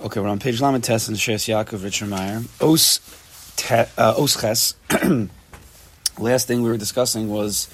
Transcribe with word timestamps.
Okay, 0.00 0.20
we're 0.20 0.28
on 0.28 0.38
page 0.38 0.60
Lamed 0.60 0.84
Test 0.84 1.08
in 1.08 1.16
Shes 1.16 1.46
Yaakov 1.46 1.82
Richard 1.82 2.08
Meyer. 2.08 2.40
Os, 2.60 3.00
te, 3.56 3.74
uh, 3.74 4.14
os 4.16 4.40
ches. 4.40 4.76
Last 6.20 6.46
thing 6.46 6.62
we 6.62 6.68
were 6.68 6.76
discussing 6.76 7.28
was, 7.28 7.68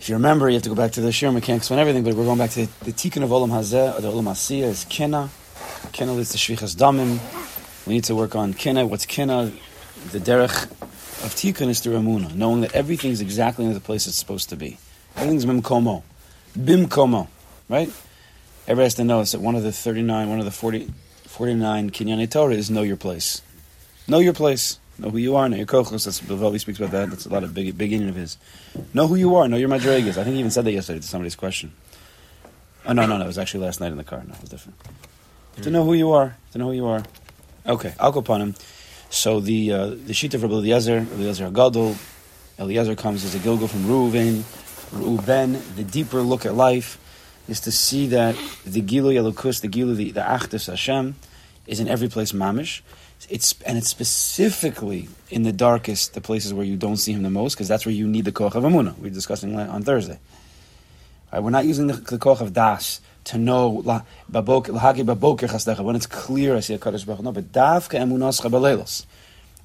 if 0.00 0.08
you 0.08 0.14
remember, 0.14 0.48
you 0.48 0.54
have 0.54 0.62
to 0.62 0.70
go 0.70 0.74
back 0.74 0.92
to 0.92 1.02
the 1.02 1.12
Shir. 1.12 1.30
We 1.30 1.42
can't 1.42 1.58
explain 1.58 1.78
everything, 1.78 2.04
but 2.04 2.14
we're 2.14 2.24
going 2.24 2.38
back 2.38 2.52
to 2.52 2.64
the, 2.64 2.86
the 2.86 2.92
Tikkun 2.92 3.22
of 3.22 3.28
Olam 3.28 3.50
Hazeh, 3.50 3.98
or 3.98 4.00
the 4.00 4.10
Olam 4.10 4.30
Asiyah, 4.30 4.62
is 4.62 4.86
Kina. 4.88 5.28
Kina 5.92 6.10
leads 6.14 6.32
to 6.32 6.38
Shvichas 6.38 6.74
Damim. 6.74 7.20
We 7.86 7.92
need 7.92 8.04
to 8.04 8.14
work 8.14 8.34
on 8.34 8.54
Kina. 8.54 8.86
What's 8.86 9.04
Kina? 9.04 9.52
The 10.10 10.20
derech 10.20 10.70
of 10.72 11.34
Tikkun 11.34 11.68
is 11.68 11.80
through 11.80 11.98
Amuna, 11.98 12.34
knowing 12.34 12.62
that 12.62 12.74
everything 12.74 13.10
is 13.10 13.20
exactly 13.20 13.66
in 13.66 13.74
the 13.74 13.80
place 13.80 14.06
it's 14.06 14.16
supposed 14.16 14.48
to 14.48 14.56
be. 14.56 14.78
Everything's 15.16 15.44
Bimkomo. 15.44 16.02
Bimkomo, 16.58 17.28
right? 17.68 17.92
Everybody 18.66 18.84
has 18.84 18.94
to 18.94 19.04
know 19.04 19.22
that 19.22 19.40
one 19.40 19.56
of 19.56 19.62
the 19.62 19.72
39, 19.72 20.30
one 20.30 20.38
of 20.38 20.46
the 20.46 20.50
40, 20.50 20.90
49 21.26 21.90
Kinyane 21.90 22.30
Torah 22.30 22.54
is 22.54 22.70
know 22.70 22.80
your 22.80 22.96
place. 22.96 23.42
Know 24.08 24.20
your 24.20 24.32
place. 24.32 24.78
Know 24.98 25.10
who 25.10 25.18
you 25.18 25.36
are. 25.36 25.46
Know 25.50 25.56
your 25.58 25.66
kochos. 25.66 26.06
That's 26.06 26.22
Bilvavi 26.22 26.58
speaks 26.60 26.78
about 26.78 26.92
that. 26.92 27.10
That's 27.10 27.26
a 27.26 27.28
lot 27.28 27.44
of 27.44 27.52
big, 27.52 27.76
big 27.76 27.92
of 27.92 28.14
his. 28.14 28.38
Know 28.94 29.06
who 29.06 29.16
you 29.16 29.36
are. 29.36 29.46
Know 29.48 29.58
your 29.58 29.68
madrigas. 29.68 30.16
I 30.16 30.24
think 30.24 30.34
he 30.34 30.38
even 30.38 30.50
said 30.50 30.64
that 30.64 30.72
yesterday 30.72 31.00
to 31.00 31.06
somebody's 31.06 31.36
question. 31.36 31.74
Oh 32.86 32.94
no, 32.94 33.04
no, 33.04 33.18
no. 33.18 33.24
It 33.24 33.26
was 33.26 33.36
actually 33.36 33.64
last 33.64 33.80
night 33.80 33.92
in 33.92 33.98
the 33.98 34.04
car. 34.04 34.22
No, 34.26 34.32
it 34.32 34.40
was 34.40 34.48
different. 34.48 34.78
To 35.60 35.70
know 35.70 35.84
who 35.84 35.92
you 35.92 36.12
are. 36.12 36.36
To 36.52 36.58
know 36.58 36.68
who 36.68 36.72
you 36.72 36.86
are. 36.86 37.02
Okay, 37.66 37.94
I'll 38.00 38.12
go 38.12 38.20
upon 38.20 38.40
him. 38.40 38.54
So 39.10 39.40
the 39.40 39.72
uh, 39.72 39.86
the 39.88 40.14
sheet 40.14 40.32
of 40.32 40.42
Rabbi 40.42 40.54
Eliezer, 40.54 40.98
Eliezer 40.98 41.50
Gadol, 41.50 41.96
Eliezer 42.58 42.96
comes 42.96 43.24
as 43.24 43.34
a 43.34 43.38
Gilgal 43.40 43.68
from 43.68 43.84
Reuven, 43.84 44.42
Reuben, 44.92 45.60
the 45.76 45.84
deeper 45.84 46.22
look 46.22 46.46
at 46.46 46.54
life 46.54 46.98
is 47.48 47.60
to 47.60 47.72
see 47.72 48.06
that 48.08 48.36
the 48.64 48.80
Gilu 48.82 49.12
Yalukus, 49.14 49.60
the 49.60 49.68
Gilu, 49.68 49.94
the, 49.96 50.10
the 50.12 50.20
Achdus 50.20 50.66
Hashem, 50.66 51.16
is 51.66 51.80
in 51.80 51.88
every 51.88 52.08
place 52.08 52.32
mamish. 52.32 52.82
It's 53.30 53.54
and 53.64 53.78
it's 53.78 53.88
specifically 53.88 55.08
in 55.30 55.44
the 55.44 55.52
darkest, 55.52 56.14
the 56.14 56.20
places 56.20 56.52
where 56.52 56.66
you 56.66 56.76
don't 56.76 56.96
see 56.96 57.12
him 57.12 57.22
the 57.22 57.30
most, 57.30 57.54
because 57.54 57.68
that's 57.68 57.86
where 57.86 57.94
you 57.94 58.06
need 58.06 58.26
the 58.26 58.32
koch 58.32 58.54
of 58.54 58.64
amuna. 58.64 58.98
We 58.98 59.08
are 59.08 59.12
discussing 59.12 59.58
on 59.58 59.82
Thursday. 59.82 60.18
Right, 61.32 61.42
we're 61.42 61.50
not 61.50 61.64
using 61.64 61.86
the, 61.86 61.94
the 61.94 62.18
koch 62.18 62.40
of 62.40 62.52
das 62.52 63.00
to 63.24 63.38
know 63.38 63.68
when 63.80 64.02
it's 65.96 66.06
clear. 66.06 66.56
I 66.56 66.60
see 66.60 66.74
a 66.74 66.78
kaddish 66.78 67.04
baruch. 67.04 67.22
No, 67.22 67.32
but 67.32 67.50
davka 67.50 67.98
emunas 67.98 68.42
chabalelos. 68.42 69.06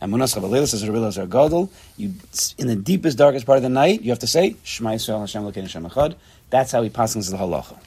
Emunas 0.01 0.33
chabalelos 0.33 0.73
is 0.73 0.83
a 0.83 0.91
reveal 0.91 1.27
gadol. 1.27 1.69
In 1.97 2.67
the 2.67 2.77
deepest, 2.77 3.17
darkest 3.17 3.45
part 3.45 3.57
of 3.57 3.63
the 3.63 3.69
night, 3.69 4.01
you 4.01 4.11
have 4.11 4.19
to 4.19 4.27
say 4.27 4.55
Shema 4.63 4.91
Yisrael 4.91 5.19
Hashem 5.19 5.43
Lokein 5.43 5.63
Hashem 5.63 5.83
Echad. 5.85 6.15
That's 6.49 6.71
how 6.71 6.81
he 6.81 6.89
passes 6.89 7.29
the 7.29 7.37
halacha. 7.37 7.77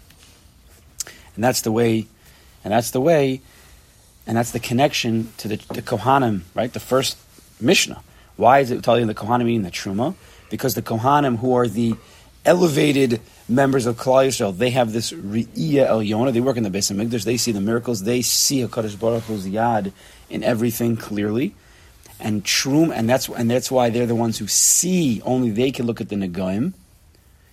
And 1.34 1.42
that's 1.42 1.62
the 1.62 1.72
way, 1.72 2.06
and 2.64 2.72
that's 2.72 2.90
the 2.90 3.00
way, 3.00 3.40
and 4.26 4.36
that's 4.36 4.52
the 4.52 4.60
connection 4.60 5.32
to 5.38 5.48
the, 5.48 5.56
the 5.72 5.82
Kohanim, 5.82 6.42
right? 6.54 6.72
The 6.72 6.80
first 6.80 7.16
Mishnah. 7.60 8.02
Why 8.36 8.60
is 8.60 8.70
it 8.70 8.82
telling 8.82 9.06
the 9.06 9.14
Kohanim 9.14 9.46
meaning 9.46 9.62
the 9.62 9.70
Truma? 9.70 10.14
Because 10.50 10.74
the 10.74 10.82
Kohanim, 10.82 11.38
who 11.38 11.54
are 11.54 11.66
the 11.66 11.94
elevated 12.44 13.20
members 13.48 13.86
of 13.86 13.96
Klal 13.96 14.26
Yisrael, 14.26 14.56
they 14.56 14.70
have 14.70 14.92
this 14.92 15.12
Re'iyah 15.12 15.86
El 15.86 16.02
Yonah. 16.02 16.32
They 16.32 16.40
work 16.40 16.56
in 16.56 16.62
the 16.62 16.70
Beis 16.70 16.92
Hamikdash. 16.92 17.24
They 17.24 17.36
see 17.36 17.52
the 17.52 17.60
miracles. 17.60 18.02
They 18.02 18.22
see 18.22 18.60
Hakadosh 18.60 18.98
Baruch 18.98 19.24
Hu's 19.24 19.46
yad 19.46 19.92
in 20.28 20.42
everything 20.42 20.96
clearly, 20.96 21.54
and 22.20 22.44
Trum, 22.44 22.90
and 22.92 23.08
that's 23.08 23.28
and 23.28 23.50
that's 23.50 23.70
why 23.70 23.90
they're 23.90 24.06
the 24.06 24.14
ones 24.14 24.38
who 24.38 24.46
see. 24.46 25.20
Only 25.24 25.50
they 25.50 25.70
can 25.70 25.86
look 25.86 26.00
at 26.00 26.08
the 26.08 26.16
Negaim 26.16 26.74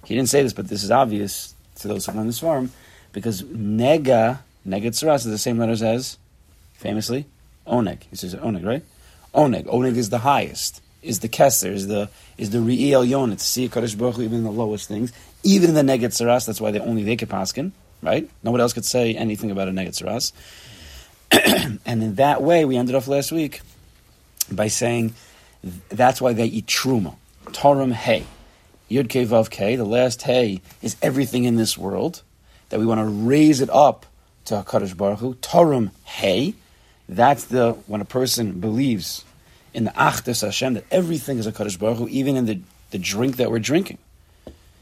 he 0.09 0.15
didn't 0.15 0.29
say 0.29 0.41
this, 0.41 0.53
but 0.53 0.67
this 0.67 0.83
is 0.83 0.89
obvious 0.89 1.53
to 1.75 1.87
those 1.87 2.07
who 2.07 2.13
learn 2.13 2.25
this 2.25 2.39
farm, 2.39 2.71
because 3.11 3.43
nega, 3.43 4.39
nega 4.67 4.87
tzaras 4.87 5.17
is 5.17 5.25
the 5.25 5.37
same 5.37 5.59
letters 5.59 5.83
as, 5.83 6.17
famously, 6.73 7.27
oneg. 7.67 8.01
He 8.09 8.15
says 8.15 8.33
oneg, 8.33 8.65
right? 8.65 8.83
Oneg. 9.35 9.67
Oneg 9.67 9.95
is 9.95 10.09
the 10.09 10.17
highest, 10.17 10.81
is 11.03 11.19
the 11.19 11.29
keser, 11.29 11.71
is 11.71 11.85
the 11.85 12.09
is 12.39 12.49
the 12.49 12.57
re'el 12.57 13.07
yonah, 13.07 13.35
to 13.35 13.43
see 13.43 13.69
Kaddish 13.69 13.93
Baruch 13.93 14.15
Hu, 14.15 14.23
even 14.23 14.39
in 14.39 14.43
the 14.45 14.51
lowest 14.51 14.87
things, 14.87 15.13
even 15.43 15.77
in 15.77 15.85
the 15.85 15.93
nega 15.93 16.07
tzaras, 16.07 16.47
that's 16.47 16.59
why 16.59 16.71
they 16.71 16.79
only 16.79 17.03
they 17.03 17.15
could 17.15 17.29
paskin, 17.29 17.71
right? 18.01 18.27
Nobody 18.41 18.63
else 18.63 18.73
could 18.73 18.85
say 18.85 19.13
anything 19.13 19.51
about 19.51 19.67
a 19.67 19.71
nega 19.71 19.89
tzaras. 19.89 20.31
and 21.85 22.01
in 22.01 22.15
that 22.15 22.41
way, 22.41 22.65
we 22.65 22.77
ended 22.77 22.95
off 22.95 23.07
last 23.07 23.31
week 23.31 23.61
by 24.51 24.69
saying 24.69 25.13
that's 25.89 26.19
why 26.19 26.33
they 26.33 26.47
eat 26.47 26.65
truma. 26.65 27.15
Torum 27.45 27.91
hay. 27.91 28.25
Yud 28.89 29.09
K 29.09 29.25
Vav 29.25 29.49
K, 29.49 29.75
the 29.75 29.85
last 29.85 30.23
Hey, 30.23 30.61
is 30.81 30.95
everything 31.01 31.43
in 31.43 31.55
this 31.55 31.77
world, 31.77 32.23
that 32.69 32.79
we 32.79 32.85
want 32.85 32.99
to 32.99 33.05
raise 33.05 33.61
it 33.61 33.69
up 33.69 34.05
to 34.45 34.55
HaKadosh 34.55 34.97
Baruch 34.97 35.19
Hu. 35.19 35.35
Torum 35.35 35.91
Hey, 36.03 36.55
that's 37.07 37.45
the, 37.45 37.73
when 37.87 38.01
a 38.01 38.05
person 38.05 38.59
believes 38.59 39.23
in 39.73 39.83
the 39.83 39.91
Achdus 39.91 40.41
Hashem, 40.41 40.73
that 40.73 40.85
everything 40.91 41.37
is 41.37 41.47
a 41.47 41.51
Kadosh 41.51 41.77
Baruch 41.77 41.97
Hu, 41.97 42.07
even 42.07 42.35
in 42.35 42.45
the, 42.45 42.59
the 42.91 42.97
drink 42.97 43.37
that 43.37 43.51
we're 43.51 43.59
drinking. 43.59 43.99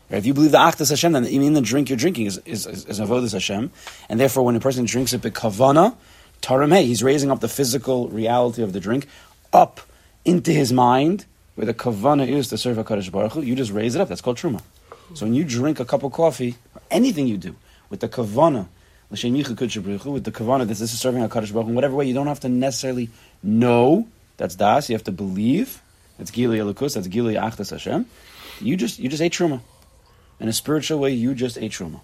If 0.10 0.26
you 0.26 0.34
believe 0.34 0.52
the 0.52 0.58
Achdus 0.58 0.90
Hashem, 0.90 1.12
then 1.12 1.26
even 1.26 1.48
in 1.48 1.54
the 1.54 1.62
drink 1.62 1.90
you're 1.90 1.98
drinking 1.98 2.28
is, 2.28 2.38
is, 2.46 2.66
is, 2.66 2.86
is 2.86 3.00
Avodas 3.00 3.34
Hashem. 3.34 3.72
And 4.08 4.20
therefore, 4.20 4.44
when 4.44 4.56
a 4.56 4.62
person 4.62 4.86
drinks 4.86 5.12
it 5.12 5.22
Kavana, 5.22 5.98
Taram 6.42 6.74
Hey, 6.74 6.86
he's 6.86 7.04
raising 7.04 7.30
up 7.30 7.42
the 7.42 7.50
physical 7.50 8.08
reality 8.08 8.64
of 8.64 8.72
the 8.72 8.80
drink 8.80 9.08
up 9.52 9.82
into 10.24 10.52
his 10.52 10.72
mind, 10.72 11.26
where 11.58 11.66
the 11.66 11.74
kavana 11.74 12.28
is 12.28 12.50
to 12.50 12.58
serve 12.58 12.78
a 12.78 12.84
HaKadosh 12.84 13.12
Baruch 13.12 13.32
Hu, 13.32 13.42
you 13.42 13.56
just 13.56 13.72
raise 13.72 13.96
it 13.96 14.00
up. 14.00 14.08
That's 14.08 14.22
called 14.22 14.38
truma. 14.38 14.62
So 15.16 15.26
when 15.26 15.34
you 15.34 15.44
drink 15.44 15.80
a 15.80 15.86
cup 15.86 16.04
of 16.04 16.12
coffee, 16.14 16.56
or 16.76 16.82
anything 16.92 17.28
you 17.28 17.38
do, 17.38 17.56
with 17.90 18.00
the 18.00 18.08
kavana, 18.08 18.68
with 19.10 19.20
the 20.24 20.32
kavana, 20.32 20.68
this 20.68 20.82
is 20.82 20.92
serving 21.00 21.24
HaKadosh 21.28 21.52
Baruch 21.52 21.66
Hu, 21.66 21.70
in 21.70 21.76
whatever 21.76 21.96
way, 21.96 22.06
you 22.06 22.14
don't 22.14 22.28
have 22.28 22.42
to 22.42 22.50
necessarily 22.50 23.10
know, 23.42 24.08
that's 24.38 24.54
das, 24.54 24.88
you 24.88 24.94
have 24.96 25.06
to 25.06 25.12
believe, 25.12 25.82
that's 26.20 26.30
gili 26.30 26.60
elukus, 26.60 26.94
that's 26.94 27.08
gili 27.08 27.34
achdas 27.34 27.72
Hashem. 27.72 28.06
You 28.62 28.78
just, 28.78 29.00
you 29.00 29.10
just 29.10 29.24
ate 29.24 29.34
truma. 29.34 29.62
In 30.40 30.48
a 30.48 30.54
spiritual 30.54 31.00
way, 31.00 31.14
you 31.14 31.34
just 31.34 31.58
ate 31.58 31.72
truma. 31.72 32.02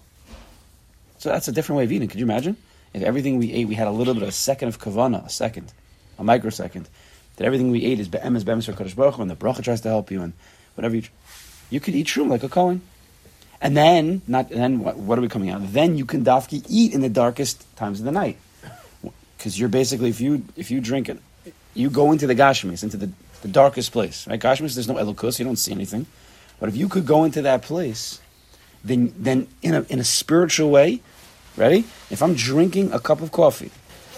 So 1.18 1.28
that's 1.28 1.46
a 1.46 1.52
different 1.52 1.78
way 1.78 1.84
of 1.84 1.92
eating. 1.92 2.08
Could 2.08 2.18
you 2.18 2.26
imagine? 2.26 2.56
If 2.92 3.04
everything 3.04 3.38
we 3.38 3.52
ate, 3.52 3.68
we 3.68 3.76
had 3.76 3.86
a 3.86 3.92
little 3.92 4.14
bit 4.14 4.24
of 4.24 4.30
a 4.30 4.32
second 4.32 4.66
of 4.66 4.80
kavana, 4.80 5.24
a 5.24 5.30
second, 5.30 5.72
a 6.18 6.24
microsecond 6.24 6.88
that 7.36 7.44
everything 7.44 7.70
we 7.70 7.84
ate 7.84 8.00
is 8.00 8.08
be'emes 8.08 8.44
be'emes 8.44 8.66
for 8.66 8.72
Kadosh 8.72 8.94
Baruch 8.94 9.18
and 9.18 9.30
the 9.30 9.36
bracha 9.36 9.62
tries 9.62 9.80
to 9.82 9.88
help 9.88 10.10
you, 10.10 10.22
and 10.22 10.32
whatever 10.74 10.96
you, 10.96 11.02
you 11.70 11.80
could 11.80 11.94
eat 11.94 12.06
shroom 12.06 12.28
like 12.28 12.42
a 12.42 12.48
Kohen. 12.48 12.82
And 13.60 13.76
then, 13.76 14.22
not, 14.28 14.50
and 14.50 14.60
then 14.60 14.80
what, 14.80 14.96
what, 14.96 15.18
are 15.18 15.22
we 15.22 15.28
coming 15.28 15.50
out? 15.50 15.72
Then 15.72 15.96
you 15.96 16.04
can 16.04 16.24
dafki 16.24 16.64
eat 16.68 16.92
in 16.92 17.00
the 17.00 17.08
darkest 17.08 17.64
times 17.76 17.98
of 17.98 18.04
the 18.04 18.12
night. 18.12 18.36
Because 19.36 19.58
you're 19.58 19.70
basically, 19.70 20.10
if 20.10 20.20
you, 20.20 20.44
if 20.56 20.70
you 20.70 20.80
drink 20.80 21.08
it, 21.08 21.18
you 21.72 21.88
go 21.90 22.12
into 22.12 22.26
the 22.26 22.34
Gashmis, 22.34 22.82
into 22.82 22.96
the, 22.96 23.10
the 23.42 23.48
darkest 23.48 23.92
place, 23.92 24.26
right? 24.26 24.40
Gashmis, 24.40 24.74
there's 24.74 24.88
no 24.88 24.94
elokus, 24.94 25.38
you 25.38 25.44
don't 25.44 25.56
see 25.56 25.72
anything. 25.72 26.06
But 26.60 26.68
if 26.68 26.76
you 26.76 26.88
could 26.88 27.06
go 27.06 27.24
into 27.24 27.42
that 27.42 27.62
place, 27.62 28.20
then, 28.84 29.14
then 29.16 29.48
in, 29.62 29.74
a, 29.74 29.82
in 29.84 29.98
a 29.98 30.04
spiritual 30.04 30.70
way, 30.70 31.00
ready? 31.56 31.84
If 32.10 32.22
I'm 32.22 32.34
drinking 32.34 32.92
a 32.92 33.00
cup 33.00 33.20
of 33.22 33.32
coffee, 33.32 33.70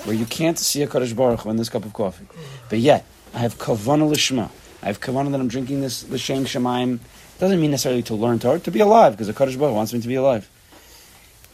where 0.07 0.15
you 0.15 0.25
can't 0.25 0.59
see 0.59 0.83
a 0.83 0.87
Kaddish 0.87 1.13
Baruch 1.13 1.41
Hu 1.41 1.51
in 1.51 1.57
this 1.57 1.69
cup 1.69 1.85
of 1.85 1.93
coffee. 1.93 2.27
But 2.69 2.79
yet, 2.79 3.05
I 3.35 3.41
have 3.41 3.59
kavana 3.59 4.09
lishma. 4.09 4.51
I 4.83 4.87
have 4.87 5.01
kavana 5.01 5.33
that 5.33 5.41
I'm 5.41 5.49
drinking 5.49 5.81
this 5.81 6.09
l'shem 6.09 6.45
shemaim. 6.45 7.01
Doesn't 7.39 7.61
mean 7.61 7.73
necessarily 7.73 8.03
to 8.05 8.15
learn 8.15 8.39
Torah, 8.39 8.61
to 8.61 8.71
be 8.71 8.81
alive, 8.81 9.13
because 9.13 9.27
the 9.27 9.35
Kaddish 9.35 9.57
Baruch 9.57 9.75
wants 9.75 9.93
me 9.93 10.01
to 10.01 10.09
be 10.09 10.15
alive. 10.15 10.49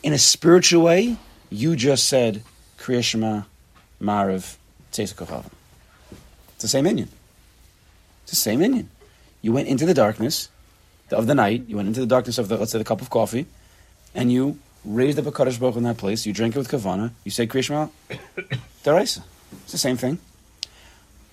In 0.03 0.13
a 0.13 0.19
spiritual 0.19 0.83
way, 0.85 1.17
you 1.49 1.77
just 1.77 2.09
said 2.09 2.43
Kriya 2.79 3.03
Shema, 3.03 3.43
Mariv, 4.01 4.57
It's 4.97 5.13
the 6.59 6.69
same 6.69 6.87
Indian. 6.87 7.09
It's 8.25 8.33
the 8.33 8.37
same 8.37 8.63
Indian. 8.63 8.91
You 9.41 9.53
went 9.53 9.69
into 9.69 9.87
the 9.87 9.95
darkness 9.95 10.49
of 11.11 11.27
the 11.27 11.35
night. 11.35 11.65
You 11.69 11.77
went 11.77 11.89
into 11.89 12.01
the 12.01 12.07
darkness 12.07 12.39
of 12.39 12.49
the 12.49 12.57
let's 12.57 12.73
say 12.73 12.79
the 12.79 12.85
cup 12.85 13.01
of 13.01 13.11
coffee, 13.11 13.47
and 14.15 14.31
you 14.31 14.59
raised 14.85 15.19
up 15.19 15.27
a 15.27 15.33
Kaddish 15.33 15.59
Baruch 15.59 15.77
in 15.77 15.85
that 15.85 15.99
place, 15.99 16.27
you 16.27 16.33
drink 16.33 16.57
it 16.57 16.59
with 16.59 16.69
Kavana, 16.69 17.13
you 17.25 17.31
say 17.31 17.47
Krishma, 17.47 17.91
Daraisa. 18.85 19.23
It's 19.63 19.73
the 19.73 19.79
same 19.79 19.97
thing. 19.97 20.19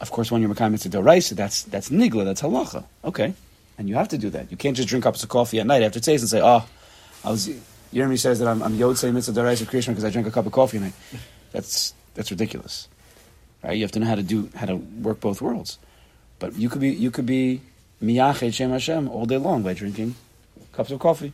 Of 0.02 0.12
course, 0.12 0.32
when 0.32 0.42
you're 0.42 0.54
Makam 0.54 0.72
Mitzvah 0.72 0.98
Daraisa, 0.98 1.36
that's, 1.36 1.64
that's 1.64 1.90
Nigla, 1.90 2.26
that's 2.26 2.42
Halacha. 2.42 2.86
Okay. 3.04 3.34
And 3.78 3.90
you 3.90 3.96
have 3.96 4.10
to 4.10 4.18
do 4.18 4.30
that. 4.30 4.52
You 4.52 4.58
can't 4.58 4.76
just 4.76 4.90
drink 4.90 5.04
cups 5.04 5.24
of 5.24 5.30
coffee 5.30 5.60
at 5.60 5.68
night 5.68 5.84
after 5.84 6.00
taste 6.00 6.22
and 6.22 6.30
say, 6.30 6.42
oh, 6.42 6.66
I 7.24 7.32
was, 7.32 7.50
Yermi 7.94 8.18
says 8.18 8.40
that 8.40 8.48
I'm, 8.48 8.62
I'm 8.62 8.78
Yotzei 8.78 9.14
Mitzvah 9.14 9.40
Daraisa 9.40 9.66
Krishma 9.66 9.90
because 9.90 10.06
I 10.06 10.10
drank 10.10 10.28
a 10.28 10.32
cup 10.32 10.46
of 10.46 10.52
coffee 10.52 10.78
at 10.78 10.84
night. 10.84 10.94
That's, 11.52 11.94
that's 12.14 12.32
ridiculous. 12.32 12.88
Right? 13.64 13.74
You 13.74 13.84
have 13.84 13.92
to 13.94 14.00
know 14.00 14.06
how 14.06 14.16
to 14.16 14.24
do, 14.24 14.50
how 14.56 14.68
to 14.68 14.76
work 14.76 15.20
both 15.20 15.42
worlds. 15.42 15.78
But 16.40 16.56
you 16.56 16.70
could 16.70 16.82
be, 16.82 16.90
you 16.92 17.12
could 17.12 17.26
be 17.26 17.62
Miyachet 18.02 18.54
Shem 18.54 18.72
Hashem 18.72 19.10
all 19.10 19.26
day 19.26 19.38
long 19.38 19.64
by 19.64 19.74
drinking 19.74 20.16
cups 20.72 20.92
of 20.92 21.00
coffee. 21.00 21.34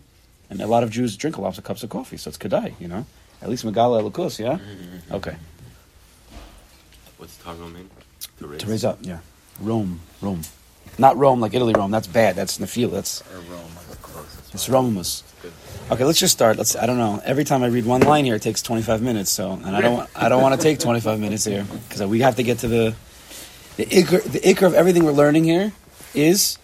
And 0.49 0.61
a 0.61 0.67
lot 0.67 0.83
of 0.83 0.91
Jews 0.91 1.17
drink 1.17 1.37
a 1.37 1.41
lots 1.41 1.57
of 1.57 1.63
cups 1.63 1.83
of 1.83 1.89
coffee, 1.89 2.17
so 2.17 2.29
it's 2.29 2.37
kedai, 2.37 2.73
you 2.79 2.87
know. 2.87 3.05
At 3.41 3.49
least 3.49 3.65
Megala 3.65 4.01
Elokus, 4.01 4.39
yeah? 4.39 4.57
Mm-hmm. 4.57 5.13
Okay. 5.15 5.35
What's 7.17 7.37
Targum 7.37 7.73
mean? 7.73 7.89
To 8.39 8.47
raise. 8.47 8.61
to 8.61 8.67
raise 8.67 8.85
up, 8.85 8.99
yeah. 9.01 9.19
Rome, 9.59 9.99
Rome. 10.21 10.41
Not 10.97 11.17
Rome 11.17 11.39
like 11.41 11.53
Italy 11.53 11.73
Rome, 11.73 11.91
that's 11.91 12.07
bad. 12.07 12.35
That's 12.35 12.57
Nafil, 12.59 12.91
that's... 12.91 13.21
Or 13.33 13.39
Rome. 13.51 13.71
It's 14.53 14.69
Romus. 14.69 15.23
Okay, 15.91 16.05
let's 16.05 16.17
just 16.19 16.31
start. 16.31 16.55
Let's. 16.57 16.77
I 16.77 16.85
don't 16.85 16.97
know. 16.97 17.21
Every 17.25 17.43
time 17.43 17.61
I 17.61 17.67
read 17.67 17.85
one 17.85 17.99
line 18.01 18.23
here, 18.23 18.35
it 18.35 18.41
takes 18.41 18.61
25 18.61 19.01
minutes. 19.01 19.29
So, 19.29 19.51
and 19.51 19.75
I 19.75 19.81
don't. 19.81 19.97
want- 19.97 20.09
I 20.15 20.29
don't 20.29 20.41
want 20.41 20.55
to 20.59 20.63
take 20.63 20.79
25 20.79 21.19
minutes 21.19 21.43
here 21.43 21.65
because 21.89 22.01
we 22.07 22.21
have 22.21 22.37
to 22.37 22.43
get 22.43 22.59
to 22.59 22.69
the 22.69 22.95
the 23.75 23.85
ikr. 23.85 24.23
The 24.23 24.39
ikr 24.39 24.65
of 24.65 24.73
everything 24.73 25.03
we're 25.03 25.11
learning 25.11 25.43
here 25.43 25.73
is 26.13 26.57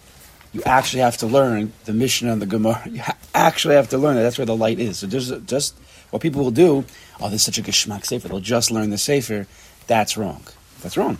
you 0.52 0.62
actually 0.64 1.00
have 1.00 1.16
to 1.18 1.26
learn 1.26 1.72
the 1.84 1.92
Mishnah 1.92 2.32
and 2.32 2.42
the 2.42 2.46
Gemara. 2.46 2.82
You 2.88 3.00
ha- 3.02 3.16
actually 3.34 3.74
have 3.76 3.88
to 3.90 3.98
learn 3.98 4.16
it. 4.16 4.22
That's 4.22 4.38
where 4.38 4.46
the 4.46 4.56
light 4.56 4.78
is. 4.78 4.98
So 4.98 5.06
just 5.06 5.46
just 5.46 5.76
what 6.10 6.22
people 6.22 6.44
will 6.44 6.50
do. 6.50 6.84
Oh, 7.20 7.28
there's 7.28 7.42
such 7.42 7.58
a 7.58 7.62
geschmack 7.62 8.04
sefer. 8.04 8.28
They'll 8.28 8.40
just 8.40 8.70
learn 8.70 8.90
the 8.90 8.98
sefer. 8.98 9.46
That's 9.86 10.16
wrong. 10.16 10.42
That's 10.82 10.96
wrong. 10.96 11.18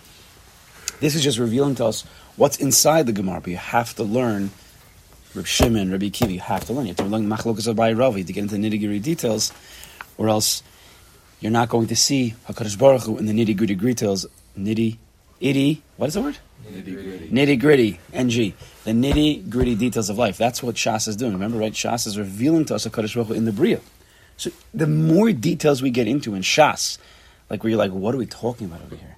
This 1.00 1.14
is 1.14 1.22
just 1.22 1.38
revealing 1.38 1.74
to 1.76 1.86
us 1.86 2.04
what's 2.36 2.58
inside 2.58 3.06
the 3.06 3.12
Gemara. 3.12 3.40
But 3.40 3.50
you 3.50 3.56
have 3.56 3.94
to 3.96 4.04
learn 4.04 4.50
Reb 5.34 5.46
Shimon, 5.46 5.90
Rabbi 5.90 6.10
Kiva, 6.10 6.30
you 6.30 6.40
have 6.40 6.64
to 6.66 6.74
learn. 6.74 6.84
You 6.84 6.90
have 6.90 6.98
to 6.98 7.04
learn 7.04 7.26
Machlokas 7.26 7.72
Abai 7.72 7.98
Ravi 7.98 8.22
to 8.22 8.32
get 8.32 8.42
into 8.42 8.58
the 8.58 8.60
nitty 8.60 8.78
gritty 8.80 8.98
details, 8.98 9.50
or 10.18 10.28
else 10.28 10.62
you're 11.40 11.52
not 11.52 11.70
going 11.70 11.86
to 11.86 11.96
see 11.96 12.34
Hakadosh 12.48 12.78
Baruch 12.78 13.04
Hu 13.04 13.16
in 13.16 13.24
the 13.24 13.32
nitty 13.32 13.56
gritty 13.56 13.74
details. 13.74 14.26
Nitty, 14.58 14.98
itty. 15.40 15.82
What 15.96 16.08
is 16.08 16.14
the 16.14 16.20
word? 16.20 16.38
Nitty 16.72 17.60
gritty. 17.60 18.00
Ng. 18.12 18.54
The 18.84 18.90
nitty 18.90 19.48
gritty 19.48 19.74
details 19.74 20.10
of 20.10 20.18
life. 20.18 20.36
That's 20.38 20.62
what 20.62 20.74
Shas 20.74 21.06
is 21.08 21.16
doing. 21.16 21.32
Remember, 21.32 21.58
right? 21.58 21.72
Shas 21.72 22.06
is 22.06 22.18
revealing 22.18 22.64
to 22.66 22.74
us 22.74 22.86
Hakadosh 22.86 23.14
Baruch 23.14 23.28
Hu 23.28 23.34
in 23.34 23.44
the 23.44 23.52
Bria. 23.52 23.80
So 24.36 24.50
the 24.74 24.86
more 24.86 25.32
details 25.32 25.82
we 25.82 25.90
get 25.90 26.08
into 26.08 26.34
in 26.34 26.42
Shas, 26.42 26.98
like 27.48 27.62
where 27.62 27.70
you're 27.70 27.78
like, 27.78 27.92
what 27.92 28.14
are 28.14 28.18
we 28.18 28.26
talking 28.26 28.66
about 28.66 28.82
over 28.82 28.96
here? 28.96 29.16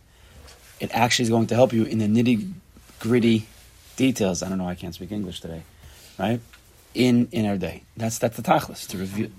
It 0.81 0.91
actually 0.93 1.25
is 1.25 1.31
going 1.31 1.47
to 1.47 1.55
help 1.55 1.73
you 1.73 1.85
in 1.85 1.99
the 1.99 2.07
nitty 2.07 2.53
gritty 3.01 3.47
details. 3.97 4.43
I 4.43 4.49
don't 4.49 4.59
know. 4.59 4.69
I 4.69 4.75
can't 4.75 4.95
speak 4.95 5.13
English 5.13 5.41
today, 5.41 5.63
right? 6.19 6.41
In 6.95 7.29
in 7.33 7.47
our 7.47 7.57
day, 7.57 7.83
that's 7.97 8.19
that's 8.19 8.37
the 8.37 8.43
tachlis 8.43 8.87
to 8.89 8.99
review. 8.99 9.33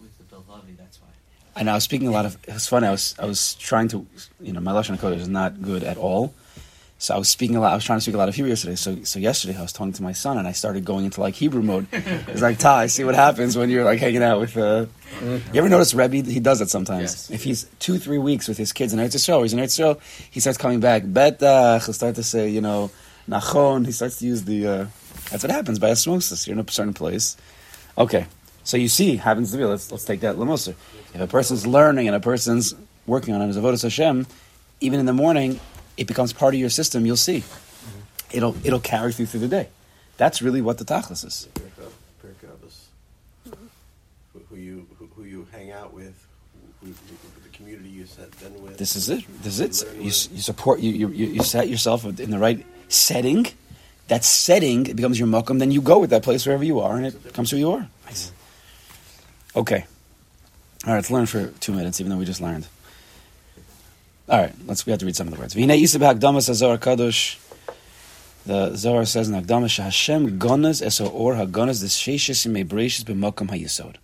With 0.00 0.18
the 0.18 0.24
Bilvavi, 0.36 0.76
that's 0.76 1.00
why. 1.00 1.08
And 1.56 1.70
I 1.70 1.74
was 1.74 1.84
speaking 1.84 2.08
a 2.08 2.10
lot 2.12 2.26
of. 2.26 2.36
It 2.46 2.54
was 2.54 2.66
funny. 2.66 2.86
I 2.86 2.90
was 2.90 3.14
I 3.18 3.26
was 3.26 3.54
trying 3.54 3.88
to, 3.88 4.06
you 4.40 4.52
know, 4.52 4.60
my 4.60 4.72
lashon 4.72 4.98
kodesh 4.98 5.20
is 5.20 5.28
not 5.28 5.62
good 5.62 5.82
at 5.82 5.96
all. 5.96 6.34
So 6.98 7.14
I 7.14 7.18
was 7.18 7.28
speaking 7.28 7.56
a 7.56 7.60
lot. 7.60 7.72
I 7.72 7.74
was 7.74 7.84
trying 7.84 7.98
to 7.98 8.00
speak 8.00 8.14
a 8.14 8.18
lot 8.18 8.28
of 8.28 8.34
Hebrew 8.34 8.48
yesterday. 8.48 8.74
So 8.74 9.04
so 9.04 9.18
yesterday 9.18 9.56
I 9.56 9.62
was 9.62 9.72
talking 9.72 9.92
to 9.94 10.02
my 10.02 10.12
son 10.12 10.38
and 10.38 10.48
I 10.48 10.52
started 10.52 10.84
going 10.84 11.04
into 11.04 11.20
like 11.20 11.34
Hebrew 11.34 11.62
mode. 11.62 11.86
It's 11.92 12.40
like 12.40 12.58
Ta, 12.58 12.76
I 12.76 12.86
see 12.86 13.04
what 13.04 13.14
happens 13.14 13.56
when 13.56 13.68
you're 13.68 13.84
like 13.84 14.00
hanging 14.00 14.22
out 14.22 14.40
with. 14.40 14.56
Uh, 14.56 14.86
you 15.22 15.40
ever 15.54 15.68
notice 15.68 15.92
Rebbe? 15.94 16.28
He 16.28 16.40
does 16.40 16.60
that 16.60 16.70
sometimes. 16.70 17.02
Yes. 17.02 17.30
If 17.30 17.44
he's 17.44 17.64
two 17.80 17.98
three 17.98 18.18
weeks 18.18 18.48
with 18.48 18.56
his 18.56 18.72
kids 18.72 18.92
in 18.94 18.98
Eretz 18.98 19.14
Yisrael, 19.14 19.42
he's 19.42 19.52
in 19.52 19.58
Eretz 19.58 19.78
Yisrael. 19.78 20.00
He 20.30 20.40
starts 20.40 20.58
coming 20.58 20.80
back. 20.80 21.02
Betach. 21.02 21.84
He'll 21.84 21.94
start 21.94 22.14
to 22.14 22.22
say, 22.22 22.48
you 22.48 22.62
know, 22.62 22.90
Nachon. 23.28 23.84
He 23.84 23.92
starts 23.92 24.18
to 24.20 24.26
use 24.26 24.44
the. 24.44 24.66
Uh, 24.66 24.86
that's 25.30 25.42
what 25.42 25.50
happens 25.50 25.78
by 25.78 25.90
osmosis. 25.90 26.46
You're 26.46 26.58
in 26.58 26.64
a 26.66 26.70
certain 26.70 26.94
place. 26.94 27.36
Okay. 27.98 28.26
So 28.64 28.76
you 28.76 28.88
see, 28.88 29.16
happens 29.16 29.52
to 29.52 29.58
be. 29.58 29.64
Let's 29.64 29.92
let's 29.92 30.04
take 30.04 30.20
that 30.20 30.36
lemoser. 30.36 30.74
If 31.14 31.20
a 31.20 31.26
person's 31.26 31.66
learning 31.66 32.08
and 32.08 32.16
a 32.16 32.20
person's 32.20 32.74
working 33.06 33.34
on 33.34 33.46
his 33.46 33.56
avodas 33.56 33.82
Hashem, 33.82 34.26
even 34.80 34.98
in 34.98 35.06
the 35.06 35.12
morning, 35.12 35.60
it 35.96 36.06
becomes 36.06 36.32
part 36.32 36.54
of 36.54 36.60
your 36.60 36.70
system. 36.70 37.06
You'll 37.06 37.16
see, 37.16 37.38
mm-hmm. 37.38 38.36
it'll 38.36 38.56
it'll 38.64 38.80
carry 38.80 39.12
through 39.12 39.26
through 39.26 39.40
the 39.40 39.48
day. 39.48 39.68
That's 40.16 40.40
really 40.42 40.62
what 40.62 40.78
the 40.78 40.84
tachlis 40.84 41.24
is. 41.24 41.48
Who, 44.48 44.56
you 44.56 44.86
who, 44.98 45.06
who 45.16 45.24
you 45.24 45.46
hang 45.52 45.72
out 45.72 45.92
with, 45.92 46.14
who, 46.80 46.86
who, 46.86 47.42
the 47.42 47.48
community 47.50 47.88
you 47.88 48.06
set 48.06 48.30
then 48.32 48.62
with. 48.62 48.78
This 48.78 48.96
is 48.96 49.08
it. 49.08 49.24
This 49.42 49.58
is 49.58 49.82
it. 49.82 49.94
You, 49.96 50.04
you 50.04 50.10
support 50.10 50.80
you, 50.80 50.92
you 50.92 51.08
you 51.08 51.42
set 51.42 51.68
yourself 51.68 52.04
in 52.04 52.30
the 52.30 52.38
right 52.38 52.64
setting. 52.88 53.46
That 54.08 54.24
setting 54.24 54.86
it 54.86 54.94
becomes 54.94 55.18
your 55.18 55.26
makom. 55.28 55.58
Then 55.58 55.72
you 55.72 55.80
go 55.82 55.98
with 55.98 56.10
that 56.10 56.22
place 56.22 56.46
wherever 56.46 56.62
you 56.62 56.80
are, 56.80 56.96
and 56.96 57.06
it 57.06 57.22
becomes 57.24 57.50
who 57.50 57.56
you 57.56 57.72
are. 57.72 57.88
Nice. 58.06 58.30
Okay. 59.56 59.84
All 60.86 60.92
right. 60.92 60.98
Let's 60.98 61.10
learn 61.10 61.26
for 61.26 61.48
two 61.58 61.72
minutes, 61.72 62.00
even 62.00 62.10
though 62.10 62.18
we 62.18 62.24
just 62.24 62.40
learned. 62.40 62.68
All 64.28 64.40
right. 64.40 64.52
Let's. 64.66 64.84
We 64.84 64.90
have 64.90 64.98
to 65.00 65.06
read 65.06 65.14
some 65.14 65.28
of 65.28 65.34
the 65.34 65.40
words. 65.40 65.54
V'hinei 65.54 65.80
Yisab 65.80 66.18
Hagdamas 66.18 66.48
Hazor 66.48 66.78
Kadosh. 66.78 67.38
The 68.44 68.74
Zohar 68.74 69.04
says 69.04 69.28
in 69.28 69.40
Hagdamas 69.40 69.82
Hashem 69.82 70.38
gonas 70.38 70.82
eso 70.82 71.08
or 71.08 71.34
hagonas 71.34 71.80
the 71.80 71.86
sheishis 71.86 72.44
imei 72.46 72.66
breishis 72.66 73.04
b'makom 73.04 73.48
hayisod. 73.50 73.96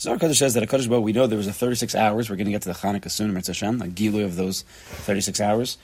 Zohar 0.00 0.18
Kadosh 0.18 0.38
says 0.38 0.54
that 0.54 0.64
a 0.64 0.66
Kadosh 0.66 0.88
Baruch, 0.88 1.04
we 1.04 1.12
know 1.12 1.28
there 1.28 1.38
was 1.38 1.46
a 1.46 1.52
36 1.52 1.94
hours. 1.94 2.28
We're 2.28 2.36
going 2.36 2.46
to 2.46 2.52
get 2.52 2.62
to 2.62 2.68
the 2.68 2.74
Hanukkah 2.74 3.10
soon, 3.10 3.32
Mitzvah 3.32 3.52
Hashem, 3.52 3.82
a 3.82 3.86
gilu 3.86 4.24
of 4.24 4.34
those 4.34 4.62
36 4.62 5.40
hours. 5.40 5.78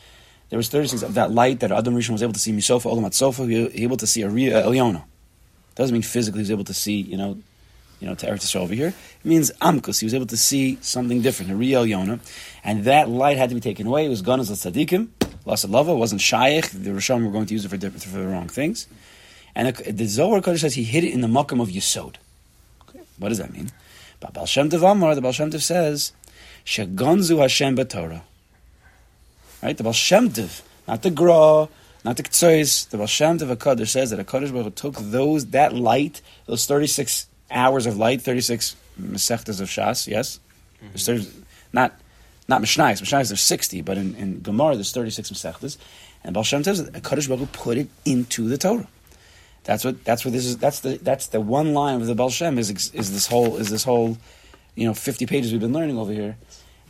There 0.51 0.57
was 0.57 0.69
36 0.69 1.03
of 1.03 1.15
that 1.15 1.31
light 1.31 1.61
that 1.61 1.73
Adam 1.73 1.95
Rishon 1.95 2.11
was 2.11 2.23
able 2.23 2.33
to 2.33 2.39
see 2.39 2.53
Misofa, 2.53 2.93
Olam 2.93 3.13
Sofa, 3.13 3.47
he 3.47 3.65
was 3.65 3.75
able 3.75 3.97
to 3.97 4.07
see 4.07 4.23
a 4.23 4.29
Ria 4.29 4.63
Eliona. 4.63 5.05
Doesn't 5.75 5.93
mean 5.93 6.03
physically 6.03 6.39
he 6.39 6.43
was 6.43 6.51
able 6.51 6.65
to 6.65 6.75
see, 6.75 7.01
you 7.01 7.17
know, 7.17 7.39
you 8.01 8.07
know, 8.07 8.15
to 8.15 8.27
Eretz 8.27 8.45
Yisrael 8.45 8.63
over 8.63 8.75
here. 8.75 8.89
It 8.89 9.25
means 9.25 9.51
Amkus. 9.61 10.01
He 10.01 10.07
was 10.07 10.15
able 10.15 10.27
to 10.27 10.37
see 10.37 10.79
something 10.81 11.23
different, 11.23 11.53
a 11.53 11.57
Ria 11.57 11.81
Eliona. 11.81 12.21
And 12.63 12.85
that 12.85 13.09
light 13.09 13.37
had 13.37 13.49
to 13.49 13.55
be 13.55 13.61
taken 13.61 13.87
away. 13.87 14.07
It 14.07 14.09
was 14.09 14.23
Ganas 14.23 14.51
al 14.51 14.73
Tzadikim, 14.73 15.09
Lasa 15.45 15.69
Lava, 15.69 15.95
wasn't 15.95 16.21
Shaykh. 16.21 16.71
The 16.71 16.91
Rishon 16.91 17.25
were 17.25 17.33
going 17.33 17.47
to 17.47 17.55
use 17.55 17.65
it 17.65 17.69
for, 17.69 17.77
different, 17.77 18.05
for 18.05 18.19
the 18.19 18.27
wrong 18.27 18.49
things. 18.49 18.87
And 19.55 19.75
the, 19.75 20.07
Zohar 20.07 20.41
Kodesh 20.41 20.61
says 20.61 20.75
he 20.75 20.85
hid 20.85 21.05
it 21.05 21.13
in 21.13 21.21
the 21.21 21.29
Makam 21.29 21.63
of 21.63 21.69
Yisod. 21.69 22.17
Okay. 22.89 23.01
What 23.19 23.29
does 23.29 23.39
that 23.39 23.53
mean? 23.53 23.71
But 24.21 24.33
Baal 24.33 24.47
Shem 24.47 24.69
Tov 24.69 24.91
Amar, 24.91 25.15
the 25.15 25.21
Baal 25.21 25.33
Shem 25.33 25.51
Tov 25.51 25.63
says, 25.63 26.13
Shagonzu 26.65 27.39
Hashem 27.39 27.77
B'Torah. 27.77 28.23
Right? 29.63 29.77
The 29.77 29.85
Baal 29.85 29.93
Shem 29.93 30.33
not 30.87 31.03
the 31.03 31.11
Gra, 31.11 31.69
not 32.05 32.17
the 32.17 32.23
Ktsois. 32.23 32.89
The 32.89 32.99
Baal 32.99 33.07
Shem 33.07 33.39
HaKadosh 33.39 33.89
says 33.89 34.11
that 34.11 34.27
HaKadosh 34.27 34.53
Baruch 34.53 34.65
Hu 34.65 34.71
took 34.71 34.95
those, 34.97 35.47
that 35.47 35.73
light, 35.73 36.21
those 36.47 36.67
36 36.67 37.27
hours 37.55 37.87
of 37.87 37.97
light, 37.97 38.21
36 38.21 38.77
Mesechtas 39.01 39.61
of 39.61 39.69
Shas, 39.69 40.07
yes? 40.07 40.41
There's 40.81 41.09
mm-hmm. 41.09 41.31
30, 41.31 41.45
not, 41.73 41.95
not 42.49 42.61
Mishnayos. 42.61 43.01
Mishnayos 43.01 43.29
there's 43.29 43.41
60, 43.41 43.81
but 43.83 43.97
in, 43.97 44.15
in 44.17 44.43
Gemara 44.43 44.75
there's 44.75 44.93
36 44.93 45.31
Mesechtas. 45.31 45.79
And 46.25 46.35
Baal 46.35 46.43
Shem 46.43 46.65
says 46.65 46.85
that 46.85 47.03
HaKadosh 47.03 47.29
Baruch 47.29 47.53
put 47.53 47.77
it 47.77 47.89
into 48.05 48.49
the 48.49 48.59
Torah. 48.59 48.89
That's 49.65 49.85
what. 49.85 50.05
That's 50.05 50.25
what 50.25 50.33
this 50.33 50.45
is. 50.45 50.59
That's 50.59 50.81
the. 50.81 50.99
That's 50.99 51.29
the 51.29 51.41
one 51.41 51.75
line 51.75 52.01
of 52.01 52.07
the 52.07 52.15
Baal 52.15 52.31
Shem 52.31 52.59
is 52.59 52.71
is 52.71 53.13
this 53.13 53.27
whole 53.27 53.57
is 53.57 53.71
this 53.71 53.85
whole, 53.85 54.19
you 54.75 54.87
know, 54.87 54.95
fifty 54.95 55.27
pages 55.27 55.53
we've 55.53 55.61
been 55.61 55.73
learning 55.73 55.99
over 55.99 56.13
here, 56.13 56.37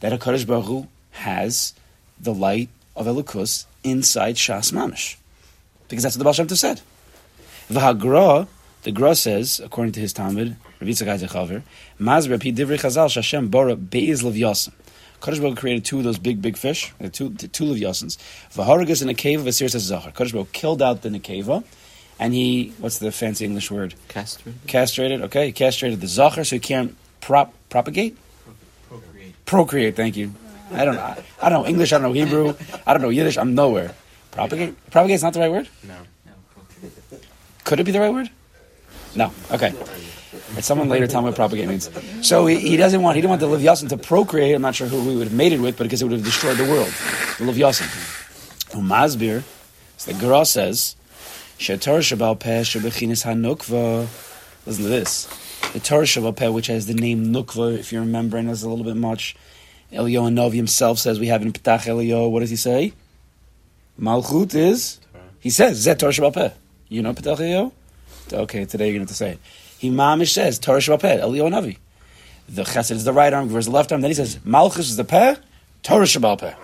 that 0.00 0.12
Hakadosh 0.12 0.46
Baruch 0.46 0.66
Hu 0.66 0.88
has 1.12 1.74
the 2.20 2.34
light 2.34 2.68
of 2.96 3.06
Elokus 3.06 3.66
inside 3.84 4.34
Shas 4.34 4.72
Mamish, 4.72 5.16
because 5.88 6.02
that's 6.02 6.16
what 6.16 6.18
the 6.18 6.24
Baal 6.24 6.32
Shem 6.32 6.48
Tov 6.48 6.56
said. 6.56 6.80
V'hagra, 7.68 8.48
the 8.84 8.92
Gra 8.92 9.14
says, 9.14 9.60
according 9.64 9.92
to 9.92 10.00
his 10.00 10.12
Talmud, 10.12 10.56
Rav 10.80 10.88
Yitzchak 10.88 11.26
Eichaver, 11.26 11.62
Maz 11.98 12.28
Rapi 12.28 12.54
Divrei 12.54 12.78
Chazal 12.78 13.08
Shashem 13.08 13.48
Bora 13.50 13.76
Beis 13.76 14.22
Levyasim. 14.22 14.72
Kadosh 15.20 15.40
Baruch 15.40 15.56
created 15.56 15.86
two 15.86 15.98
of 15.98 16.04
those 16.04 16.18
big, 16.18 16.42
big 16.42 16.54
fish, 16.54 16.92
uh, 17.02 17.08
two, 17.10 17.32
two 17.32 17.64
Levyasins. 17.64 18.18
V'haragas 18.52 19.00
in 19.00 19.08
a 19.08 19.14
cave 19.14 19.40
of 19.40 19.46
Asir 19.46 19.68
says 19.68 19.82
Zachar. 19.82 20.10
Kadosh 20.10 20.32
Baruch 20.32 20.52
killed 20.52 20.82
out 20.82 21.00
the 21.00 21.08
Nekeva, 21.08 21.64
and 22.18 22.34
he, 22.34 22.74
what's 22.78 22.98
the 22.98 23.10
fancy 23.10 23.46
English 23.46 23.70
word? 23.70 23.94
Castrated? 24.08 24.60
Castrated, 24.66 25.22
okay? 25.22 25.46
He 25.46 25.52
castrated 25.52 26.02
the 26.02 26.06
Zachar 26.06 26.44
so 26.44 26.56
he 26.56 26.60
can't 26.60 26.94
prop, 27.22 27.54
propagate? 27.70 28.18
Procreate. 28.86 29.46
Procreate, 29.46 29.96
thank 29.96 30.14
you. 30.18 30.34
I 30.72 30.84
don't 30.84 30.96
know. 30.96 31.00
I, 31.00 31.22
I 31.40 31.48
don't 31.48 31.62
know 31.62 31.68
English, 31.68 31.94
I 31.94 31.98
don't 31.98 32.02
know 32.02 32.12
Hebrew, 32.12 32.54
I 32.86 32.92
don't 32.92 33.00
know 33.00 33.08
Yiddish, 33.08 33.38
I'm 33.38 33.54
nowhere. 33.54 33.94
Propagate? 34.30 34.90
Propagate's 34.90 35.22
not 35.22 35.32
the 35.32 35.40
right 35.40 35.50
word? 35.50 35.68
No. 35.84 35.96
No, 36.26 36.32
procreate. 36.52 37.24
Could 37.64 37.80
it 37.80 37.84
be 37.84 37.92
the 37.92 38.00
right 38.00 38.12
word? 38.12 38.28
No. 39.16 39.32
Okay. 39.50 39.72
Let 40.54 40.64
someone 40.64 40.88
later 40.88 41.06
tell 41.06 41.20
me 41.22 41.26
what 41.26 41.36
propagate 41.36 41.68
means. 41.68 41.90
So 42.26 42.46
he, 42.46 42.58
he 42.58 42.76
doesn't 42.76 43.02
want 43.02 43.16
he 43.16 43.22
didn't 43.22 43.30
want 43.30 43.40
the 43.40 43.48
Livyasin 43.48 43.88
to 43.90 43.96
procreate. 43.96 44.54
I'm 44.54 44.62
not 44.62 44.74
sure 44.74 44.86
who 44.86 45.08
we 45.08 45.16
would 45.16 45.28
have 45.28 45.36
mated 45.36 45.60
with, 45.60 45.76
but 45.76 45.84
because 45.84 46.02
it 46.02 46.04
would 46.04 46.12
have 46.12 46.24
destroyed 46.24 46.56
the 46.56 46.64
world. 46.64 46.88
The 47.38 47.44
Livyasin. 47.44 47.88
Umazbir, 48.74 49.42
so 49.96 50.12
the 50.12 50.18
Gra 50.18 50.44
says, 50.44 50.96
Shetar 51.58 52.00
Shabal 52.00 52.38
Peh 52.38 52.62
HaNukva. 52.62 54.08
Listen 54.66 54.82
to 54.82 54.88
this. 54.88 55.26
The 55.72 55.80
Torah 55.80 56.04
Shabal 56.04 56.52
which 56.52 56.66
has 56.68 56.86
the 56.86 56.94
name 56.94 57.32
Nukva, 57.32 57.78
if 57.78 57.92
you 57.92 58.00
remember, 58.00 58.36
and 58.36 58.48
there's 58.48 58.62
a 58.62 58.68
little 58.68 58.84
bit 58.84 58.96
much. 58.96 59.36
Elio 59.92 60.28
Novi 60.28 60.56
himself 60.56 60.98
says 60.98 61.20
we 61.20 61.28
have 61.28 61.42
in 61.42 61.52
Petach 61.52 61.86
Elio. 61.86 62.28
What 62.28 62.40
does 62.40 62.50
he 62.50 62.56
say? 62.56 62.92
Malchut 64.00 64.54
is. 64.54 64.98
He 65.40 65.50
says 65.50 65.84
Zet 65.84 65.98
Torah 65.98 66.12
Shabal. 66.12 66.52
You 66.88 67.02
know 67.02 67.12
Petach 67.12 67.38
Elio? 67.40 67.72
Okay, 68.32 68.64
today 68.64 68.86
you're 68.86 68.94
going 68.94 69.06
to 69.06 69.08
have 69.08 69.08
to 69.08 69.14
say 69.14 69.30
it. 69.32 69.38
He 69.78 69.90
mamish 69.90 70.32
says 70.32 70.58
Torah 70.58 70.78
Shabbat 70.78 71.20
Elio 71.20 71.48
Navi. 71.48 71.78
The 72.48 72.62
Chesed 72.62 72.92
is 72.92 73.04
the 73.04 73.12
right 73.12 73.32
arm, 73.32 73.48
versus 73.48 73.66
the 73.66 73.72
left 73.72 73.92
arm. 73.92 74.00
Then 74.00 74.10
he 74.10 74.14
says 74.14 74.38
Malchus 74.44 74.90
is 74.90 74.96
the 74.96 75.04
Peh, 75.04 75.36
Torah 75.82 76.04
Shabbat 76.04 76.40
Peh. 76.40 76.54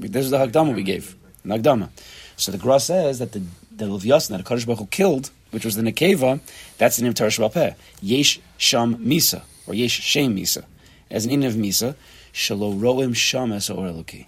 This 0.00 0.24
is 0.24 0.30
the 0.30 0.38
Hagdama 0.38 0.74
we 0.74 0.82
gave, 0.82 1.16
Nagdama. 1.44 1.90
So 2.36 2.50
the 2.50 2.58
Gra 2.58 2.80
says 2.80 3.18
that 3.18 3.32
the 3.32 3.42
the 3.74 3.90
Leviathan 3.90 4.36
that 4.36 4.44
Hakadosh 4.44 4.66
Baruch 4.66 4.80
Hu 4.80 4.86
killed, 4.86 5.30
which 5.50 5.64
was 5.64 5.76
the 5.76 5.82
Nekeva, 5.82 6.40
that's 6.78 6.96
the 6.96 7.02
name 7.02 7.10
of 7.10 7.14
Torah 7.16 7.30
Shabbat 7.30 7.52
Peh. 7.52 7.74
Yesh 8.00 8.40
Sham 8.56 8.96
Misa 8.96 9.42
or 9.66 9.74
Yesh 9.74 10.00
Shem 10.00 10.36
Misa, 10.36 10.64
as 11.10 11.24
an 11.24 11.30
in 11.30 11.42
of 11.42 11.54
Misa. 11.54 11.94
Shalo 12.32 12.74
Roim 12.78 13.14
Sham 13.14 13.52
Es 13.52 13.68
Or 13.68 13.86
Eloki. 13.86 14.26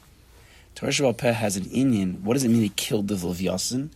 Torah 0.75 0.93
Shabbat 0.93 1.17
Peh 1.17 1.33
has 1.33 1.57
an 1.57 1.65
Indian. 1.71 2.23
What 2.23 2.35
does 2.35 2.45
it 2.45 2.49
mean 2.49 2.61
he 2.61 2.69
killed 2.69 3.09
the 3.09 3.27
Leviathan? 3.27 3.91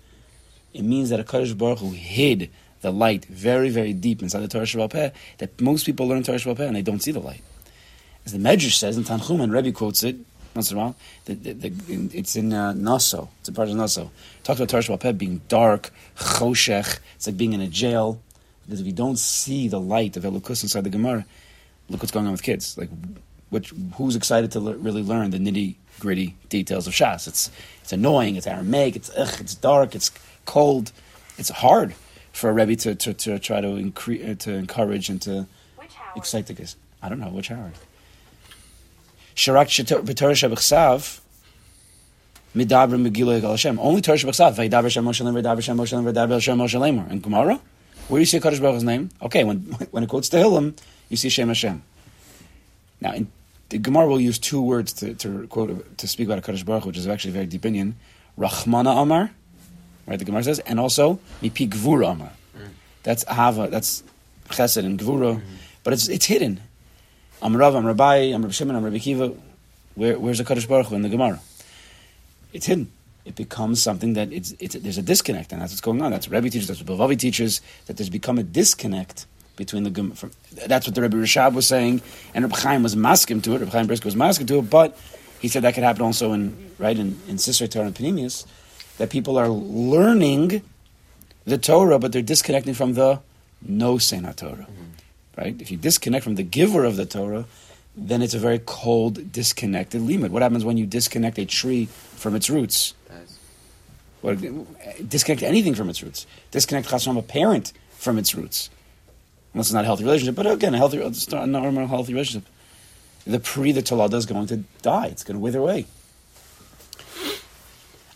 It 0.72 0.82
means 0.82 1.10
that 1.10 1.24
Hakadosh 1.24 1.56
Baruch 1.56 1.80
Hu 1.80 1.90
hid 1.90 2.50
the 2.88 2.92
light 2.92 3.26
very, 3.26 3.68
very 3.68 3.92
deep 3.92 4.22
inside 4.22 4.40
the 4.40 4.48
Torah 4.48 4.64
Shabbat 4.64 5.12
that 5.38 5.60
most 5.60 5.84
people 5.84 6.08
learn 6.08 6.22
Torah 6.22 6.38
Shabbat 6.38 6.68
and 6.68 6.76
they 6.76 6.82
don't 6.82 7.02
see 7.02 7.12
the 7.12 7.20
light. 7.20 7.42
As 8.24 8.32
the 8.32 8.38
Medrash 8.38 8.76
says 8.78 8.96
in 8.96 9.04
Tanchum, 9.04 9.42
and 9.42 9.52
Rebbe 9.52 9.72
quotes 9.72 10.02
it 10.02 10.16
once 10.54 10.70
in 10.70 10.78
a 10.78 10.80
while, 10.80 10.96
the, 11.26 11.34
the, 11.34 11.52
the, 11.52 12.18
it's 12.18 12.34
in 12.34 12.52
uh, 12.52 12.72
Naso, 12.72 13.28
it's 13.40 13.50
a 13.50 13.52
part 13.52 13.68
of 13.68 13.76
Naso. 13.76 14.10
Talks 14.42 14.58
about 14.58 14.70
Torah 14.70 14.82
Shabbat 14.82 15.18
being 15.18 15.42
dark, 15.48 15.90
choshech, 16.16 16.98
it's 17.16 17.26
like 17.26 17.36
being 17.36 17.52
in 17.52 17.60
a 17.60 17.66
jail, 17.68 18.20
because 18.64 18.80
if 18.80 18.86
you 18.86 18.92
don't 18.92 19.18
see 19.18 19.68
the 19.68 19.80
light 19.80 20.16
of 20.16 20.22
Elokus 20.22 20.62
inside 20.62 20.84
the 20.84 20.90
Gemara, 20.90 21.26
look 21.90 22.00
what's 22.00 22.10
going 22.10 22.24
on 22.24 22.32
with 22.32 22.42
kids. 22.42 22.78
Like, 22.78 22.88
which, 23.50 23.72
who's 23.96 24.16
excited 24.16 24.52
to 24.52 24.60
really 24.60 25.02
learn 25.02 25.30
the 25.30 25.38
nitty 25.38 25.76
gritty 26.00 26.36
details 26.48 26.86
of 26.86 26.94
Shas? 26.94 27.28
It's 27.28 27.50
it's 27.82 27.92
annoying. 27.92 28.36
It's 28.36 28.46
Aramaic. 28.46 28.96
It's 28.96 29.10
ugh, 29.16 29.40
it's 29.40 29.54
dark. 29.54 29.94
It's 29.94 30.10
cold. 30.44 30.92
It's 31.38 31.48
hard 31.48 31.94
for 32.38 32.50
a 32.50 32.52
rebbe 32.52 32.76
to, 32.76 32.94
to, 32.94 33.12
to 33.12 33.38
try 33.38 33.60
to 33.60 33.66
incre- 33.68 34.30
uh, 34.30 34.34
to 34.36 34.54
encourage 34.54 35.08
and 35.08 35.20
to 35.22 35.46
Which 35.76 35.90
excite 36.16 36.46
the 36.46 36.54
kids. 36.54 36.76
I 37.02 37.08
don't 37.08 37.20
know 37.20 37.28
which 37.28 37.48
Howard. 37.48 37.74
Sharak 39.34 39.66
b'Torah 39.66 40.50
Shabbat 40.50 41.20
Midabra 42.54 43.08
Megillah 43.08 43.40
Yigal 43.40 43.50
Hashem. 43.50 43.78
Only 43.78 44.00
Torah 44.00 44.18
Shabbat 44.18 44.54
Vayidaber 44.56 44.84
Hashem 44.84 45.04
Moshe 45.04 45.24
Lemor, 45.24 45.42
Vayidaber 45.42 45.56
Hashem 45.56 45.76
Moshe 45.76 45.92
Lemor, 45.92 46.12
Vayidaber 46.12 46.32
Hashem 46.32 46.58
Moshe 46.58 46.80
Lemor. 46.80 47.10
And 47.10 47.22
Gemara, 47.22 47.60
where 48.08 48.18
do 48.18 48.20
you 48.20 48.26
see 48.26 48.38
Kadosh 48.38 48.60
Baruch 48.60 48.74
Hu's 48.74 48.84
name? 48.84 49.10
Okay, 49.20 49.44
when 49.44 49.58
when 49.90 50.02
it 50.02 50.08
quotes 50.08 50.28
Tehillim, 50.28 50.76
you 51.08 51.16
see 51.16 51.28
Shem 51.28 51.48
Hashem. 51.48 51.82
Now, 53.00 53.14
in, 53.14 53.30
the 53.68 53.78
Gemara 53.78 54.06
will 54.06 54.20
use 54.20 54.38
two 54.38 54.62
words 54.62 54.92
to, 54.94 55.14
to 55.14 55.46
quote 55.48 55.98
to 55.98 56.08
speak 56.08 56.26
about 56.28 56.38
a 56.38 56.42
Kadosh 56.42 56.64
Baruch, 56.64 56.86
which 56.86 56.96
is 56.96 57.06
actually 57.06 57.32
very 57.32 57.46
deep 57.46 57.66
Indian. 57.66 57.96
Rachmana 58.38 59.02
Amar, 59.02 59.30
right? 60.08 60.18
The 60.18 60.24
Gemara 60.24 60.42
says, 60.42 60.58
and 60.60 60.80
also 60.80 61.20
Mipi 61.42 61.68
Gvura 61.68 62.12
Amar. 62.12 62.32
That's 63.04 63.22
Hava. 63.24 63.68
That's 63.68 64.02
Chesed 64.48 64.84
and 64.84 64.98
Gvura, 64.98 65.40
but 65.84 65.92
it's 65.92 66.08
it's 66.08 66.26
hidden. 66.26 66.60
Amrav, 67.42 67.74
Amrabai, 67.74 68.30
Amrab 68.30 68.52
Shimon, 68.52 68.76
Amrab 68.76 69.00
Kiva. 69.00 69.32
Where, 69.94 70.18
where's 70.18 70.38
the 70.38 70.44
Kadosh 70.44 70.68
Baruch 70.68 70.86
Hu 70.86 70.96
in 70.96 71.02
the 71.02 71.08
Gemara? 71.08 71.40
It's 72.52 72.66
hidden. 72.66 72.90
It 73.24 73.36
becomes 73.36 73.82
something 73.82 74.14
that 74.14 74.32
it's, 74.32 74.54
it's 74.58 74.74
there's 74.74 74.98
a 74.98 75.02
disconnect, 75.02 75.52
and 75.52 75.60
that's 75.60 75.72
what's 75.72 75.80
going 75.80 76.00
on. 76.02 76.10
That's 76.10 76.26
what 76.26 76.34
Rebbe 76.34 76.50
teaches. 76.50 76.68
That's 76.68 76.82
what 76.82 76.98
Bilvavi 76.98 77.18
teaches. 77.18 77.60
That 77.86 77.96
there's 77.96 78.08
become 78.08 78.38
a 78.38 78.42
disconnect 78.42 79.26
between 79.56 79.82
the 79.82 79.90
Gem- 79.90 80.12
from, 80.12 80.30
That's 80.66 80.86
what 80.86 80.94
the 80.94 81.02
Rebbe 81.02 81.16
Rashab 81.16 81.52
was 81.52 81.66
saying, 81.66 82.00
and 82.32 82.44
Reb 82.44 82.54
Chaim 82.54 82.82
was 82.82 82.96
masking 82.96 83.42
to 83.42 83.54
it. 83.54 83.60
Reb 83.60 83.68
Chaim 83.70 83.86
Brisker 83.86 84.06
was 84.06 84.16
masking 84.16 84.46
to 84.46 84.60
it, 84.60 84.70
but 84.70 84.98
he 85.40 85.48
said 85.48 85.62
that 85.62 85.74
could 85.74 85.84
happen 85.84 86.02
also 86.02 86.32
in 86.32 86.70
right 86.78 86.96
in 86.96 87.20
in 87.28 87.36
Sisra 87.36 87.70
Torah 87.70 87.86
and 87.86 87.94
Panemius, 87.94 88.46
that 88.98 89.10
people 89.10 89.38
are 89.38 89.48
learning 89.48 90.62
the 91.44 91.58
Torah, 91.58 91.98
but 91.98 92.12
they're 92.12 92.22
disconnecting 92.22 92.74
from 92.74 92.94
the 92.94 93.20
no 93.62 93.98
Sena 93.98 94.34
Torah. 94.34 94.68
Mm-hmm. 94.70 95.40
Right? 95.40 95.60
If 95.60 95.70
you 95.70 95.76
disconnect 95.76 96.24
from 96.24 96.34
the 96.34 96.42
giver 96.42 96.84
of 96.84 96.96
the 96.96 97.06
Torah, 97.06 97.46
then 97.96 98.22
it's 98.22 98.34
a 98.34 98.38
very 98.38 98.60
cold, 98.64 99.32
disconnected 99.32 100.02
limit. 100.02 100.30
What 100.30 100.42
happens 100.42 100.64
when 100.64 100.76
you 100.76 100.86
disconnect 100.86 101.38
a 101.38 101.46
tree 101.46 101.86
from 101.86 102.34
its 102.34 102.50
roots? 102.50 102.94
What, 104.20 104.44
uh, 104.44 104.50
disconnect 105.06 105.42
anything 105.42 105.74
from 105.74 105.88
its 105.88 106.02
roots. 106.02 106.26
Disconnect 106.50 106.88
from 106.88 107.16
a 107.16 107.22
parent 107.22 107.72
from 107.92 108.18
its 108.18 108.34
roots. 108.34 108.68
Unless 109.54 109.68
it's 109.68 109.74
not 109.74 109.84
a 109.84 109.86
healthy 109.86 110.04
relationship. 110.04 110.34
But 110.34 110.46
again, 110.46 110.74
a 110.74 110.76
healthy, 110.76 110.98
it's 110.98 111.30
not 111.30 111.44
a 111.44 111.46
normal, 111.46 111.86
healthy 111.86 112.14
relationship. 112.14 112.48
The 113.26 113.38
pre 113.38 113.72
the 113.72 113.82
Tolada 113.82 114.14
is 114.14 114.26
going 114.26 114.46
to 114.48 114.58
die. 114.82 115.06
It's 115.06 115.22
going 115.22 115.36
to 115.36 115.40
wither 115.40 115.60
away. 115.60 115.86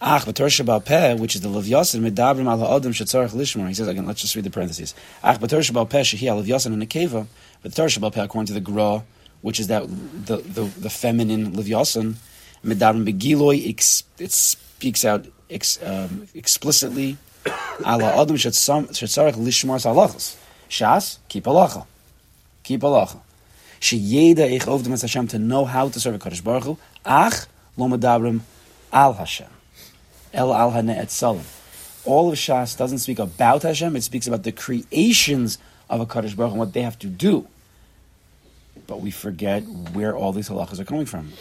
Ach, 0.05 0.27
which 0.27 0.41
is 0.41 0.57
the 0.59 1.49
Levyasin, 1.49 2.01
medabrim 2.01 2.51
al 2.51 2.59
ha'odem 2.59 2.91
shetzarech 2.91 3.31
lishmor. 3.31 3.69
He 3.69 3.75
says 3.75 3.87
again, 3.87 4.05
let's 4.05 4.21
just 4.21 4.35
read 4.35 4.45
the 4.45 4.51
parentheses. 4.51 4.97
Ach, 5.23 5.39
but 5.41 5.49
Torah 5.49 5.63
Shabbat 5.63 5.91
Peh, 5.91 6.01
shehi 6.01 6.29
al 6.29 6.43
Levyasin 6.43 6.73
and 6.73 7.73
Torah 7.73 8.11
Peh, 8.11 8.25
according 8.25 8.47
to 8.47 8.53
the 8.53 8.61
Gra, 8.61 9.05
which 9.43 9.61
is 9.61 9.69
that 9.69 9.87
the, 9.87 10.39
the, 10.39 10.65
the 10.65 10.91
feminine 10.91 11.53
Levyasin, 11.53 12.17
medabrim 12.65 13.07
begiloi, 13.09 13.65
it 14.19 14.33
speaks 14.33 15.05
out 15.05 15.27
ex, 15.49 15.79
um, 15.85 16.27
explicitly, 16.35 17.17
al 17.85 18.01
ha'odem 18.01 18.35
shetzarech 18.35 19.35
lishmor 19.35 19.79
salachos. 19.79 20.37
Shas, 20.69 21.19
keep 21.29 21.45
halacha. 21.45 21.87
Keep 22.65 22.81
halacha. 22.81 23.21
Sheyeda 23.81 24.51
ich 24.51 24.63
ovdem 24.63 24.95
es 24.95 25.03
Hashem 25.03 25.29
to 25.29 25.39
know 25.39 25.65
how 25.65 25.89
to 25.89 26.01
serve 26.01 26.17
a 26.17 26.19
Kadosh 26.19 26.43
Baruch 26.43 26.65
Hu. 26.65 26.79
Ach, 27.05 27.47
lo 27.77 27.87
medabrim 27.87 28.41
al 28.93 29.13
Hashem. 29.13 29.52
El 30.33 30.55
al 30.55 30.91
et 30.91 31.11
salam. 31.11 31.45
All 32.05 32.31
of 32.31 32.37
Shas 32.37 32.77
doesn't 32.77 32.99
speak 32.99 33.19
about 33.19 33.63
Hashem; 33.63 33.95
it 33.97 34.03
speaks 34.03 34.27
about 34.27 34.43
the 34.43 34.53
creations 34.53 35.59
of 35.91 36.01
a 36.01 36.07
Kadosh 36.07 36.35
Baruch 36.35 36.53
and 36.53 36.59
what 36.59 36.73
they 36.73 36.83
have 36.83 36.99
to 37.01 37.07
do. 37.07 37.47
But 38.87 39.01
we 39.01 39.11
forget 39.11 39.63
where 39.93 40.17
all 40.17 40.33
these 40.33 40.49
halachas 40.49 40.81
are 40.81 40.85
coming 40.85 41.07
from, 41.07 41.33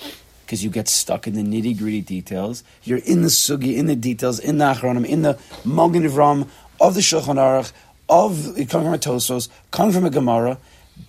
because 0.45 0.63
you 0.63 0.69
get 0.69 0.88
stuck 0.88 1.25
in 1.25 1.33
the 1.33 1.41
nitty 1.41 1.77
gritty 1.77 2.01
details. 2.01 2.63
You're 2.83 3.00
in 3.00 3.21
the 3.21 3.29
sugi, 3.29 3.77
in 3.77 3.86
the 3.86 3.95
details, 3.95 4.39
in 4.39 4.57
the 4.57 4.65
achronim, 4.65 5.05
in 5.05 5.21
the 5.21 5.36
Mogen 5.63 6.07
Ivram 6.07 6.48
of 6.79 6.93
the 6.93 7.01
Shulchan 7.01 7.38
Aruch, 7.38 7.71
of 8.10 8.43
coming 8.67 8.88
from 8.88 8.93
a 8.93 8.98
Tosos, 8.98 9.48
coming 9.71 9.93
from 9.93 10.05
a 10.05 10.10
Gemara, 10.10 10.57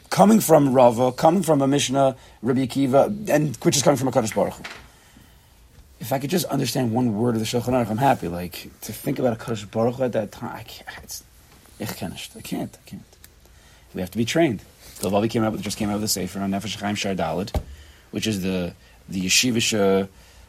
coming 0.09 0.39
from 0.39 0.73
Rava, 0.73 1.11
coming 1.11 1.43
from 1.43 1.61
a 1.61 1.67
Mishnah, 1.67 2.17
Rabbi 2.43 2.67
Akiva, 2.67 3.29
and 3.29 3.57
which 3.57 3.77
is 3.77 3.83
coming 3.83 3.99
from 3.99 4.09
a 4.09 4.13
Kadosh 4.13 4.35
Baruch 4.35 4.55
Hu 4.55 4.63
if 6.03 6.13
I 6.13 6.19
could 6.19 6.31
just 6.31 6.47
understand 6.47 6.93
one 6.93 7.17
word 7.17 7.37
of 7.37 7.41
the 7.41 7.47
Shulchan 7.47 7.69
Aruch, 7.69 7.89
I'm 7.89 7.97
happy. 7.97 8.27
Like 8.27 8.69
to 8.83 8.93
think 8.93 9.21
about 9.21 9.35
a 9.35 9.37
Kadosh 9.37 9.71
Baruch 9.71 9.95
Hu 9.95 10.03
at 10.03 10.13
that 10.13 10.33
time, 10.33 10.51
I 10.55 10.65
can't. 10.65 10.89
It's. 11.05 11.23
I 11.81 11.85
can't. 11.87 12.13
I 12.37 12.41
can't. 12.41 13.03
We 13.95 14.01
have 14.01 14.11
to 14.11 14.19
be 14.19 14.25
trained. 14.25 14.63
The 15.01 15.11
Vavi 15.11 15.31
came 15.31 15.45
out 15.45 15.53
with, 15.53 15.63
just 15.63 15.79
came 15.79 15.91
out 15.91 15.95
with 15.95 16.05
a 16.05 16.09
sefer 16.09 16.41
on 16.41 16.51
Nefesh 16.51 16.81
Chaim 16.81 16.97
Shar 16.97 17.15
Dalid, 17.15 17.57
which 18.11 18.27
is 18.27 18.43
the 18.43 18.75
the 19.09 19.21
yeshivish 19.21 20.09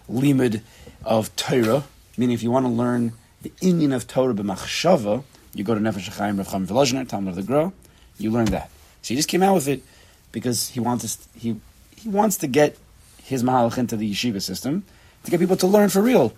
limud 0.10 0.62
of 1.06 1.36
Torah. 1.36 1.84
Meaning, 2.18 2.34
if 2.34 2.42
you 2.42 2.50
want 2.50 2.66
to 2.66 2.72
learn 2.72 3.14
the 3.44 3.52
Indian 3.62 3.94
of 3.94 4.08
Torah 4.08 4.34
b'machshava, 4.34 5.24
you 5.54 5.64
go 5.64 5.76
to 5.76 5.82
Nefesh 5.82 6.18
Chaim 6.18 6.38
Rav 6.38 6.48
Chaim 6.48 6.66
Volozhiner, 6.66 7.08
Talmud 7.08 7.30
of 7.30 7.36
the 7.36 7.44
Gro. 7.44 7.74
You 8.18 8.32
learn 8.32 8.46
that. 8.46 8.72
So 9.04 9.10
he 9.10 9.16
just 9.16 9.30
came 9.30 9.44
out 9.44 9.54
with 9.54 9.68
it 9.68 9.84
because 10.32 10.70
he 10.70 10.80
wants 10.80 11.16
to, 11.16 11.40
he 11.40 11.60
he 11.96 12.10
wants 12.10 12.38
to 12.38 12.48
get 12.48 12.76
his 13.22 13.44
mahalach 13.44 13.78
into 13.78 13.96
the 13.96 14.12
yeshiva 14.12 14.42
system 14.42 14.84
to 15.24 15.32
get 15.32 15.40
people 15.40 15.58
to 15.58 15.68
learn 15.68 15.90
for 15.90 16.02
real, 16.02 16.34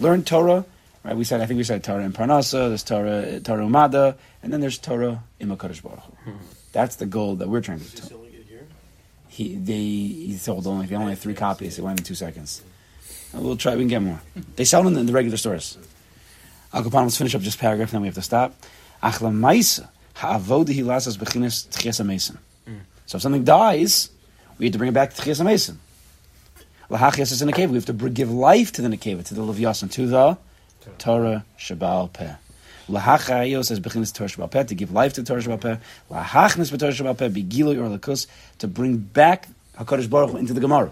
learn 0.00 0.24
Torah. 0.24 0.64
Right? 1.04 1.16
We 1.16 1.24
said 1.24 1.40
I 1.40 1.46
think 1.46 1.58
we 1.58 1.64
said 1.64 1.82
Torah 1.84 2.02
in 2.04 2.12
Parnasa. 2.12 2.68
There's 2.68 2.82
Torah 2.82 3.40
Torah 3.40 3.64
Umada, 3.64 4.16
and 4.42 4.52
then 4.52 4.60
there's 4.60 4.78
Torah 4.78 5.22
in 5.40 5.48
Makadosh 5.48 5.82
Baruch. 5.82 6.02
Hu. 6.24 6.32
That's 6.72 6.96
the 6.96 7.06
goal 7.06 7.36
that 7.36 7.48
we're 7.48 7.60
trying 7.62 7.78
to 7.78 7.84
Is 7.84 7.92
do. 7.94 8.02
this 8.02 8.12
only 8.12 8.30
get 8.30 8.44
here? 8.46 8.66
He 9.28 9.54
they 9.54 9.74
he 9.74 10.36
sold 10.36 10.66
only 10.66 10.86
they 10.86 10.96
only 10.96 11.12
have 11.12 11.18
three 11.20 11.34
copies. 11.34 11.78
It 11.78 11.82
went 11.82 12.00
in 12.00 12.04
two 12.04 12.14
seconds. 12.14 12.62
Uh, 13.34 13.40
We'll 13.40 13.56
try. 13.56 13.74
We 13.74 13.82
can 13.82 13.88
get 13.88 14.02
more. 14.02 14.20
They 14.56 14.64
sell 14.64 14.82
them 14.82 14.96
in 14.96 15.06
the 15.06 15.12
regular 15.12 15.36
stores. 15.36 15.78
Al 16.72 16.82
Kapan, 16.82 17.04
let's 17.04 17.16
finish 17.16 17.34
up 17.34 17.40
this 17.42 17.56
paragraph, 17.56 17.90
then 17.92 18.02
we 18.02 18.08
have 18.08 18.14
to 18.16 18.22
stop. 18.22 18.54
Achla 19.02 19.32
Maisa 19.32 19.88
ha'avoda 20.14 20.68
hilasas 20.74 21.16
bechinas 21.16 21.66
tchias 21.68 22.04
mason. 22.04 22.38
So 23.06 23.16
if 23.16 23.22
something 23.22 23.44
dies, 23.44 24.10
we 24.58 24.66
have 24.66 24.72
to 24.72 24.78
bring 24.78 24.88
it 24.90 24.94
back 24.94 25.14
to 25.14 25.22
tchias 25.22 25.42
mason. 25.42 25.78
Lahachias 26.90 27.32
is 27.32 27.40
the 27.40 27.52
cave. 27.52 27.70
We 27.70 27.76
have 27.76 27.84
to 27.86 27.92
give 27.92 28.30
life 28.30 28.72
to 28.72 28.82
the 28.82 28.88
nekeva, 28.88 29.24
to 29.24 29.34
the 29.34 29.42
levyasan, 29.42 29.90
to 29.92 30.06
the 30.06 30.38
Torah 30.98 31.44
Shabal 31.58 32.12
Peh. 32.12 32.34
Lahachayos 32.88 33.66
says 33.66 33.80
bechinas 33.80 34.14
Torah 34.14 34.30
Shabal 34.30 34.50
Peh 34.50 34.62
to 34.64 34.74
give 34.74 34.90
life 34.92 35.12
to 35.14 35.22
Torah 35.22 35.42
Shabal 35.42 35.60
Peh. 35.60 35.76
Lahachnis 36.10 36.72
b'Torah 36.72 36.92
Shabal 36.92 37.18
Peh 37.18 37.28
begiloi 37.28 37.76
or 37.76 37.98
lakus 37.98 38.26
to 38.58 38.66
bring 38.66 38.96
back 38.96 39.48
Hakadosh 39.76 40.08
Baruch 40.08 40.30
Hu 40.30 40.36
into 40.38 40.54
the 40.54 40.60
Gemara. 40.60 40.90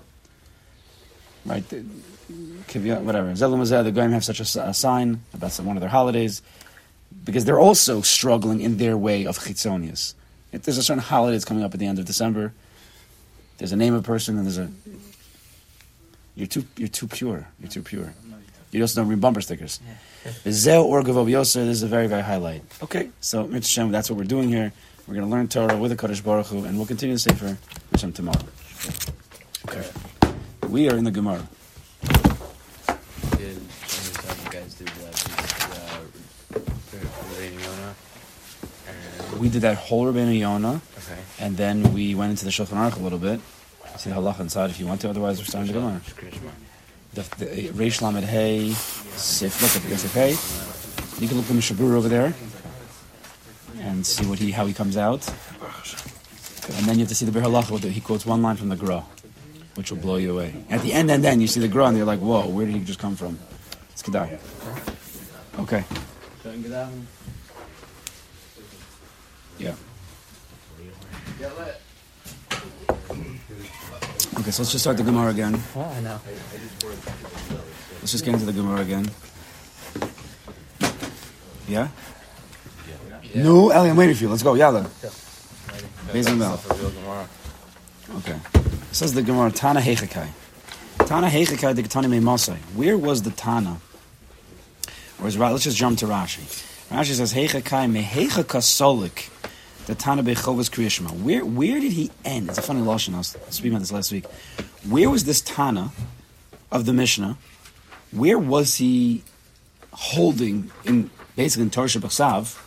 Right, 1.46 1.62
whatever. 1.72 3.32
Mazeh, 3.32 3.84
the 3.84 3.92
Goyim 3.92 4.10
have 4.12 4.24
such 4.24 4.40
a, 4.40 4.74
sign 4.74 5.20
about 5.32 5.52
some, 5.52 5.64
one 5.64 5.76
of 5.76 5.80
their 5.80 5.88
holidays 5.88 6.42
because 7.24 7.44
they're 7.44 7.60
also 7.60 8.02
struggling 8.02 8.60
in 8.60 8.78
their 8.78 8.96
way 8.96 9.24
of 9.24 9.38
chitzonius. 9.38 10.14
If 10.52 10.62
there's 10.62 10.76
a 10.76 10.82
certain 10.82 11.02
holiday 11.02 11.36
that's 11.36 11.44
coming 11.44 11.62
up 11.62 11.72
at 11.72 11.80
the 11.80 11.86
end 11.86 12.00
of 12.00 12.04
December, 12.04 12.52
there's 13.58 13.72
a 13.72 13.76
name 13.76 13.94
of 13.94 14.00
a 14.00 14.06
person 14.06 14.36
and 14.36 14.44
there's 14.44 14.58
a 14.58 14.70
you're 16.36 16.46
too 16.46 16.64
you're 16.76 16.88
too 16.88 17.08
pure. 17.08 17.48
You're 17.58 17.70
too 17.70 17.82
pure. 17.82 18.14
You 18.70 18.82
also 18.82 19.00
don't 19.00 19.08
read 19.08 19.20
bumper 19.20 19.40
stickers. 19.40 19.80
Zeh 20.44 20.84
or 20.84 21.02
Gavov 21.02 21.30
Yoser, 21.30 21.64
this 21.64 21.78
is 21.78 21.82
a 21.82 21.86
very, 21.86 22.08
very 22.08 22.22
highlight. 22.22 22.62
Okay, 22.82 23.08
so 23.20 23.46
Mitzvah 23.46 23.72
Shem, 23.72 23.90
that's 23.90 24.10
what 24.10 24.18
we're 24.18 24.24
doing 24.24 24.48
here. 24.48 24.72
We're 25.06 25.14
going 25.14 25.26
to 25.26 25.30
learn 25.30 25.48
Torah 25.48 25.76
with 25.76 25.92
the 25.92 25.96
Kodesh 25.96 26.22
Baruch 26.22 26.46
Hu, 26.46 26.64
and 26.64 26.76
we'll 26.76 26.86
continue 26.86 27.14
to 27.14 27.18
say 27.18 27.32
for 27.34 27.56
Hashem 27.92 28.12
tomorrow. 28.12 28.42
Okay. 29.68 29.86
We 30.68 30.90
are 30.90 30.96
in 30.96 31.04
the 31.04 31.12
Gemara. 31.12 31.48
did 33.38 33.56
you 33.56 34.50
guys 34.50 34.74
did 34.74 34.88
uh, 34.88 36.52
the 36.52 36.98
Rabbeinu 36.98 37.62
Yonah 37.62 37.94
and 38.88 39.40
We 39.40 39.48
did 39.48 39.62
that 39.62 39.76
whole 39.76 40.04
Rabbeinu 40.12 40.38
Yonah, 40.38 40.80
okay. 40.98 41.20
and 41.38 41.56
then 41.56 41.94
we 41.94 42.14
went 42.16 42.30
into 42.30 42.44
the 42.44 42.50
Shulchan 42.50 42.76
Aruch 42.76 42.98
a 42.98 43.02
little 43.02 43.18
bit. 43.18 43.40
See 44.06 44.12
the 44.12 44.20
halacha 44.20 44.38
inside 44.38 44.70
if 44.70 44.78
you 44.78 44.86
want 44.86 45.00
to, 45.00 45.10
otherwise 45.10 45.40
we're 45.40 45.46
starting 45.46 45.72
the 45.72 45.80
Gemara. 45.80 46.00
The, 47.14 47.22
the 47.44 47.68
Reish 47.70 48.00
Lamed 48.00 48.24
Hey, 48.24 48.70
Sif, 48.70 49.60
look 49.60 49.74
at 49.74 49.90
the 49.90 49.98
Sif 49.98 50.14
Hey. 50.14 50.30
You 51.20 51.26
can 51.26 51.36
look 51.36 51.46
at 51.46 51.52
the 51.52 51.58
Mishabur 51.58 51.96
over 51.96 52.08
there. 52.08 52.32
and 53.80 54.06
see 54.06 54.24
what 54.26 54.38
he 54.38 54.52
how 54.52 54.64
he 54.66 54.72
comes 54.72 54.96
out. 54.96 55.26
And 56.76 56.86
then 56.86 56.94
you 56.94 57.00
have 57.00 57.08
to 57.08 57.16
see 57.16 57.24
the 57.26 57.32
Bir 57.32 57.40
Halacha. 57.40 57.90
He 57.90 58.00
quotes 58.00 58.24
one 58.24 58.42
line 58.42 58.54
from 58.54 58.68
the 58.68 58.76
Gra, 58.76 59.02
which 59.74 59.90
will 59.90 59.98
blow 59.98 60.16
you 60.16 60.34
away. 60.34 60.54
At 60.70 60.82
the 60.82 60.92
end, 60.92 61.10
and 61.10 61.24
then 61.24 61.40
you 61.40 61.48
see 61.48 61.58
the 61.58 61.66
Gra, 61.68 61.86
and 61.86 61.96
you're 61.96 62.06
like, 62.06 62.20
"Whoa, 62.20 62.46
where 62.46 62.64
did 62.66 62.76
he 62.76 62.84
just 62.84 63.00
come 63.00 63.16
from?" 63.16 63.40
It's 63.90 64.02
Kedar. 64.02 64.28
Okay. 65.58 65.84
Um, 66.44 67.08
yeah. 69.58 69.74
Okay, 74.46 74.52
so 74.52 74.62
let's 74.62 74.70
just 74.70 74.84
start 74.84 74.96
the 74.96 75.02
Gemara 75.02 75.32
again. 75.32 75.60
Oh, 75.74 75.80
I 75.80 76.00
know. 76.02 76.20
Let's 77.98 78.12
just 78.12 78.24
get 78.24 78.34
into 78.34 78.46
the 78.46 78.52
Gemara 78.52 78.80
again. 78.80 79.10
Yeah? 81.66 81.88
No, 83.34 83.70
Ellie, 83.70 83.90
I'm 83.90 83.96
waiting 83.96 84.14
for 84.14 84.22
you. 84.22 84.28
Let's 84.28 84.44
go. 84.44 84.54
Yalla. 84.54 84.88
Amazing 86.10 86.38
bell. 86.38 86.60
Okay. 88.18 88.38
It 88.54 88.94
says 88.94 89.14
the 89.14 89.22
Gemara, 89.22 89.50
Tana 89.50 89.80
Hechakai. 89.80 90.28
Tana 90.98 91.26
Hechakai 91.26 91.74
the 91.74 91.82
Ketani 91.82 92.08
Me 92.08 92.20
Masai. 92.20 92.54
Where 92.76 92.96
was 92.96 93.22
the 93.22 93.32
Tana? 93.32 93.78
Or 95.20 95.26
is 95.26 95.36
Ra- 95.36 95.50
let's 95.50 95.64
just 95.64 95.76
jump 95.76 95.98
to 95.98 96.06
Rashi. 96.06 96.44
Rashi 96.88 97.14
says 97.14 97.34
Hechakai 97.34 97.90
Me 97.90 98.04
Hechaka 98.04 98.60
Solik. 98.62 99.28
The 99.86 99.94
Tana 99.94 100.22
Bechovas 100.24 100.68
Kriyashma. 100.68 101.12
Where 101.22 101.44
where 101.44 101.78
did 101.78 101.92
he 101.92 102.10
end? 102.24 102.48
It's 102.48 102.58
a 102.58 102.62
funny 102.62 102.80
lashon. 102.80 103.14
I 103.14 103.18
was 103.18 103.36
speaking 103.50 103.72
about 103.72 103.80
this 103.80 103.92
last 103.92 104.10
week. 104.10 104.26
Where 104.88 105.08
was 105.08 105.24
this 105.24 105.40
Tana 105.40 105.92
of 106.72 106.86
the 106.86 106.92
Mishnah? 106.92 107.38
Where 108.10 108.38
was 108.38 108.76
he 108.76 109.22
holding 109.92 110.72
in 110.84 111.10
basically 111.36 111.62
in 111.62 111.70
Torah 111.70 111.86
Shabbat 111.86 112.58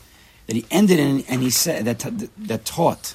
that 0.47 0.55
he 0.55 0.65
ended 0.71 0.97
in 0.99 1.25
and 1.27 1.41
he 1.41 1.49
said 1.49 1.83
that 1.85 1.99
that 2.37 2.63
taught 2.63 3.13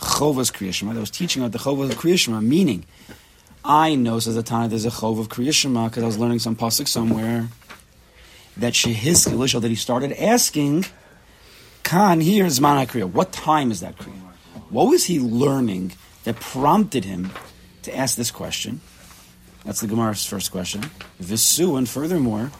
Chovas 0.00 0.52
Kriyashma 0.52 0.94
that 0.94 1.00
was 1.00 1.10
teaching 1.10 1.42
about 1.42 1.52
the 1.52 1.58
Chovas 1.58 1.90
Kriyashma, 1.90 2.40
meaning 2.40 2.84
I 3.64 3.96
know 3.96 4.20
says 4.20 4.36
the 4.36 4.44
Tana 4.44 4.68
there's 4.68 4.84
a 4.84 4.90
Chov 4.90 5.18
of 5.18 5.28
Kriyashma 5.28 5.90
because 5.90 6.04
I 6.04 6.06
was 6.06 6.18
learning 6.18 6.38
some 6.38 6.54
pasuk 6.54 6.86
somewhere 6.86 7.48
that 8.56 8.74
Shehis 8.74 9.30
Elisha 9.30 9.58
that 9.58 9.68
he 9.68 9.74
started 9.74 10.12
asking 10.12 10.84
Khan 11.84 12.20
here 12.20 12.46
is 12.46 12.58
Zman 12.58 12.84
HaKriya. 12.84 13.10
What 13.10 13.30
time 13.30 13.70
is 13.70 13.80
that 13.80 13.96
Kriya? 13.98 14.18
What 14.70 14.88
was 14.88 15.04
he 15.04 15.20
learning 15.20 15.92
that 16.24 16.40
prompted 16.40 17.04
him 17.04 17.30
to 17.82 17.94
ask 17.94 18.16
this 18.16 18.30
question? 18.30 18.80
That's 19.64 19.80
the 19.80 19.86
Gemara's 19.86 20.26
first 20.26 20.50
question. 20.50 20.82
Visu, 21.20 21.76
and 21.76 21.88
furthermore, 21.88 22.50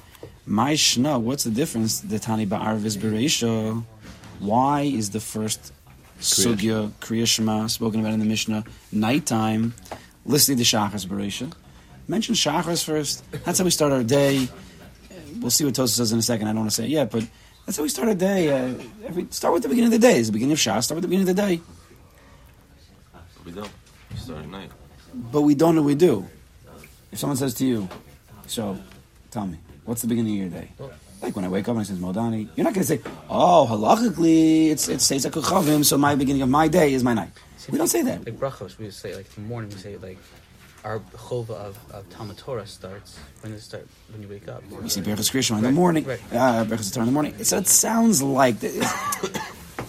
my 0.46 0.74
shna, 0.74 1.20
what's 1.20 1.44
the 1.44 1.50
difference? 1.50 2.00
The 2.00 2.18
Tani 2.18 2.46
Ba'ar 2.46 2.78
Vizbereisha. 2.78 3.82
Why 4.40 4.82
is 4.82 5.10
the 5.10 5.20
first 5.20 5.72
sugya, 6.20 6.90
Kriya 7.00 7.26
Shema, 7.26 7.66
spoken 7.68 8.00
about 8.00 8.12
in 8.12 8.20
the 8.20 8.26
Mishnah, 8.26 8.64
nighttime, 8.92 9.74
listening 10.26 10.58
to 10.58 10.64
Shachas 10.64 11.06
Bereisha? 11.06 11.52
Mention 12.06 12.34
Shachas 12.34 12.84
first. 12.84 13.24
That's 13.44 13.58
how 13.58 13.64
we 13.64 13.70
start 13.70 13.92
our 13.92 14.02
day. 14.02 14.48
We'll 15.40 15.50
see 15.50 15.64
what 15.64 15.74
Tosa 15.74 15.96
says 15.96 16.12
in 16.12 16.18
a 16.18 16.22
second. 16.22 16.46
I 16.48 16.50
don't 16.50 16.60
want 16.60 16.70
to 16.70 16.76
say 16.76 16.84
it 16.84 16.90
yet, 16.90 17.10
but 17.10 17.26
that's 17.64 17.76
how 17.76 17.82
we 17.82 17.88
start 17.88 18.08
a 18.08 18.14
day. 18.14 18.50
Uh, 18.52 18.74
every, 19.06 19.26
start 19.30 19.54
with 19.54 19.62
the 19.62 19.68
beginning 19.68 19.92
of 19.92 20.00
the 20.00 20.06
day. 20.06 20.18
It's 20.18 20.28
the 20.28 20.32
beginning 20.32 20.52
of 20.52 20.58
Shas. 20.58 20.84
Start 20.84 20.96
with 20.96 21.02
the 21.02 21.08
beginning 21.08 21.28
of 21.28 21.36
the 21.36 21.42
day. 21.42 21.60
But 23.12 23.44
We 23.44 23.52
don't. 23.52 23.70
We 24.10 24.16
start 24.16 24.40
at 24.40 24.48
night. 24.48 24.70
But 25.14 25.42
we 25.42 25.54
don't 25.54 25.74
know 25.74 25.82
we 25.82 25.94
do. 25.94 26.26
If 27.12 27.18
someone 27.18 27.36
says 27.36 27.54
to 27.54 27.66
you, 27.66 27.88
so 28.46 28.76
tell 29.30 29.46
me, 29.46 29.58
what's 29.84 30.02
the 30.02 30.08
beginning 30.08 30.42
of 30.42 30.52
your 30.52 30.60
day? 30.60 30.68
Like 31.22 31.36
when 31.36 31.44
I 31.44 31.48
wake 31.48 31.68
up 31.68 31.76
and 31.76 31.80
I 31.80 31.82
say 31.84 31.94
Modani, 31.94 32.48
you're 32.54 32.64
not 32.64 32.74
going 32.74 32.84
to 32.84 32.96
say, 32.96 33.00
oh, 33.30 33.66
halachically, 33.70 34.70
it's 34.70 34.88
it's 34.88 35.04
Seis 35.04 35.24
HaKuchavim, 35.24 35.84
so 35.84 35.96
my 35.96 36.14
beginning 36.16 36.42
of 36.42 36.48
my 36.50 36.68
day 36.68 36.92
is 36.92 37.02
my 37.02 37.14
night. 37.14 37.30
We 37.70 37.78
don't 37.78 37.88
say 37.88 38.02
that. 38.02 38.26
Like 38.26 38.38
brachos, 38.38 38.76
we 38.76 38.90
say 38.90 39.14
like 39.16 39.26
in 39.36 39.44
the 39.44 39.48
morning 39.48 39.70
we 39.70 39.76
say 39.76 39.96
like 39.96 40.18
our 40.84 40.98
chova 41.16 41.50
of, 41.50 41.78
of 41.92 42.08
Talmud 42.10 42.36
Torah 42.36 42.66
starts 42.66 43.18
when 43.40 43.52
it 43.52 43.60
start 43.60 43.86
when 44.12 44.22
you 44.22 44.28
wake 44.28 44.48
up. 44.48 44.62
You 44.70 44.88
see 44.88 45.00
Berachas 45.00 45.30
Krishma 45.32 45.56
in 45.56 45.62
the 45.62 45.72
morning, 45.72 46.04
right. 46.04 46.20
uh, 46.32 46.64
Berachas 46.64 46.92
Torah 46.92 47.04
in 47.04 47.06
the 47.06 47.12
morning. 47.12 47.42
So 47.42 47.56
it 47.56 47.66
sounds 47.66 48.22
like, 48.22 48.60
that 48.60 48.74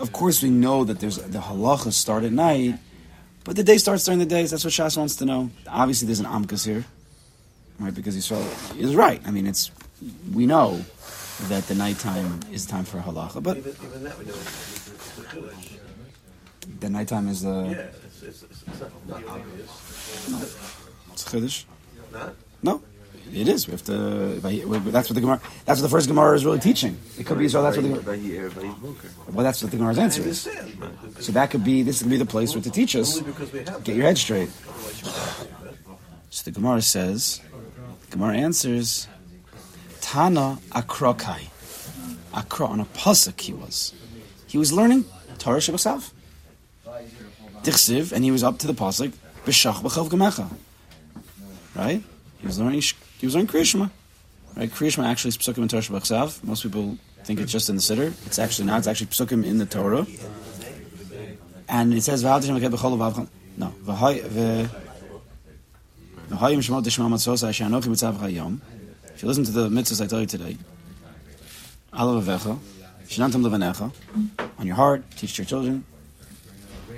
of 0.00 0.12
course, 0.12 0.42
we 0.42 0.50
know 0.50 0.84
that 0.84 1.00
there's 1.00 1.18
the 1.18 1.38
halachas 1.38 1.92
start 1.92 2.24
at 2.24 2.32
night, 2.32 2.78
but 3.44 3.56
the 3.56 3.62
day 3.62 3.76
starts 3.76 4.04
during 4.04 4.18
the 4.18 4.26
day. 4.26 4.46
So 4.46 4.56
That's 4.56 4.64
what 4.64 4.72
Shas 4.72 4.96
wants 4.96 5.16
to 5.16 5.26
know. 5.26 5.50
Obviously, 5.68 6.06
there's 6.06 6.20
an 6.20 6.26
amkas 6.26 6.64
here, 6.64 6.84
right? 7.78 7.94
Because 7.94 8.16
Yisrael 8.16 8.78
is 8.78 8.96
right. 8.96 9.20
I 9.26 9.30
mean, 9.30 9.46
it's 9.46 9.70
we 10.32 10.46
know 10.46 10.82
that 11.48 11.64
the 11.64 11.74
nighttime 11.74 12.40
is 12.50 12.64
time 12.64 12.84
for 12.84 12.98
halacha, 12.98 13.42
but 13.42 13.58
Even, 13.58 13.76
even 13.84 14.04
that 14.04 14.18
we 14.18 14.24
know. 14.24 15.50
The 16.80 16.88
nighttime 16.88 17.28
is 17.28 17.42
the 17.42 17.66
Yeah, 17.70 17.86
it's, 18.22 18.42
it's, 18.42 18.62
it's, 18.62 18.62
it's 18.68 18.80
not, 18.80 19.24
not 19.24 19.28
obvious. 19.28 19.70
it's 21.12 21.24
chiddush. 21.24 21.64
Not? 22.12 22.34
No, 22.62 22.82
it 23.32 23.48
is. 23.48 23.66
We 23.66 23.72
have 23.72 23.84
to. 23.84 24.40
That's 24.90 25.08
what 25.08 25.14
the 25.14 25.20
Gemara. 25.20 25.40
That's 25.64 25.80
what 25.80 25.86
the 25.86 25.88
first 25.88 26.08
Gemara 26.08 26.34
is 26.34 26.44
really 26.44 26.58
teaching. 26.58 26.98
It 27.18 27.26
could 27.26 27.38
be 27.38 27.44
Israel. 27.44 27.64
That's 27.64 27.76
what 27.76 28.04
the. 28.04 29.32
Well, 29.32 29.44
that's 29.44 29.62
what 29.62 29.70
the 29.70 29.76
Gemara's 29.76 29.98
answer 29.98 30.22
is. 30.22 30.48
So 31.20 31.32
that 31.32 31.50
could 31.50 31.64
be. 31.64 31.82
This 31.82 32.02
could 32.02 32.10
be 32.10 32.16
the 32.16 32.26
place 32.26 32.54
where 32.54 32.62
to 32.62 32.70
teach 32.70 32.96
us. 32.96 33.18
Only 33.18 33.32
because 33.32 33.52
we 33.52 33.58
have 33.60 33.84
Get 33.84 33.96
your 33.96 34.06
head 34.06 34.18
straight. 34.18 34.50
Otherwise 34.68 35.02
you 35.02 35.06
wouldn't 35.06 35.26
have 35.26 35.64
that. 35.64 35.96
So 36.30 36.44
the 36.44 36.50
Gemara 36.50 36.82
says. 36.82 37.40
The 38.06 38.16
Gemara 38.16 38.36
answers. 38.36 39.06
Tana 40.00 40.58
akrokai. 40.70 41.48
Akro 42.32 42.68
on 42.68 42.80
a 42.80 42.84
pasuk 42.86 43.40
he 43.40 43.52
was. 43.52 43.92
He 44.46 44.58
was 44.58 44.72
learning 44.72 45.04
Torah 45.38 45.58
Shabbasav. 45.58 46.10
And 48.12 48.24
he 48.24 48.30
was 48.30 48.42
up 48.42 48.58
to 48.58 48.66
the 48.66 48.74
pasuk 48.74 49.12
b'shach 49.44 49.82
b'chav 49.82 50.08
gemecha. 50.08 50.48
Right? 51.74 52.02
He 52.38 52.46
was 52.46 52.58
learning. 52.58 52.82
He 53.18 53.26
was 53.26 53.34
learning 53.34 53.48
Kriyashma. 53.48 53.90
Right? 54.56 54.70
Kriyashma 54.70 55.04
actually 55.04 55.28
is 55.30 55.38
psukim 55.38 55.58
in 55.58 55.68
Torah. 55.68 56.30
Most 56.42 56.62
people 56.62 56.98
think 57.24 57.40
it's 57.40 57.52
just 57.52 57.68
in 57.68 57.76
the 57.76 57.82
Siddur. 57.82 58.12
It's 58.26 58.38
actually 58.38 58.66
not. 58.66 58.78
It's 58.78 58.86
actually 58.86 59.08
psukim 59.08 59.44
in 59.44 59.58
the 59.58 59.66
Torah. 59.66 60.06
And 61.68 61.92
it 61.94 62.02
says 62.02 62.24
b'chol. 62.24 63.28
No. 63.56 63.74
Asher 66.32 67.64
mitzav 67.64 68.16
hayom. 68.16 68.60
If 69.14 69.22
you 69.22 69.28
listen 69.28 69.44
to 69.44 69.50
the 69.50 69.68
mitzvahs 69.68 70.00
I 70.02 70.06
tell 70.06 70.20
you 70.20 70.26
today, 70.26 70.56
alav 71.92 72.22
avecha, 72.22 72.58
shenantam 73.04 73.42
levanecha, 73.44 73.92
on 74.58 74.66
your 74.66 74.76
heart, 74.76 75.02
teach 75.16 75.36
your 75.36 75.44
children. 75.44 75.84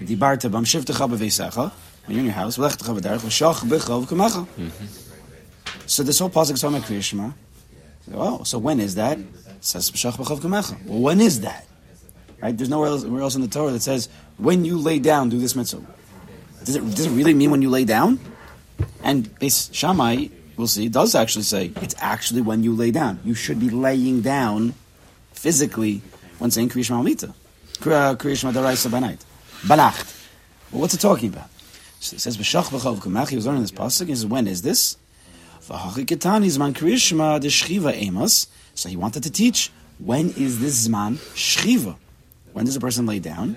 Bam 0.02 0.64
shivtecha 0.64 1.08
b'veisecha, 1.08 1.72
when 2.06 2.16
you're 2.16 2.20
in 2.20 2.24
your 2.26 2.34
house, 2.34 2.56
v'lechtecha 2.56 2.98
v'derech, 2.98 3.20
v'shach 3.20 3.64
b'chov 3.68 4.06
kamecha. 4.06 4.46
So 5.86 6.02
this 6.02 6.18
whole 6.18 6.30
pasuk 6.30 6.54
is 6.54 6.60
talking 6.60 6.76
about 6.76 6.88
Kriya 6.88 7.02
Shema. 7.02 7.30
Oh, 8.14 8.42
so 8.42 8.58
when 8.58 8.80
is 8.80 8.94
that? 8.96 9.18
It 9.18 9.26
says 9.60 9.90
b'shach 9.90 10.14
b'chov 10.14 10.40
kamecha. 10.40 10.84
Well, 10.86 11.00
when 11.00 11.20
is 11.20 11.40
that? 11.42 11.66
Right? 12.40 12.56
There's 12.56 12.68
nowhere 12.68 12.88
else, 12.88 13.04
else 13.04 13.34
in 13.36 13.42
the 13.42 13.48
Torah 13.48 13.70
that 13.70 13.82
says 13.82 14.08
when 14.36 14.64
you 14.64 14.78
lay 14.78 14.98
down, 14.98 15.28
do 15.28 15.38
this 15.38 15.54
mitzvah. 15.54 15.86
Does 16.64 16.76
it, 16.76 16.80
does 16.94 17.06
it 17.06 17.10
really 17.10 17.34
mean 17.34 17.50
when 17.50 17.62
you 17.62 17.70
lay 17.70 17.84
down? 17.84 18.18
And 19.02 19.32
Beis 19.38 19.72
Shammai, 19.72 20.28
we'll 20.56 20.66
see, 20.66 20.88
does 20.88 21.14
actually 21.14 21.44
say 21.44 21.72
it's 21.76 21.94
actually 21.98 22.40
when 22.40 22.64
you 22.64 22.74
lay 22.74 22.90
down. 22.90 23.20
You 23.24 23.34
should 23.34 23.60
be 23.60 23.70
laying 23.70 24.22
down 24.22 24.74
physically 25.32 26.02
when 26.38 26.50
saying 26.50 26.70
Kriya 26.70 26.84
Shema 26.84 27.02
Almita. 27.02 27.32
Kriya 27.78 28.16
Kriya 28.16 28.36
Shema 28.36 28.52
Daraisa 28.52 28.90
Banaita. 28.90 29.24
Banacht. 29.66 30.14
Well, 30.70 30.80
what's 30.80 30.94
it 30.94 31.00
talking 31.00 31.28
about? 31.28 31.48
So 32.00 32.16
it 32.16 32.20
says, 32.20 32.36
B'shach 32.36 32.64
b'chav 32.64 32.96
kamach, 32.96 33.28
he 33.28 33.36
was 33.36 33.46
learning 33.46 33.62
this 33.62 33.70
pasuk, 33.70 34.08
he 34.08 34.14
says, 34.14 34.26
when 34.26 34.48
is 34.48 34.62
this? 34.62 34.96
V'hachi 35.60 36.04
ketani 36.04 36.46
zman 36.46 36.72
Shchiva 36.74 37.92
Amos. 37.94 38.48
So 38.74 38.88
he 38.88 38.96
wanted 38.96 39.22
to 39.22 39.30
teach, 39.30 39.70
when 39.98 40.30
is 40.30 40.58
this 40.60 40.88
zman 40.88 41.14
Shchiva? 41.34 41.96
When 42.52 42.64
does 42.64 42.74
a 42.74 42.80
person 42.80 43.06
lay 43.06 43.20
down? 43.20 43.56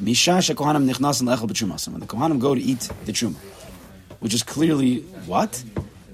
Misha 0.00 0.30
shekohanim 0.30 0.90
nichnas 0.90 1.20
and 1.20 1.28
lechel 1.28 1.46
b'chumasim. 1.48 1.88
When 1.88 2.00
the 2.00 2.06
kohanim 2.06 2.40
go 2.40 2.54
to 2.54 2.60
eat 2.60 2.88
the 3.04 3.12
truma. 3.12 3.36
Which 4.20 4.32
is 4.32 4.42
clearly 4.42 5.00
what? 5.26 5.62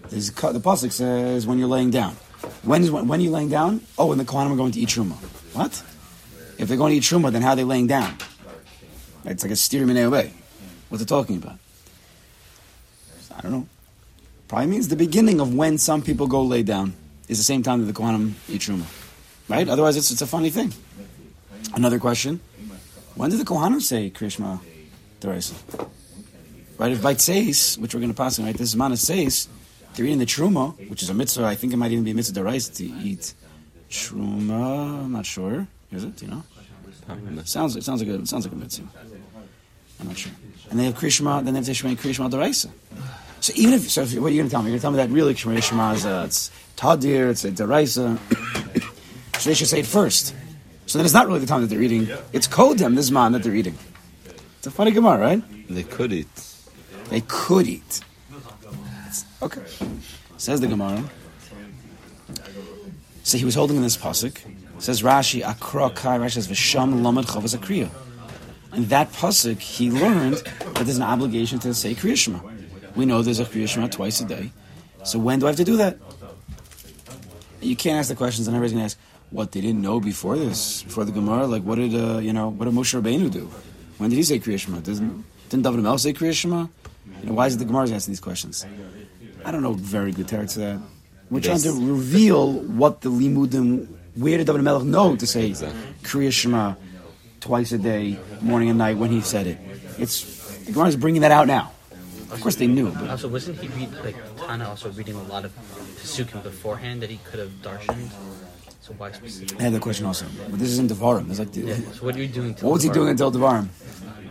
The 0.09 0.17
pasuk 0.17 0.91
says 0.91 1.47
when 1.47 1.59
you're 1.61 1.69
laying 1.69 1.91
down. 1.91 2.17
When 2.63 2.83
is 2.83 2.91
when, 2.91 3.07
when 3.07 3.21
are 3.21 3.23
you 3.23 3.31
laying 3.31 3.49
down? 3.49 3.81
Oh, 3.97 4.07
when 4.07 4.19
the 4.19 4.25
kohanim 4.25 4.53
are 4.53 4.57
going 4.57 4.73
to 4.73 4.81
eat 4.81 4.89
truma. 4.89 5.15
What? 5.55 5.83
If 6.59 6.67
they're 6.67 6.77
going 6.77 6.91
to 6.91 6.97
eat 6.97 7.05
truma, 7.05 7.31
then 7.31 7.43
how 7.43 7.51
are 7.51 7.57
they 7.57 7.65
laying 7.65 7.87
down? 7.87 8.17
It's 9.25 9.43
like 9.43 9.53
a 9.53 9.57
steer 9.57 9.87
minute 9.87 10.07
away. 10.07 10.33
What 10.89 10.99
they're 10.99 11.07
talking 11.07 11.37
about? 11.37 11.59
I 13.37 13.41
don't 13.43 13.53
know. 13.53 13.67
Probably 14.49 14.67
means 14.67 14.89
the 14.89 14.97
beginning 14.97 15.41
of 15.41 15.55
when 15.55 15.79
some 15.79 16.03
people 16.03 16.27
go 16.27 16.43
lay 16.43 16.63
down 16.63 16.95
is 17.29 17.39
the 17.39 17.45
same 17.45 17.63
time 17.63 17.81
that 17.81 17.87
the 17.87 17.93
kohanim 17.93 18.33
eat 18.49 18.63
truma, 18.63 18.85
right? 19.49 19.69
Otherwise, 19.69 19.97
it's 19.97 20.11
it's 20.11 20.23
a 20.23 20.27
funny 20.27 20.51
thing. 20.51 20.73
Another 21.75 21.99
question: 22.01 22.41
When 23.15 23.31
did 23.31 23.39
the 23.39 23.45
kohanim 23.45 23.81
say 23.81 24.11
Krishma? 24.11 24.61
Right, 25.23 26.93
if 26.93 27.03
by 27.03 27.15
Tseis, 27.15 27.77
which 27.77 27.95
we're 27.95 28.01
going 28.01 28.11
to 28.11 28.17
pass 28.17 28.39
on, 28.39 28.47
right, 28.47 28.57
this 28.57 28.71
is 28.71 28.77
Mana 28.77 28.95
Tseis, 28.95 29.49
they're 29.95 30.07
eating 30.07 30.19
the 30.19 30.25
Truma, 30.25 30.89
which 30.89 31.03
is 31.03 31.11
a 31.11 31.15
mitzvah, 31.15 31.45
I 31.45 31.55
think 31.55 31.75
it 31.75 31.77
might 31.77 31.93
even 31.93 32.05
be 32.05 32.13
a 32.13 32.15
mitzvah 32.15 32.41
Deraisa 32.41 32.75
to 32.77 32.85
eat 32.85 33.35
Truma, 33.91 35.05
I'm 35.05 35.13
not 35.13 35.27
sure. 35.27 35.67
Is 35.93 36.05
it? 36.05 36.17
Do 36.17 36.25
you 36.25 36.31
know? 36.31 36.43
Sounds 37.45 37.77
it 37.77 37.85
sounds 37.85 38.01
like 38.01 38.11
a 38.11 38.15
it 38.15 38.29
sounds 38.29 38.47
like 38.47 38.55
a 38.55 38.57
mitzvah. 38.57 38.89
I'm 40.01 40.09
not 40.09 40.19
sure. 40.19 40.33
And 40.71 40.79
they 40.79 40.85
have 40.85 40.95
Krishma, 40.95 41.45
then 41.45 41.55
they 41.55 41.61
have 41.61 41.69
Tishmei 41.69 41.97
Krishma 41.97 42.31
Daraisa. 42.31 42.71
So 43.41 43.53
even 43.57 43.75
if 43.75 43.91
so, 43.91 44.03
if, 44.03 44.15
what 44.19 44.27
are 44.27 44.31
you 44.31 44.41
going 44.41 44.49
to 44.49 44.51
tell 44.51 44.63
me? 44.63 44.71
You're 44.71 44.79
going 44.79 44.79
to 44.79 44.83
tell 44.83 44.91
me 44.91 44.97
that 44.99 45.11
really 45.11 45.35
Krishma 45.35 45.95
is 45.95 46.07
uh, 46.07 46.25
it's 46.27 46.51
Tadir, 46.77 47.31
it's 47.31 47.45
a 47.45 47.51
Daraisa. 47.51 48.19
so 49.39 49.51
they 49.51 49.55
should 49.55 49.69
say 49.69 49.81
it 49.81 49.87
first. 49.87 50.35
So 50.87 50.99
then 50.99 51.05
it's 51.05 51.15
not 51.15 51.27
really 51.27 51.41
the 51.41 51.47
time 51.47 51.61
that 51.63 51.69
they're 51.69 51.83
eating. 51.83 52.09
It's 52.33 52.49
Kodem, 52.49 52.97
this 52.97 53.11
man 53.11 53.33
that 53.33 53.43
they're 53.43 53.55
eating. 53.55 53.79
It's 54.59 54.67
a 54.67 54.71
funny 54.71 54.91
Gemara, 54.91 55.19
right? 55.19 55.69
They 55.69 55.85
could 55.85 56.13
eat. 56.13 56.29
They 57.09 57.23
could 57.23 57.67
eat. 57.67 58.01
Okay. 59.43 59.63
Says 60.37 60.61
the 60.61 60.67
Gemara. 60.67 61.05
So 63.23 63.39
he 63.39 63.45
was 63.45 63.55
holding 63.55 63.77
in 63.77 63.83
this 63.83 63.97
pasuk. 63.97 64.39
Says 64.79 65.03
Rashi, 65.03 65.43
Akra 65.43 65.91
Kai, 65.91 66.19
Rashi 66.19 66.33
says, 66.33 66.49
Visham 66.49 67.03
Lamed 67.03 67.27
Chavaz 67.27 67.57
Akriya. 67.57 67.89
In 68.75 68.87
that 68.87 69.13
pasuk, 69.13 69.59
he 69.59 69.91
learned 69.91 70.37
that 70.37 70.85
there's 70.85 70.97
an 70.97 71.03
obligation 71.03 71.59
to 71.61 71.75
say 71.75 71.95
Kriya 71.95 72.17
Shema. 72.17 72.39
We 72.95 73.05
know 73.05 73.23
there's 73.23 73.41
a 73.41 73.45
Kriya 73.45 73.69
Shema 73.69 73.89
twice 73.89 74.21
a 74.21 74.25
day. 74.25 74.53
So 75.05 75.19
when 75.19 75.41
do 75.41 75.47
I 75.47 75.51
have 75.51 75.57
to 75.57 75.65
do 75.65 75.77
that? 75.79 75.99
You 77.61 77.77
can't 77.77 77.99
ask 77.99 78.09
the 78.09 78.15
questions, 78.15 78.47
and 78.47 78.57
everybody's 78.57 78.73
going 78.73 78.83
to 78.83 78.87
ask, 78.87 78.99
what, 79.31 79.53
they 79.53 79.61
didn't 79.61 79.83
know 79.83 80.01
before 80.01 80.37
this, 80.37 80.83
before 80.83 81.05
the 81.05 81.13
Gemara? 81.13 81.47
Like, 81.47 81.63
what 81.63 81.77
did, 81.77 81.95
uh, 81.95 82.19
you 82.19 82.33
know, 82.33 82.49
what 82.49 82.65
did 82.65 82.75
Moshe 82.75 83.01
Rabbeinu 83.01 83.31
do? 83.31 83.51
When 83.99 84.11
did 84.11 84.17
he 84.17 84.23
say 84.23 84.39
Kriya 84.39 84.59
Shema? 84.59 84.81
Doesn't, 84.81 85.25
didn't 85.49 85.65
David 85.65 85.83
Mel 85.83 85.99
say 85.99 86.13
Kriya 86.13 86.33
Shema? 86.33 86.67
You 87.21 87.27
know, 87.27 87.33
why 87.35 87.47
is 87.47 87.57
it 87.57 87.59
the 87.59 87.65
Gemara 87.65 87.91
asking 87.91 88.13
these 88.13 88.21
questions? 88.21 88.65
I 89.45 89.51
don't 89.51 89.63
know 89.63 89.73
very 89.73 90.13
good 90.13 90.27
teretz 90.27 90.55
to 90.55 90.61
that. 90.61 90.81
We're 91.31 91.41
trying 91.41 91.61
to 91.61 91.73
reveal 91.73 92.53
what 92.53 93.03
the 93.03 93.11
limudim, 93.11 93.87
where 94.17 94.37
did 94.37 94.47
David 94.47 94.63
Melech 94.63 94.85
know 94.85 95.17
to 95.17 95.27
say 95.27 95.47
Exactly. 95.47 95.81
Kriya 96.03 96.33
Shema 96.33 96.75
twice 97.41 97.73
a 97.73 97.79
day, 97.79 98.19
morning 98.41 98.69
and 98.69 98.79
night 98.79 98.97
when 98.97 99.11
he 99.11 99.21
said 99.21 99.47
it. 99.47 99.59
It's 99.99 100.25
the 100.67 100.73
Gemara 100.73 100.89
is 100.89 100.97
bringing 100.97 101.23
that 101.23 101.33
out 101.33 101.47
now. 101.47 101.73
Of 102.31 102.41
course 102.41 102.57
they 102.57 102.69
knew, 102.69 102.91
but 102.93 103.11
Also, 103.11 103.29
wasn't 103.29 103.59
he 103.61 103.69
read 103.69 103.93
like 104.05 104.17
Tana 104.37 104.69
also 104.69 104.91
reading 104.91 105.17
a 105.17 105.23
lot 105.25 105.45
of 105.45 105.53
Pesukim 105.99 106.43
beforehand 106.43 107.03
that 107.03 107.11
he 107.11 107.19
could 107.25 107.41
have 107.41 107.51
darshaned? 107.61 108.11
So 108.81 108.95
why 108.97 109.11
specifically? 109.11 109.19
I 109.19 109.29
specifically? 109.29 109.65
had 109.65 109.73
the 109.75 109.81
question 109.81 110.07
also. 110.07 110.27
But 110.49 110.59
this 110.61 110.69
is 110.69 110.79
in 110.79 110.89
Devarim. 110.89 111.29
It's 111.31 111.39
like, 111.41 111.55
Yeah. 111.57 111.75
So 111.93 112.05
what 112.05 112.15
are 112.15 112.23
you 112.23 112.29
doing? 112.29 112.55
What 112.61 112.73
was 112.75 112.83
he 112.85 112.91
doing 112.91 113.09
until 113.09 113.33
Devarim? 113.33 113.69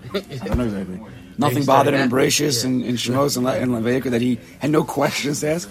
I 0.13 0.48
don't 0.48 0.58
know 0.58 0.63
exactly. 0.63 1.00
Nothing 1.38 1.65
bothered 1.65 1.93
him 1.93 2.02
in 2.02 2.10
Bereshis 2.10 2.65
and, 2.65 2.84
and 2.84 2.98
Shemos 2.98 3.38
and, 3.38 3.45
Le- 3.45 3.58
and 3.58 3.72
Leviticus 3.74 4.12
that 4.12 4.22
he 4.22 4.39
had 4.60 4.72
no 4.72 4.84
questions 4.84 5.41
to 5.41 5.52
ask. 5.52 5.69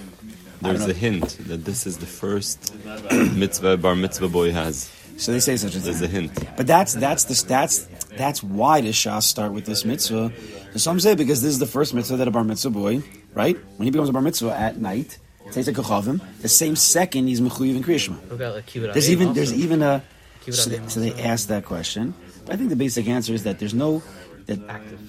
There's 0.60 0.86
a 0.86 0.92
hint 0.92 1.38
that 1.48 1.64
this 1.64 1.86
is 1.86 1.98
the 1.98 2.06
first 2.06 2.74
mitzvah 3.10 3.76
bar 3.76 3.94
mitzvah 3.94 4.28
boy 4.28 4.52
has. 4.52 4.90
So 5.18 5.32
they 5.32 5.40
say 5.40 5.56
such 5.56 5.74
a 5.74 5.80
thing. 5.80 5.84
There's 5.84 6.02
a 6.02 6.06
hint. 6.06 6.56
But 6.56 6.66
that's 6.66 6.94
that's 6.94 7.24
the 7.24 7.34
that's 7.46 7.88
that's 8.16 8.42
why 8.42 8.80
does 8.80 8.94
Shas 8.94 9.24
start 9.24 9.52
with 9.52 9.66
this 9.66 9.84
mitzvah? 9.84 10.32
So 10.72 10.78
some 10.78 11.00
say 11.00 11.14
because 11.16 11.42
this 11.42 11.50
is 11.50 11.58
the 11.58 11.66
first 11.66 11.92
mitzvah 11.92 12.16
that 12.18 12.28
a 12.28 12.30
bar 12.30 12.44
mitzvah 12.44 12.70
boy, 12.70 13.02
right? 13.34 13.56
When 13.76 13.84
he 13.84 13.90
becomes 13.90 14.08
a 14.08 14.12
bar 14.12 14.22
mitzvah 14.22 14.54
at 14.56 14.78
night, 14.80 15.18
says 15.50 15.66
a 15.66 15.72
kachavim. 15.72 16.20
The 16.40 16.48
same 16.48 16.76
second 16.76 17.26
he's 17.26 17.40
mechuyev 17.40 17.76
in 17.76 17.82
Kriyashma. 17.82 18.16
What 18.16 18.32
about 18.32 18.54
like 18.54 18.66
Kibbutz 18.66 18.92
There's 18.92 19.10
even 19.10 19.28
also? 19.28 19.34
there's 19.34 19.52
even 19.54 19.82
a 19.82 20.04
Kibbutz 20.44 20.54
so 20.54 20.70
they, 20.70 20.78
Avim 20.78 20.90
so 20.90 21.00
they 21.00 21.10
also. 21.10 21.22
asked 21.24 21.48
that 21.48 21.64
question. 21.64 22.14
But 22.44 22.54
I 22.54 22.56
think 22.56 22.70
the 22.70 22.76
basic 22.76 23.08
answer 23.08 23.34
is 23.34 23.42
that 23.42 23.58
there's 23.58 23.74
no 23.74 24.02
that 24.46 24.60
active. 24.68 25.00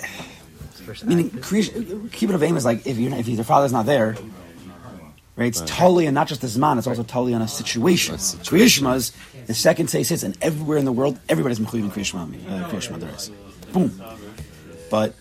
First 0.84 1.04
meaning 1.04 1.26
active. 1.26 1.44
Kriyash- 1.44 2.10
kibbutz 2.10 2.38
avim 2.38 2.56
is 2.56 2.64
like 2.64 2.84
if 2.86 2.98
you 2.98 3.12
if 3.12 3.28
your 3.28 3.44
father's 3.44 3.72
not 3.72 3.86
there, 3.86 4.16
right? 5.36 5.46
It's 5.46 5.60
totally 5.62 6.06
and 6.06 6.14
not 6.14 6.28
just 6.28 6.40
this 6.40 6.56
man. 6.56 6.78
It's 6.78 6.86
also 6.86 7.02
totally 7.02 7.34
on 7.34 7.42
a 7.42 7.48
situation. 7.48 8.18
Situation. 8.18 8.86
Is 8.86 9.12
the 9.46 9.54
second 9.54 9.88
say 9.88 10.02
sits, 10.02 10.22
and 10.22 10.36
everywhere 10.40 10.78
in 10.78 10.84
the 10.84 10.92
world, 10.92 11.18
everybody's 11.28 11.58
mechuyev 11.58 11.84
in 11.84 11.90
Kriyashma. 11.90 12.22
Uh, 12.48 12.68
Kriyashma 12.68 12.98
there 13.00 13.14
is. 13.14 13.30
Boom. 13.72 14.02
But 14.90 15.14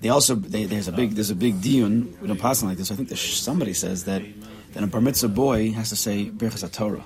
they 0.00 0.08
also 0.08 0.34
they, 0.34 0.64
there's 0.64 0.88
a 0.88 0.92
big 0.92 1.12
there's 1.12 1.30
a 1.30 1.34
big 1.34 1.54
diun. 1.60 2.18
We 2.20 2.28
don't 2.28 2.40
pass 2.40 2.62
on 2.62 2.68
like 2.68 2.78
this. 2.78 2.90
I 2.90 2.94
think 2.94 3.08
somebody 3.16 3.72
says 3.74 4.04
that 4.04 4.22
that 4.72 4.82
a 4.82 4.86
bar 4.86 5.00
mitzvah 5.00 5.28
boy 5.28 5.70
has 5.72 5.88
to 5.90 5.96
say 5.96 6.26
Birchas 6.30 6.70
Torah. 6.72 7.04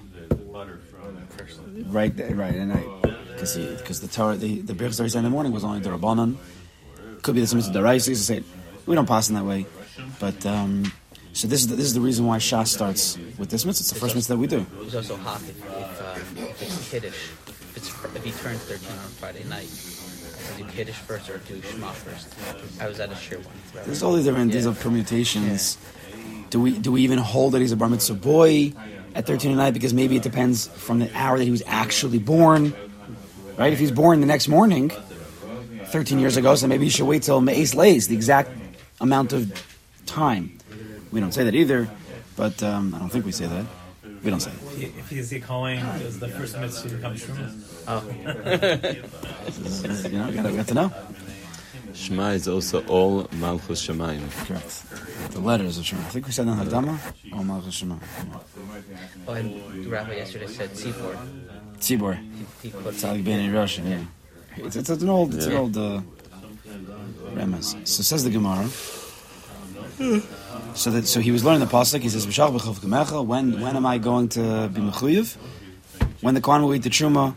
Right, 1.87 2.15
there- 2.17 2.35
right, 2.35 2.55
and 2.55 2.73
I 2.73 2.83
because 3.35 3.57
because 3.57 4.01
the 4.01 4.09
Torah 4.09 4.37
the 4.37 4.61
the 4.63 4.75
Birchas 4.75 4.97
Torah 4.99 5.19
in 5.19 5.25
the 5.25 5.31
morning 5.31 5.53
was 5.53 5.65
only 5.65 5.81
the 5.81 5.91
Rabbanon. 5.91 6.37
Could 7.23 7.35
be 7.35 7.41
the 7.45 7.55
mitzvah 7.55 7.79
Daraisa. 7.79 8.07
to 8.07 8.17
say 8.17 8.43
we 8.87 8.95
don't 8.95 9.07
pass 9.07 9.29
in 9.29 9.35
that 9.35 9.45
way, 9.45 9.67
but 10.19 10.45
um, 10.47 10.91
so 11.39 11.47
this 11.47 11.61
is 11.61 11.69
the, 11.69 11.77
this 11.77 11.87
is 11.87 11.95
the 11.95 12.01
reason 12.01 12.27
why 12.27 12.39
Shas 12.39 12.67
starts 12.67 13.17
with 13.39 13.49
this 13.49 13.65
mitzvah. 13.65 13.83
It's 13.83 13.93
the 13.93 14.01
first 14.01 14.17
mitzvah 14.17 14.35
that 14.35 14.41
we 14.41 14.49
do. 14.49 14.67
He's 14.83 14.97
also 14.97 15.15
hot 15.15 15.41
if, 15.43 15.51
if, 15.51 16.03
uh, 16.03 16.15
if 16.43 16.63
it's 16.63 16.91
Kiddush. 16.91 17.31
If, 17.47 17.77
it's, 17.77 18.17
if 18.17 18.25
he 18.25 18.33
turns 18.33 18.59
13 18.65 18.89
on 18.91 19.09
Friday 19.23 19.45
night, 19.45 19.71
he 20.57 20.65
Kiddush 20.65 20.97
first 20.97 21.31
or 21.31 21.39
do 21.39 21.63
Shema 21.63 21.93
first? 21.93 22.35
I 22.83 22.89
was 22.89 22.99
at 22.99 23.13
a 23.13 23.15
shir 23.15 23.37
once. 23.37 23.87
There's 23.87 24.03
all 24.03 24.15
these 24.15 24.25
different 24.25 24.51
these 24.51 24.65
Yeah. 24.65 24.73
are 24.73 24.75
permutations. 24.75 25.79
Do 26.51 26.61
we 26.61 26.77
do 26.77 26.91
we 26.91 27.03
even 27.03 27.19
hold 27.19 27.53
that 27.53 27.61
he's 27.61 27.71
a 27.71 27.77
bar 27.77 27.89
mitzvah 27.89 28.15
boy 28.15 28.73
at 29.15 29.29
13 29.29 29.53
and 29.53 29.59
9 29.59 29.73
because 29.73 29.95
maybe 29.95 30.17
it 30.17 30.25
depends 30.25 30.67
from 30.67 30.99
the 30.99 31.09
hour 31.17 31.39
that 31.39 31.45
he 31.45 31.53
was 31.53 31.63
actually 31.69 32.19
born, 32.19 32.75
right? 33.57 33.73
If 33.73 33.79
he's 33.79 33.93
born 33.93 34.19
the 34.19 34.27
next 34.27 34.49
morning, 34.49 34.91
13 35.85 36.19
years 36.19 36.37
ago, 36.37 36.57
so 36.57 36.67
maybe 36.67 36.87
he 36.87 36.91
should 36.91 37.07
wait 37.07 37.23
till 37.23 37.41
Me'ez 37.41 37.77
lays 37.77 38.09
the 38.09 38.17
exact 38.17 38.51
amount 39.01 39.33
of 39.33 39.53
time. 40.05 40.58
We 41.13 41.21
don't 41.21 41.33
say 41.33 41.45
that 41.45 41.55
either, 41.55 41.89
but 42.37 42.63
um, 42.63 42.95
I 42.95 42.99
don't 42.99 43.11
think 43.11 43.25
we 43.25 43.33
say 43.33 43.47
that. 43.47 43.65
We 44.23 44.31
don't 44.31 44.41
say 44.41 44.51
that. 44.51 44.83
If 44.99 45.09
he's 45.11 45.31
the 45.31 45.41
calling, 45.41 45.79
is 45.79 46.19
the 46.19 46.29
first 46.29 46.59
mitzvah 46.59 46.89
to 46.89 46.95
become 46.97 47.15
truma? 47.15 47.53
Oh, 47.89 48.05
You 50.09 50.19
know, 50.19 50.29
we 50.29 50.35
gotta, 50.35 50.55
we 50.55 50.63
to 50.63 50.75
know. 50.75 50.93
Shema 51.95 52.31
is 52.31 52.47
also 52.47 52.85
all 52.87 53.27
Malchus 53.33 53.87
Shemaim. 53.87 54.21
Correct. 54.47 55.33
The 55.33 55.41
letters 55.41 55.79
of 55.79 55.87
Shema. 55.87 56.03
I 56.03 56.05
think 56.05 56.27
we 56.27 56.33
said 56.33 56.47
that 56.47 56.61
in 56.61 56.69
Hadama. 56.69 56.99
Oh, 57.33 57.43
Malchus 57.43 57.75
Shema. 57.75 57.97
oh, 59.27 59.33
and 59.33 59.85
the 59.85 59.89
rabbi 59.89 60.17
yesterday 60.17 60.47
said 60.47 60.71
Tzibor. 60.71 61.17
Tzibor. 61.79 62.15
He, 62.63 62.69
he 62.69 62.71
put 62.71 62.95
Tzalik 62.95 63.25
Beni 63.25 63.51
Russian, 63.51 63.87
yeah. 63.87 64.05
It's, 64.57 64.77
it's, 64.77 64.91
it's 64.91 65.03
an 65.03 65.09
old, 65.09 65.35
it's 65.35 65.47
an 65.47 65.55
old 65.55 65.77
uh, 65.77 66.01
remez. 67.35 67.87
So 67.87 68.03
says 68.03 68.25
the 68.25 68.31
Gemara. 68.31 68.69
So 70.75 70.91
that 70.91 71.07
so 71.07 71.21
he 71.21 71.33
was 71.33 71.45
learning 71.45 71.61
the 71.61 71.67
pasuk. 71.67 72.01
He 72.01 72.09
says. 72.09 72.25
When 73.27 73.61
when 73.61 73.77
am 73.77 73.85
I 73.85 73.99
going 73.99 74.29
to 74.31 74.69
be 74.73 74.81
mechuyev? 74.81 75.37
When 76.21 76.35
the 76.35 76.41
Kohen 76.41 76.63
will 76.63 76.75
eat 76.75 76.83
the 76.85 76.91
truma? 76.91 77.35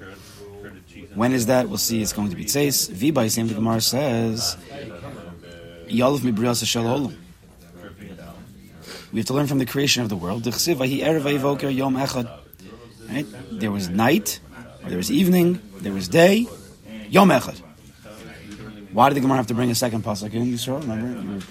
When 1.15 1.33
is 1.33 1.47
that? 1.47 1.67
We'll 1.67 1.77
see. 1.77 2.01
It's 2.01 2.13
going 2.13 2.29
to 2.29 2.35
be 2.35 2.45
tzeis. 2.45 2.89
V'bay 2.91 3.29
same 3.31 3.47
the 3.47 3.55
Gemara 3.55 3.81
says, 3.81 4.57
"Yaluf 5.87 6.19
mibrias 6.19 6.63
shel 6.65 6.83
olam." 6.83 7.15
We 9.11 9.19
have 9.19 9.27
to 9.27 9.33
learn 9.33 9.47
from 9.47 9.57
the 9.57 9.65
creation 9.65 10.03
of 10.03 10.09
the 10.09 10.15
world. 10.15 10.45
Right? 13.09 13.25
There 13.51 13.71
was 13.71 13.89
night, 13.89 14.39
there 14.87 14.97
was 14.97 15.11
evening, 15.11 15.59
there 15.79 15.91
was 15.91 16.07
day, 16.07 16.47
Yom 17.09 17.29
Echad. 17.29 17.59
Why 18.93 19.09
did 19.09 19.15
the 19.15 19.21
Gemara 19.21 19.37
have 19.37 19.47
to 19.47 19.53
bring 19.53 19.69
a 19.69 19.75
second 19.75 20.03
pasuk 20.05 20.33
in? 20.33 20.45
You 20.45 20.57
remember? 20.75 21.45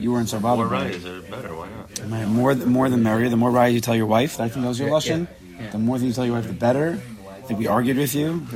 You 0.00 0.12
were, 0.12 0.20
in 0.20 0.26
Sarbaba. 0.26 0.56
More 0.56 0.66
right, 0.66 0.90
is 0.94 1.04
it 1.04 1.30
better? 1.30 1.54
Why 1.54 1.68
not? 2.08 2.28
More, 2.28 2.54
more 2.54 2.88
than 2.88 3.02
merrier. 3.02 3.28
The 3.28 3.36
more 3.36 3.50
right 3.50 3.72
you 3.72 3.80
tell 3.80 3.94
your 3.96 4.06
wife, 4.06 4.36
that 4.36 4.44
I 4.44 4.48
think 4.48 4.62
that 4.62 4.68
was 4.68 4.78
your 4.78 4.88
Yeah, 4.88 4.94
lesson. 4.94 5.28
yeah, 5.30 5.62
yeah. 5.62 5.70
The 5.70 5.78
more 5.78 5.98
than 5.98 6.08
you 6.08 6.14
tell 6.14 6.26
your 6.26 6.34
wife, 6.34 6.46
the 6.46 6.52
better. 6.52 7.00
I 7.28 7.40
think 7.46 7.58
we 7.58 7.66
argued 7.66 7.96
with 7.96 8.14
you. 8.14 8.46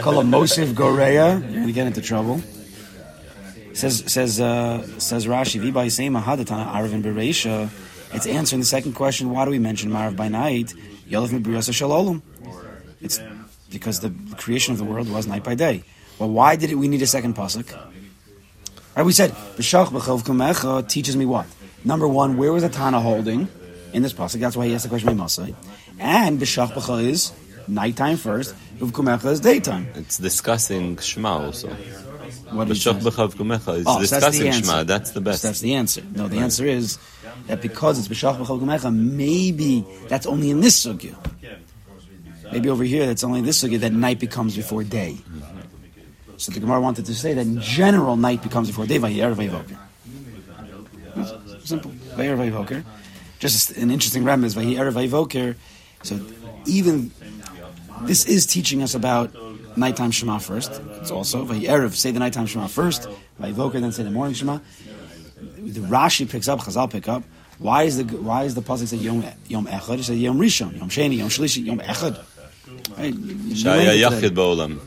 Call 0.00 0.20
a 0.20 0.24
Mosif 0.24 0.74
Goreya. 0.74 1.40
You're 1.42 1.52
going 1.52 1.66
to 1.66 1.72
get 1.72 1.86
into 1.86 2.00
trouble. 2.00 2.40
Says 3.74 4.04
says 4.06 4.40
uh, 4.40 4.86
says 4.98 5.26
Rashi, 5.26 5.60
V'bay 5.60 5.86
Seima 5.86 6.22
Hadatana 6.22 6.70
Arvin 6.72 7.02
Bereisha. 7.02 7.70
It's 8.12 8.26
answering 8.26 8.60
the 8.60 8.66
second 8.66 8.92
question. 8.92 9.30
Why 9.30 9.44
do 9.46 9.50
we 9.50 9.58
mention 9.58 9.90
Marav 9.90 10.14
by 10.14 10.28
night? 10.28 10.74
Yolef 11.08 11.30
Mibriyasa 11.30 11.72
Shalolum. 11.72 12.20
It's 13.00 13.18
because 13.70 14.00
the 14.00 14.12
creation 14.36 14.72
of 14.72 14.78
the 14.78 14.84
world 14.84 15.08
was 15.10 15.26
night 15.26 15.42
by 15.42 15.54
day. 15.54 15.82
Well, 16.18 16.28
why 16.28 16.56
did 16.56 16.70
it, 16.70 16.74
we 16.76 16.88
need 16.88 17.00
a 17.02 17.06
second 17.06 17.34
pasuk? 17.34 17.66
Right, 18.94 19.06
we 19.06 19.12
said 19.12 19.30
B'shach 19.30 19.86
b'chov 19.86 20.22
kumecha 20.22 20.86
teaches 20.86 21.16
me 21.16 21.24
what? 21.24 21.46
Number 21.84 22.06
one, 22.06 22.36
where 22.36 22.52
was 22.52 22.62
the 22.62 22.68
Tana 22.68 23.00
holding 23.00 23.48
in 23.94 24.02
this 24.02 24.12
pasuk? 24.12 24.40
That's 24.40 24.54
why 24.56 24.66
he 24.66 24.74
asked 24.74 24.84
the 24.84 24.90
question 24.90 25.08
by 25.08 25.14
Masai. 25.14 25.54
And 25.98 26.38
B'shach 26.38 26.72
b'cha 26.72 27.02
is 27.02 27.32
nighttime 27.66 28.18
first. 28.18 28.54
Uv 28.78 28.90
kumecha 28.90 29.30
is 29.32 29.40
daytime. 29.40 29.88
It's 29.94 30.18
discussing 30.18 30.98
Shema 30.98 31.44
also. 31.46 31.68
What 32.50 32.68
B'shach 32.68 33.00
say? 33.02 33.10
b'chav 33.10 33.34
kumecha 33.34 33.78
is 33.78 33.86
Oh, 33.86 34.02
so 34.02 34.20
that's 34.20 34.36
discussing. 34.36 34.52
Shema. 34.62 34.82
That's 34.84 35.12
the 35.12 35.22
best. 35.22 35.42
That's 35.42 35.60
the 35.60 35.72
answer. 35.72 36.02
No, 36.14 36.28
the 36.28 36.38
answer 36.38 36.66
is 36.66 36.98
that 37.46 37.62
because 37.62 37.98
it's 37.98 38.08
b'shach 38.08 38.36
b'chol 38.36 38.60
kumecha, 38.60 38.94
maybe 38.94 39.86
that's 40.08 40.26
only 40.26 40.50
in 40.50 40.60
this 40.60 40.84
sugya. 40.84 41.16
Maybe 42.52 42.68
over 42.68 42.84
here, 42.84 43.06
that's 43.06 43.24
only 43.24 43.40
this 43.40 43.64
sugya 43.64 43.78
that 43.80 43.94
night 43.94 44.20
becomes 44.20 44.54
before 44.54 44.84
day. 44.84 45.16
So 46.42 46.50
the 46.50 46.58
Gemara 46.58 46.80
wanted 46.80 47.06
to 47.06 47.14
say 47.14 47.34
that 47.34 47.46
in 47.46 47.60
general, 47.60 48.16
night 48.16 48.42
becomes 48.42 48.66
before 48.66 48.84
day. 48.84 48.98
Vayvoker. 48.98 49.78
Simple. 51.62 51.92
Vayer 52.16 52.36
vayvoker. 52.36 52.84
Just 53.38 53.70
an 53.76 53.92
interesting 53.92 54.24
rem 54.24 54.42
is 54.42 54.54
vayer 54.54 54.90
vayvoker. 54.90 55.54
So 56.02 56.18
even 56.66 57.12
This 58.02 58.24
is 58.26 58.46
teaching 58.46 58.82
us 58.82 58.94
about 58.96 59.32
nighttime 59.76 60.10
Shema 60.10 60.38
first. 60.38 60.72
It's 61.00 61.12
also 61.12 61.46
Erev, 61.46 61.94
say 61.94 62.10
the 62.10 62.18
nighttime 62.18 62.46
Shema 62.46 62.66
first. 62.66 63.08
Vayivoker, 63.40 63.80
then 63.80 63.92
say 63.92 64.02
the 64.02 64.10
morning 64.10 64.34
Shema. 64.34 64.58
The 65.58 65.80
Rashi 65.80 66.28
picks 66.28 66.48
up, 66.48 66.58
Chazal 66.60 66.90
pick 66.90 67.06
up. 67.06 67.22
Why 67.58 67.84
is 67.84 67.98
the 67.98 68.16
why 68.16 68.42
is 68.42 68.56
the 68.56 68.62
pasuk 68.62 68.88
say 68.88 68.96
Yom 68.96 69.24
Yom 69.46 69.66
Echad? 69.66 70.00
It 70.00 70.04
says 70.04 70.18
Yom 70.18 70.38
Rishon, 70.38 70.76
Yom 70.76 70.88
Sheni, 70.88 71.18
Yom 71.18 71.28
Shlishi, 71.28 71.64
Yom 71.64 71.78
Echad. 71.78 72.18
Right? 72.98 73.14
Shaya 73.14 73.64
learned 73.64 73.88
it 73.88 74.10
today. 74.10 74.28
Yachid 74.28 74.34
Ba'olam. 74.34 74.80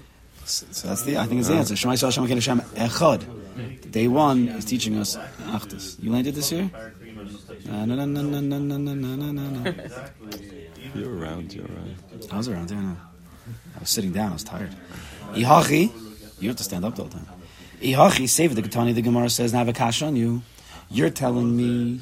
So 0.46 0.88
that's 0.88 1.04
the 1.04 1.18
I 1.18 1.26
think 1.26 1.40
it's 1.40 1.50
the 1.50 1.56
answer. 1.56 1.76
Shema 1.76 1.94
Yisrael 1.94 2.14
Hashem 2.14 2.28
Hashem 2.28 2.60
Echad. 2.76 3.92
Day 3.92 4.08
one 4.08 4.48
is 4.50 4.66
teaching 4.66 4.98
us 4.98 5.16
Achdus. 5.48 6.02
You 6.02 6.12
landed 6.12 6.36
this 6.36 6.52
year? 6.52 6.70
Na, 7.66 7.86
na, 7.86 7.96
na, 7.96 8.06
na, 8.06 8.22
na, 8.22 8.42
na, 8.42 8.60
na, 8.60 8.78
na, 8.78 9.16
na, 9.16 9.32
na, 9.32 9.50
na. 9.50 9.74
You're 10.94 11.18
around, 11.18 11.54
you're 11.54 11.66
around. 11.66 11.96
I 12.32 12.38
was 12.38 12.48
around 12.48 12.70
there. 12.70 12.78
No. 12.78 12.96
I 13.76 13.80
was 13.80 13.90
sitting 13.90 14.12
down. 14.12 14.30
I 14.30 14.34
was 14.34 14.44
tired. 14.44 14.76
Ihachi, 15.34 15.92
you 16.40 16.50
have 16.50 16.58
to 16.58 16.64
stand 16.64 16.86
up 16.86 16.96
the 16.96 17.04
whole 17.04 17.12
time. 17.12 17.28
Ihachi, 17.82 18.30
save 18.30 18.56
the 18.56 18.62
Ketani. 18.62 18.94
The 18.94 19.02
Gemara 19.02 19.30
says, 19.30 19.52
"Now 19.52 19.60
have 19.60 19.68
a 19.68 19.74
kash 19.74 20.02
on 20.02 20.16
you. 20.16 20.44
You're 20.92 21.10
telling 21.10 21.56
me 21.58 22.02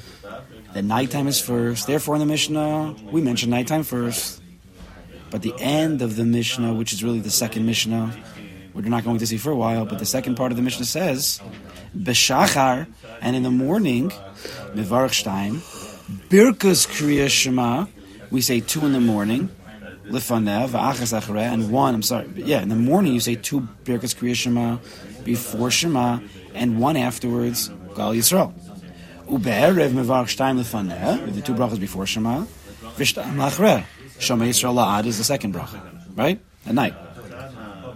that 0.74 0.84
nighttime 0.84 1.26
is 1.28 1.40
first. 1.40 1.86
Therefore, 1.86 2.16
in 2.16 2.20
the 2.20 2.26
Mishnah, 2.26 2.94
we 3.10 3.22
mention 3.22 3.50
nighttime 3.50 3.84
first. 3.84 4.42
But 5.30 5.42
the 5.42 5.54
end 5.58 6.02
of 6.02 6.16
the 6.16 6.24
Mishnah, 6.24 6.74
which 6.74 6.92
is 6.92 7.02
really 7.02 7.18
the 7.20 7.30
second 7.30 7.66
Mishnah, 7.66 8.14
we're 8.74 8.82
not 8.82 9.04
going 9.04 9.18
to 9.18 9.26
see 9.26 9.36
for 9.36 9.50
a 9.50 9.56
while. 9.56 9.86
But 9.86 9.98
the 9.98 10.06
second 10.06 10.34
part 10.36 10.52
of 10.52 10.56
the 10.56 10.62
Mishnah 10.62 10.86
says, 10.86 11.40
"Beshachar," 11.96 12.86
and 13.20 13.36
in 13.36 13.42
the 13.42 13.50
morning, 13.50 14.10
Mivarach 14.74 15.14
Shtaim, 15.22 15.60
Birkas 16.28 16.86
Kriya 16.86 17.28
Shema. 17.28 17.86
We 18.30 18.40
say 18.40 18.60
two 18.60 18.84
in 18.84 18.92
the 18.92 19.00
morning. 19.00 19.50
Lifanev, 20.06 20.74
and 21.34 21.70
one, 21.70 21.94
I'm 21.94 22.02
sorry, 22.02 22.28
yeah, 22.36 22.60
in 22.60 22.68
the 22.68 22.76
morning 22.76 23.14
you 23.14 23.20
say 23.20 23.36
two 23.36 23.62
Birkas 23.84 24.14
Kriya 24.14 24.34
Shema 24.34 24.76
before 25.24 25.70
Shema, 25.70 26.20
and 26.52 26.78
one 26.78 26.98
afterwards, 26.98 27.68
Gal 27.96 28.12
Yisrael. 28.12 28.52
Ube'erev 29.26 29.92
Mevarach 29.92 30.28
Shtaim 30.28 30.56
with 31.24 31.34
the 31.34 31.40
two 31.40 31.54
brachas 31.54 31.80
before 31.80 32.04
Shema, 32.06 32.44
Vishtaim 32.96 33.36
Lachreh. 33.36 33.84
Shema 34.18 34.44
Yisrael 34.44 34.74
La'ad 34.74 35.06
is 35.06 35.16
the 35.16 35.24
second 35.24 35.54
bracha, 35.54 35.80
right? 36.14 36.38
At 36.66 36.74
night. 36.74 36.94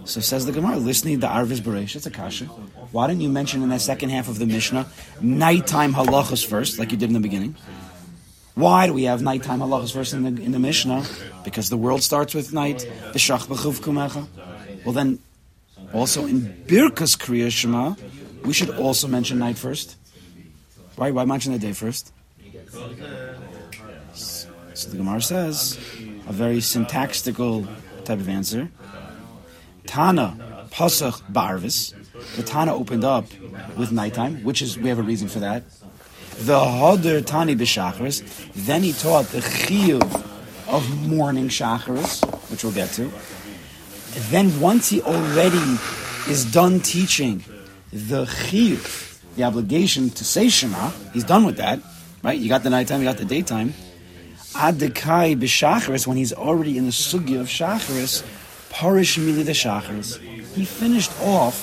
So 0.05 0.21
says 0.21 0.45
the 0.45 0.51
Gemara, 0.51 0.77
listening 0.77 1.19
to 1.21 1.27
Arvis 1.27 1.59
Beresh, 1.59 1.95
it's 1.95 2.05
a 2.05 2.11
kasha. 2.11 2.45
Why 2.91 3.07
didn't 3.07 3.21
you 3.21 3.29
mention 3.29 3.61
in 3.61 3.69
that 3.69 3.81
second 3.81 4.09
half 4.09 4.27
of 4.27 4.39
the 4.39 4.45
Mishnah 4.45 4.87
nighttime 5.21 5.93
halachas 5.93 6.45
first, 6.45 6.79
like 6.79 6.91
you 6.91 6.97
did 6.97 7.09
in 7.09 7.13
the 7.13 7.19
beginning? 7.19 7.55
Why 8.55 8.87
do 8.87 8.93
we 8.93 9.03
have 9.03 9.21
nighttime 9.21 9.59
halachas 9.59 9.93
first 9.93 10.13
in 10.13 10.23
the, 10.23 10.41
in 10.41 10.51
the 10.51 10.59
Mishnah? 10.59 11.05
Because 11.43 11.69
the 11.69 11.77
world 11.77 12.01
starts 12.01 12.33
with 12.33 12.51
night. 12.53 12.85
Well 13.13 14.93
then, 14.93 15.19
also 15.93 16.25
in 16.25 16.41
Birkas 16.67 17.17
Kriya 17.17 17.51
Shema, 17.51 17.95
we 18.43 18.53
should 18.53 18.71
also 18.71 19.07
mention 19.07 19.39
night 19.39 19.57
first. 19.57 19.95
Why? 20.95 21.11
Why 21.11 21.25
mention 21.25 21.53
the 21.53 21.59
day 21.59 21.73
first? 21.73 22.11
So 24.13 24.89
the 24.89 24.97
Gemara 24.97 25.21
says 25.21 25.77
a 26.27 26.33
very 26.33 26.61
syntactical 26.61 27.67
type 28.03 28.19
of 28.19 28.29
answer. 28.29 28.69
Tana 29.89 30.67
Pasach 30.69 31.19
Barvis. 31.33 31.95
The 32.35 32.43
Tana 32.43 32.75
opened 32.75 33.03
up 33.03 33.25
with 33.75 33.91
nighttime, 33.91 34.43
which 34.43 34.61
is 34.61 34.77
we 34.77 34.87
have 34.89 34.99
a 34.99 35.01
reason 35.01 35.27
for 35.27 35.39
that. 35.39 35.63
The 36.37 36.59
Hodder 36.59 37.21
Tani 37.21 37.55
b'Shachris. 37.55 38.21
Then 38.53 38.83
he 38.83 38.93
taught 38.93 39.25
the 39.29 39.39
Chiyuv 39.39 40.03
of 40.67 41.07
morning 41.07 41.47
Shachris, 41.47 42.23
which 42.51 42.63
we'll 42.63 42.73
get 42.73 42.91
to. 42.91 43.11
Then 44.29 44.59
once 44.59 44.89
he 44.89 45.01
already 45.01 45.79
is 46.27 46.45
done 46.45 46.81
teaching 46.81 47.43
the 47.91 48.25
Chiyuv, 48.25 49.17
the 49.37 49.43
obligation 49.43 50.11
to 50.11 50.23
say 50.23 50.49
Shema, 50.49 50.91
he's 51.13 51.23
done 51.23 51.45
with 51.45 51.57
that, 51.57 51.79
right? 52.21 52.37
You 52.37 52.47
got 52.47 52.61
the 52.61 52.69
nighttime, 52.69 52.99
you 52.99 53.07
got 53.07 53.17
the 53.17 53.25
daytime. 53.25 53.73
Adekai 54.53 55.35
b'Shachris, 55.41 56.05
when 56.05 56.17
he's 56.17 56.31
already 56.31 56.77
in 56.77 56.85
the 56.85 56.91
sugya 56.91 57.39
of 57.39 57.47
Shachris, 57.47 58.23
Parish 58.69 59.17
Mili 59.17 59.43
the 59.43 59.51
Shachris. 59.51 60.17
He 60.53 60.65
finished 60.65 61.11
off 61.21 61.55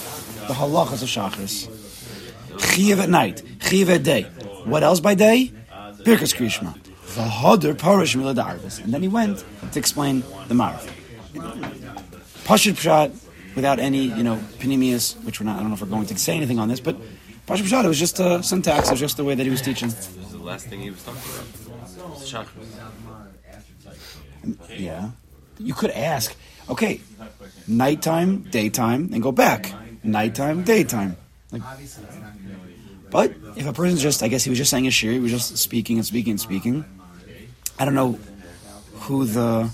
the 0.49 0.55
halachas 0.55 1.03
of 1.03 1.09
Shachris. 1.09 1.69
Chiyav 2.57 2.99
at 2.99 3.09
night, 3.09 3.43
Chiyav 3.59 3.89
at 3.89 4.03
day. 4.03 4.23
What 4.65 4.83
else 4.83 5.01
by 5.01 5.15
day? 5.15 5.53
Birkas 5.99 6.35
Krishma. 6.35 6.77
V'hoder 7.15 7.77
Parish 7.77 8.17
Mili 8.17 8.35
the 8.35 8.43
Arvis. 8.43 8.83
And 8.83 8.93
then 8.93 9.03
he 9.03 9.09
went 9.09 9.45
to 9.73 9.79
explain 9.79 10.23
the 10.49 10.55
Marv. 10.55 10.91
Pashut 12.45 12.75
Pshat, 12.75 13.13
without 13.57 13.79
any, 13.79 14.05
you 14.05 14.23
know, 14.23 14.37
panemius, 14.59 15.17
which 15.25 15.41
we're 15.41 15.47
not, 15.47 15.57
I 15.57 15.61
don't 15.61 15.69
know 15.69 15.75
if 15.75 15.81
we're 15.81 15.89
going 15.89 16.07
to 16.07 16.19
say 16.19 16.37
anything 16.37 16.59
on 16.59 16.69
this, 16.69 16.81
but 16.81 16.97
Pashut 17.47 17.65
Pshat, 17.65 17.85
it 17.85 17.89
was 17.89 17.99
just 17.99 18.21
uh, 18.21 18.39
a 18.39 18.43
syntax, 18.43 18.89
it 18.89 18.93
was 18.93 19.01
just 19.01 19.17
the 19.17 19.25
way 19.25 19.35
that 19.35 19.43
he 19.43 19.51
was 19.51 19.63
teaching. 19.63 19.89
This 19.89 20.17
is 20.17 20.33
the 20.33 20.39
last 20.39 20.69
thing 20.69 20.81
he 20.81 20.91
was 20.91 21.03
talking 21.03 21.21
about. 21.23 21.47
Chakras. 22.21 22.67
Yeah. 24.77 25.11
You 25.59 25.75
could 25.75 25.91
ask, 25.91 26.37
okay, 26.71 27.01
nighttime, 27.67 28.43
daytime, 28.51 29.11
and 29.13 29.23
go 29.23 29.33
back. 29.33 29.73
Nighttime, 30.03 30.63
daytime. 30.63 31.17
Like, 31.53 31.63
but 33.11 33.35
if 33.57 33.67
a 33.67 33.73
person's 33.73 34.03
just, 34.03 34.23
I 34.23 34.29
guess 34.29 34.45
he 34.45 34.51
was 34.51 34.59
just 34.59 34.71
saying 34.71 34.87
a 34.87 34.91
shir, 34.91 35.13
he 35.13 35.19
was 35.19 35.31
just 35.31 35.57
speaking 35.57 35.97
and 35.97 36.07
speaking 36.07 36.33
and 36.33 36.41
speaking. 36.41 36.85
I 37.79 37.85
don't 37.85 37.95
know 37.95 38.19
who 38.95 39.25
the 39.25 39.71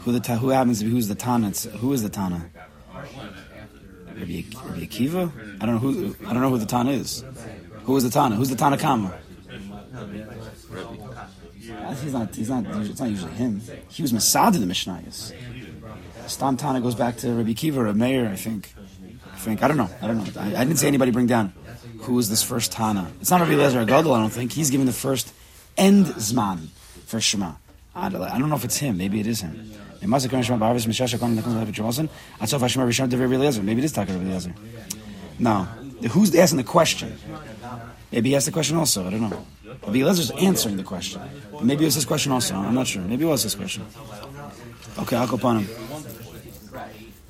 who 0.00 0.18
the 0.18 0.36
who 0.36 0.48
happens 0.50 0.78
to 0.78 0.84
be 0.84 0.90
who's 0.90 1.08
the 1.08 1.14
Tana. 1.14 1.48
It's, 1.48 1.64
who 1.64 1.92
is 1.92 2.02
the 2.02 2.08
Tana? 2.08 2.50
Rabbi, 2.94 4.42
Akiva. 4.80 5.32
I 5.60 5.66
don't 5.66 5.74
know 5.74 5.80
who 5.80 6.16
I 6.26 6.32
don't 6.32 6.42
know 6.42 6.50
who 6.50 6.58
the 6.58 6.66
Tana 6.66 6.92
is. 6.92 7.24
Who 7.84 7.96
is 7.96 8.04
the 8.04 8.10
Tana? 8.10 8.36
Who's 8.36 8.48
the 8.48 8.56
Tana 8.56 8.78
Kama? 8.78 9.18
He's 12.02 12.12
not. 12.12 12.34
He's 12.34 12.50
not. 12.50 12.64
It's 12.66 13.00
not 13.00 13.10
usually 13.10 13.32
him. 13.32 13.60
He 13.88 14.02
was 14.02 14.12
Masad 14.12 14.54
in 14.54 14.60
the 14.60 14.66
Mishnayos. 14.66 15.32
Stam 16.26 16.56
Tana 16.56 16.80
goes 16.80 16.94
back 16.94 17.16
to 17.18 17.32
Rabbi 17.34 17.52
Kiva 17.52 17.80
or 17.80 17.94
Meir, 17.94 18.28
I 18.28 18.36
think. 18.36 18.72
I 19.32 19.36
think. 19.36 19.62
I 19.62 19.68
don't 19.68 19.76
know. 19.76 19.90
I 20.00 20.06
don't 20.06 20.18
know. 20.18 20.40
I, 20.40 20.56
I 20.56 20.64
didn't 20.64 20.78
see 20.78 20.86
anybody 20.86 21.10
bring 21.10 21.26
down 21.26 21.52
who 22.04 22.14
was 22.14 22.28
this 22.28 22.42
first 22.42 22.72
Tana. 22.72 23.10
It's 23.20 23.30
not 23.30 23.40
Rabbi 23.40 23.54
Lezer 23.54 23.86
Gadol, 23.86 24.12
I 24.14 24.20
don't 24.20 24.30
think. 24.30 24.52
He's 24.52 24.70
giving 24.70 24.86
the 24.86 24.92
first 24.92 25.32
end 25.76 26.06
Zman 26.06 26.68
for 27.06 27.20
Shema. 27.20 27.52
I 27.94 28.08
don't, 28.08 28.22
I 28.22 28.38
don't 28.38 28.48
know 28.48 28.56
if 28.56 28.64
it's 28.64 28.76
him. 28.76 28.96
Maybe 28.98 29.20
it 29.20 29.26
is 29.26 29.40
him. 29.40 29.70
Maybe 30.00 30.10
it 30.10 30.22
is 30.22 30.28
Taka 33.92 34.12
Rabbi 34.12 34.28
Lezer. 34.28 34.52
No. 35.38 35.64
Who's 36.10 36.34
asking 36.34 36.56
the 36.58 36.64
question? 36.64 37.16
Maybe 38.12 38.30
he 38.30 38.36
asked 38.36 38.46
the 38.46 38.52
question 38.52 38.76
also. 38.76 39.06
I 39.06 39.10
don't 39.10 39.22
know. 39.22 39.46
Rabbi 39.64 40.00
Lezer's 40.00 40.30
answering 40.32 40.76
the 40.76 40.82
question. 40.82 41.22
Maybe 41.62 41.84
it 41.84 41.86
was 41.86 41.94
his 41.94 42.04
question 42.04 42.32
also. 42.32 42.54
I'm 42.54 42.74
not 42.74 42.86
sure. 42.86 43.02
Maybe 43.02 43.24
it 43.24 43.28
was 43.28 43.42
his 43.42 43.54
question. 43.54 43.86
Okay, 44.98 45.16
I'll 45.16 45.26
go 45.26 45.36
upon 45.36 45.60
him. 45.60 45.68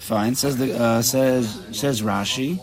Fine. 0.04 0.34
Says 0.34 0.58
the 0.58 0.78
uh, 0.78 1.00
says 1.00 1.58
says 1.72 2.02
Rashi. 2.02 2.60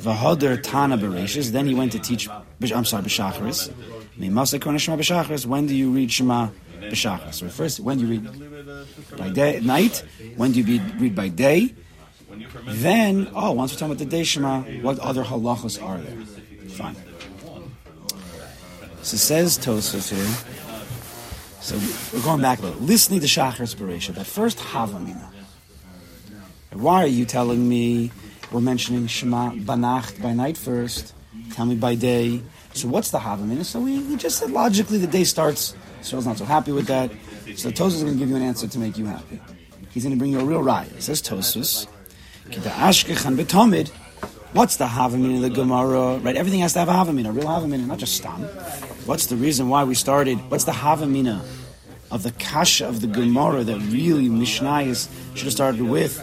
Vahader 0.00 0.60
Tana 0.60 0.98
Bereshis. 0.98 1.52
Then 1.52 1.66
he 1.66 1.74
went 1.76 1.92
to 1.92 2.00
teach. 2.00 2.28
I'm 2.28 2.84
sorry, 2.84 3.04
B'Shacharis. 3.04 3.70
When 5.46 5.66
do 5.66 5.76
you 5.76 5.90
read 5.90 6.10
Shema 6.10 6.48
B'Shacharis? 6.80 7.34
So 7.34 7.48
first, 7.48 7.78
when 7.78 7.98
do 7.98 8.06
you 8.06 8.18
read 8.18 9.16
by 9.16 9.30
day, 9.30 9.60
night? 9.60 10.04
When 10.36 10.50
do 10.50 10.60
you 10.60 10.66
read, 10.66 11.00
read 11.00 11.14
by 11.14 11.28
day? 11.28 11.72
Then, 12.66 13.30
oh, 13.32 13.52
once 13.52 13.72
we're 13.72 13.78
talking 13.78 13.92
about 13.92 13.98
the 13.98 14.10
day 14.16 14.24
Shema, 14.24 14.62
what 14.82 14.98
other 14.98 15.22
halachos 15.22 15.80
are 15.80 15.98
there? 15.98 16.24
Fine. 16.70 16.96
So 19.02 19.16
says 19.16 19.56
Tosaf 19.56 20.10
here. 20.10 20.26
So 21.60 21.78
we're 22.12 22.24
going 22.24 22.42
back 22.42 22.58
a 22.58 22.62
little. 22.62 22.80
Listening 22.80 23.20
to 23.20 23.26
Shachar's 23.26 23.76
Beresha, 23.76 24.14
that 24.14 24.26
first 24.26 24.58
Havamina. 24.58 25.28
Why 26.72 27.02
are 27.02 27.08
you 27.08 27.24
telling 27.24 27.68
me 27.68 28.12
we're 28.52 28.60
mentioning 28.60 29.08
Shema 29.08 29.50
Banacht 29.56 30.22
by 30.22 30.32
night 30.32 30.56
first? 30.56 31.14
Tell 31.52 31.66
me 31.66 31.74
by 31.74 31.96
day. 31.96 32.42
So 32.74 32.86
what's 32.86 33.10
the 33.10 33.18
Havamina? 33.18 33.64
So 33.64 33.80
we, 33.80 33.98
we 34.04 34.16
just 34.16 34.38
said 34.38 34.52
logically 34.52 34.98
the 34.98 35.08
day 35.08 35.24
starts. 35.24 35.74
Israel's 36.00 36.26
not 36.26 36.38
so 36.38 36.44
happy 36.44 36.70
with 36.70 36.86
that. 36.86 37.10
So 37.56 37.70
Tosfos 37.70 37.94
is 37.94 38.02
going 38.04 38.14
to 38.14 38.18
give 38.20 38.28
you 38.28 38.36
an 38.36 38.42
answer 38.42 38.68
to 38.68 38.78
make 38.78 38.96
you 38.96 39.06
happy. 39.06 39.40
He's 39.90 40.04
going 40.04 40.14
to 40.14 40.18
bring 40.18 40.30
you 40.30 40.38
a 40.38 40.44
real 40.44 40.62
raya. 40.62 40.92
It 40.96 41.02
says 41.02 41.20
Betomid. 43.36 43.88
What's 44.52 44.76
the 44.76 44.86
Havamina 44.86 45.36
of 45.36 45.42
the 45.42 45.50
Gemara? 45.50 46.18
Right, 46.18 46.36
everything 46.36 46.60
has 46.60 46.72
to 46.74 46.78
have 46.80 46.88
a 46.88 46.92
Havamina, 46.92 47.30
a 47.30 47.32
real 47.32 47.46
Havamina, 47.46 47.86
not 47.86 47.98
just 47.98 48.16
Stam. 48.16 48.42
What's 49.06 49.26
the 49.26 49.36
reason 49.36 49.68
why 49.68 49.82
we 49.82 49.96
started? 49.96 50.38
What's 50.50 50.64
the 50.64 50.72
Havamina 50.72 51.44
of 52.12 52.22
the 52.22 52.30
Kasha 52.32 52.88
of 52.88 53.00
the 53.00 53.06
Gemara 53.08 53.64
that 53.64 53.78
really 53.78 54.28
Mishnayos 54.28 55.08
should 55.34 55.44
have 55.44 55.52
started 55.52 55.82
with 55.82 56.18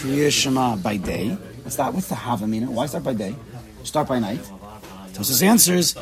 Kriya 0.00 0.32
Shema 0.32 0.76
by 0.76 0.96
day? 0.96 1.28
What's 1.62 1.76
that? 1.76 1.92
What's 1.92 2.08
the 2.08 2.14
Havamina? 2.14 2.68
Why 2.68 2.86
start 2.86 3.04
by 3.04 3.12
day? 3.12 3.34
Start 3.84 4.08
by 4.08 4.18
night? 4.18 4.40
Tosfos 5.12 5.42
answers 5.42 5.94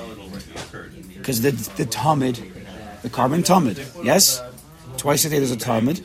because 1.14 1.42
the 1.42 1.50
the 1.50 1.84
Tamid, 1.84 2.36
the 3.02 3.10
korban 3.10 3.42
Tamid, 3.42 3.76
yes, 4.04 4.40
twice 4.98 5.24
a 5.24 5.30
day 5.30 5.38
there's 5.38 5.50
a 5.50 5.56
Tamid. 5.56 6.04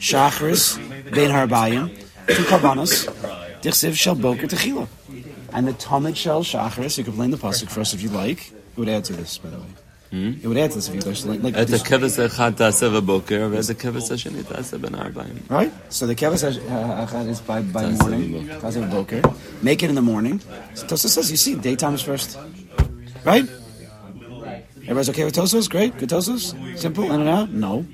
Shachris, 0.00 0.76
Bein 1.14 1.30
Harbayim, 1.30 1.96
two 2.26 2.42
Karbanos, 2.42 3.06
Dichsiv 3.62 3.94
Shel 3.94 4.16
Boker 4.16 4.48
Techila. 4.48 4.88
And 5.52 5.68
the 5.68 5.74
Tamid 5.74 6.16
Shel 6.16 6.42
Shachris, 6.42 6.98
you 6.98 7.04
can 7.04 7.14
blame 7.14 7.30
the 7.30 7.36
Pasuk 7.36 7.70
for 7.70 7.82
us 7.82 7.94
if 7.94 8.02
you 8.02 8.08
like. 8.08 8.50
It 8.50 8.78
would 8.78 8.88
add 8.88 9.04
to 9.04 9.12
this, 9.12 9.38
by 9.38 9.50
the 9.50 9.58
way. 9.58 9.66
Hmm? 10.12 10.34
It 10.42 10.46
would 10.46 10.58
answer 10.58 10.74
this 10.74 10.90
if 10.90 10.94
you 10.94 11.00
question. 11.00 11.30
Like, 11.30 11.42
like 11.42 11.56
at 11.56 11.68
the 11.68 11.78
kevis 11.78 12.18
echad 12.20 12.58
the 12.58 12.64
hasheni. 14.10 15.50
Right. 15.50 15.72
So 15.90 16.06
the 16.06 16.14
kevis 16.14 16.44
echad 16.44 17.28
is 17.28 17.40
by 17.40 17.62
by 17.62 17.90
morning. 17.92 18.46
Make 19.62 19.82
it 19.82 19.88
in 19.88 19.94
the 19.94 20.02
morning. 20.02 20.42
So 20.74 20.86
Tosa 20.86 21.08
says, 21.08 21.30
you 21.30 21.38
see, 21.38 21.54
daytime 21.54 21.94
is 21.94 22.02
first, 22.02 22.38
right? 23.24 23.48
Everybody's 24.82 25.08
okay 25.08 25.24
with 25.24 25.34
Tosos? 25.34 25.70
Great, 25.70 25.96
good 25.96 26.10
Tosos. 26.10 26.76
Simple, 26.76 27.04
in 27.10 27.20
and 27.20 27.30
out. 27.30 27.50
No. 27.50 27.86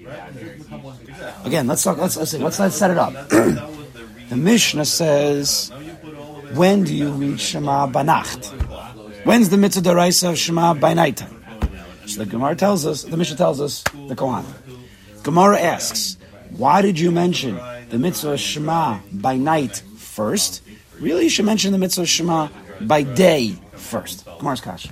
Again, 1.44 1.68
let's 1.68 1.85
talk. 1.85 1.98
Let's 1.98 2.16
let's 2.16 2.35
let's, 2.35 2.59
let's 2.59 2.74
set 2.74 2.90
it 2.90 2.98
up. 2.98 3.12
the 3.28 4.37
Mishnah 4.37 4.87
says, 4.87 5.70
when 6.54 6.83
do 6.83 6.92
you 6.96 7.11
read 7.11 7.38
Shema 7.38 7.87
Banacht? 7.87 8.46
When's 9.22 9.50
the 9.50 9.57
mitzvah 9.57 9.83
deraisa 9.88 10.31
of 10.31 10.38
Shema 10.38 10.74
by 10.74 10.94
nighttime? 10.94 11.38
So 12.08 12.24
the 12.24 12.30
Gemara 12.30 12.56
tells 12.56 12.86
us, 12.86 13.02
the 13.02 13.18
Mishnah 13.18 13.36
tells 13.36 13.60
us, 13.60 13.82
the 13.82 14.16
Kohan. 14.16 14.44
Gemara 15.22 15.60
asks, 15.60 16.16
why 16.56 16.80
did 16.80 16.98
you 16.98 17.10
mention 17.10 17.60
the 17.90 17.98
mitzvah 17.98 18.38
Shema 18.38 19.00
by 19.12 19.36
night 19.36 19.82
first? 19.98 20.62
Really, 21.00 21.24
you 21.24 21.28
should 21.28 21.44
mention 21.44 21.72
the 21.72 21.78
mitzvah 21.78 22.06
Shema 22.06 22.48
by 22.80 23.02
day 23.02 23.56
first. 23.72 24.24
Gemara's 24.38 24.62
kasha. 24.62 24.88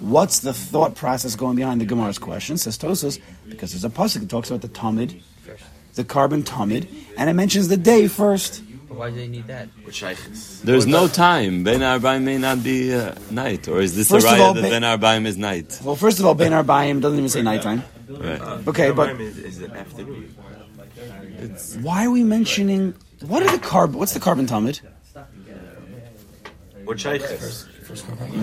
What's 0.00 0.40
the 0.40 0.52
thought 0.52 0.96
process 0.96 1.34
going 1.34 1.56
behind 1.56 1.80
the 1.80 1.86
Gemara's 1.86 2.18
question? 2.18 2.58
Says 2.58 2.76
Tosos, 2.76 3.18
because 3.48 3.72
there's 3.72 3.86
a 3.86 3.88
pasuk 3.88 4.20
that 4.20 4.28
talks 4.28 4.50
about 4.50 4.60
the 4.60 4.68
Tamid, 4.68 5.22
the 5.94 6.04
korban 6.04 6.42
Tamid, 6.42 6.86
and 7.16 7.30
it 7.30 7.32
mentions 7.32 7.68
the 7.68 7.78
day 7.78 8.06
first. 8.06 8.62
But 8.94 9.00
why 9.00 9.10
do 9.10 9.16
they 9.16 9.26
need 9.26 9.48
that? 9.48 9.68
With 9.84 9.92
shaykhs. 9.92 10.60
There's 10.60 10.86
no 10.86 11.08
time. 11.08 11.64
Ben 11.64 11.80
Arbaim 11.80 12.22
may 12.22 12.38
not 12.38 12.62
be 12.62 12.94
uh, 12.94 13.14
night. 13.28 13.66
Or 13.66 13.80
is 13.80 13.96
this 13.96 14.08
First 14.08 14.24
a 14.26 14.30
of 14.30 14.34
raya 14.36 14.40
all, 14.46 14.54
that 14.54 14.62
Ben- 14.62 14.82
Ben 14.82 14.98
Arbaim 14.98 15.26
is 15.26 15.36
night? 15.36 15.80
Well, 15.82 15.96
first 15.96 16.20
of 16.20 16.26
all, 16.26 16.34
Ben 16.36 16.52
Arbayim 16.52 17.00
doesn't 17.00 17.18
even 17.18 17.28
say 17.28 17.42
nighttime. 17.42 17.82
Right. 18.08 18.40
Okay, 18.68 18.92
but 18.92 19.20
is, 19.20 19.38
is 19.38 19.60
it 19.62 19.72
afternoon? 19.72 20.32
why 21.82 22.06
are 22.06 22.10
we 22.10 22.22
mentioning 22.22 22.94
what 23.26 23.42
are 23.42 23.50
the 23.50 23.58
korban? 23.58 23.94
What's 23.94 24.14
the 24.14 24.20
korban 24.20 24.46
Tamid? 24.46 24.80
With 26.86 27.00
shaykhs. 27.00 27.66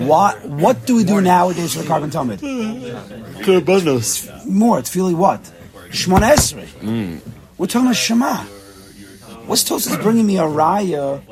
What 0.06 0.44
what 0.46 0.84
do 0.84 0.96
we 0.96 1.04
do 1.04 1.22
nowadays 1.22 1.72
for 1.72 1.82
the 1.82 1.88
korban 1.88 2.10
Tamid? 2.10 2.40
Karbanos. 3.42 4.44
More, 4.46 4.78
it's 4.80 4.94
really 4.94 5.14
what? 5.14 5.40
Shmona 5.88 6.32
Esrei. 6.34 7.20
We're 7.56 7.66
talking 7.68 7.86
about 7.86 7.96
Shema. 7.96 8.44
What's 9.52 9.64
Tosis 9.64 10.00
bringing 10.00 10.26
me 10.26 10.38
a 10.38 10.44
raya? 10.44 11.22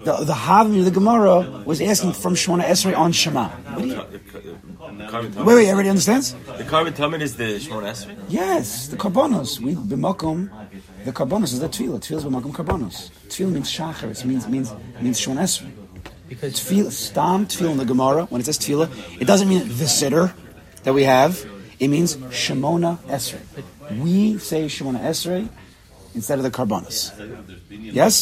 The 0.00 0.16
the 0.22 0.34
Havim 0.34 0.80
of 0.80 0.84
the 0.84 0.90
Gemara 0.90 1.62
was 1.64 1.80
asking 1.80 2.12
from 2.12 2.34
Shmona 2.34 2.62
Esrei 2.64 2.94
on 2.94 3.10
Shema. 3.10 3.48
What 3.48 3.80
do 3.80 3.88
you, 3.88 5.44
wait, 5.44 5.54
wait, 5.54 5.68
everybody 5.68 5.88
understands? 5.88 6.34
The 6.34 6.64
korban 6.64 6.92
Tamid 6.92 7.22
is 7.22 7.38
the 7.38 7.58
Shmon 7.58 7.84
Esrei? 7.84 8.18
Yes, 8.28 8.88
the 8.88 8.98
karbonos. 8.98 9.60
We 9.60 9.76
b'makom. 9.76 10.50
The 11.06 11.12
karbonos 11.12 11.54
is 11.54 11.60
the 11.60 11.70
tefillah. 11.70 12.00
Tefillah 12.00 12.18
is 12.18 12.24
b'makom 12.26 12.52
karbonos. 12.52 13.08
Tefillah 13.28 13.52
means 13.52 13.72
shachar. 13.72 14.10
It 14.10 14.22
means 14.26 14.46
means 14.46 14.74
means 15.00 15.18
shon 15.18 15.36
esrei. 15.36 15.70
Because 16.28 16.52
Tefillah, 16.52 16.92
stam 16.92 17.46
tefillah 17.46 17.70
in 17.70 17.78
the 17.78 17.86
Gemara. 17.86 18.26
When 18.26 18.42
it 18.42 18.44
says 18.44 18.58
tefillah, 18.58 18.90
it 19.22 19.24
doesn't 19.24 19.48
mean 19.48 19.66
the 19.68 19.88
sitter 19.88 20.34
that 20.82 20.92
we 20.92 21.04
have. 21.04 21.46
It 21.80 21.88
means 21.88 22.14
shemona 22.16 22.98
esrei. 23.04 23.40
We 23.98 24.36
say 24.36 24.66
shemona 24.66 25.00
esrei 25.00 25.48
instead 26.18 26.38
of 26.40 26.44
the 26.44 26.50
karbonos. 26.50 26.98
Yes. 28.00 28.14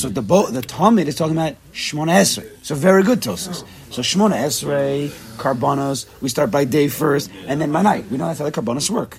So 0.00 0.08
the 0.18 0.22
bo- 0.22 0.50
the 0.50 0.60
Tamid 0.60 1.06
is 1.06 1.16
talking 1.16 1.36
about 1.36 1.54
shemona 1.72 2.14
esrei. 2.22 2.48
So 2.62 2.74
very 2.74 3.02
good 3.02 3.20
tosis. 3.20 3.64
So 3.90 4.02
shemona 4.02 4.36
esrei 4.48 5.08
karbonos. 5.42 5.98
We 6.22 6.28
start 6.28 6.50
by 6.50 6.64
day 6.64 6.88
first, 6.88 7.30
and 7.48 7.60
then 7.60 7.72
by 7.72 7.82
night. 7.82 8.04
We 8.10 8.18
know 8.18 8.26
that's 8.28 8.40
how 8.40 8.48
the 8.50 8.52
karbonos 8.52 8.90
work. 8.90 9.12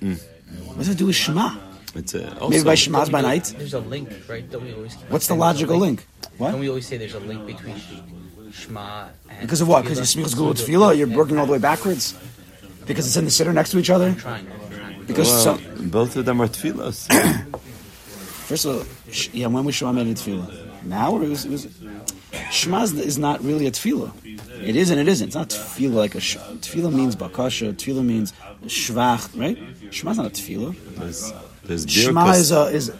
What 0.68 0.78
does 0.78 0.90
it 0.90 0.98
do 0.98 1.08
with 1.08 1.16
shema? 1.16 1.48
It's 1.96 2.14
uh, 2.14 2.36
also, 2.42 2.50
Maybe 2.50 2.64
by 2.66 2.76
Shema's 2.76 3.10
by 3.10 3.22
night. 3.22 3.46
There's 3.58 3.74
a 3.74 3.80
link, 3.80 4.10
right? 4.28 4.44
Don't 4.52 4.66
we 4.66 4.74
always 4.74 4.96
What's 5.08 5.28
the 5.28 5.36
saying 5.36 5.40
there's 5.40 5.48
a 5.48 5.56
logical 5.56 5.78
link? 5.78 6.06
What? 6.38 6.52
Don't 6.52 6.60
we 6.60 6.68
always 6.68 6.86
say 6.86 6.98
there's 6.98 7.14
a 7.14 7.22
link 7.22 7.48
between 7.48 7.78
Shema 8.52 9.08
and 9.30 9.40
Because 9.40 9.62
of 9.62 9.70
what? 9.70 9.84
Because 9.84 10.00
Tefillah? 10.02 10.16
you 10.18 10.24
smichas 10.26 10.36
gula 10.36 10.54
tefillah, 10.56 10.98
you're 10.98 11.08
working 11.08 11.38
all 11.40 11.46
the 11.46 11.54
way 11.54 11.58
backwards. 11.72 12.14
Because 12.86 13.08
it's 13.08 13.16
in 13.16 13.24
the 13.24 13.32
sitter 13.32 13.54
next 13.54 13.72
to 13.72 13.80
each 13.80 13.90
other. 13.90 14.14
Trying, 14.14 14.46
trying. 14.76 15.06
Because 15.08 15.30
well, 15.30 15.58
some, 15.58 15.90
both 15.90 16.18
of 16.18 16.26
them 16.26 16.42
are 16.42 16.50
tefillos. 16.50 17.08
first 18.46 18.66
of 18.66 18.76
all, 18.78 18.84
sh- 19.12 19.30
yeah, 19.34 19.48
when 19.48 19.64
was 19.66 19.76
Shema 19.76 19.92
made 19.92 20.08
a 20.08 20.14
tefillah? 20.14 20.84
Now 20.86 21.12
or 21.14 21.24
it 21.24 21.30
was, 21.30 21.46
it 21.46 21.52
was 21.52 21.68
Shema 22.52 22.84
is- 22.84 22.94
is 22.94 23.18
not 23.18 23.44
really 23.44 23.66
a 23.68 23.72
tefillah. 23.72 24.12
It 24.64 24.76
is 24.76 24.90
and 24.90 25.00
it 25.00 25.08
isn't. 25.08 25.28
It's 25.28 25.36
not 25.36 25.50
tefillah 25.50 25.96
like 25.96 26.16
a 26.16 26.20
sh- 26.20 26.38
tefillah 26.66 26.94
means 26.94 27.16
bakasha. 27.16 27.74
Tefillah 27.74 28.04
means 28.06 28.34
shvach, 28.66 29.24
right? 29.40 29.58
Shema's 29.92 30.18
not 30.18 30.28
a 30.28 30.30
tefillah. 30.30 30.76
There's, 30.98 31.34
there's 31.64 31.86
Shema 31.92 32.32
is 32.34 32.52
a 32.52 32.64
is 32.68 32.92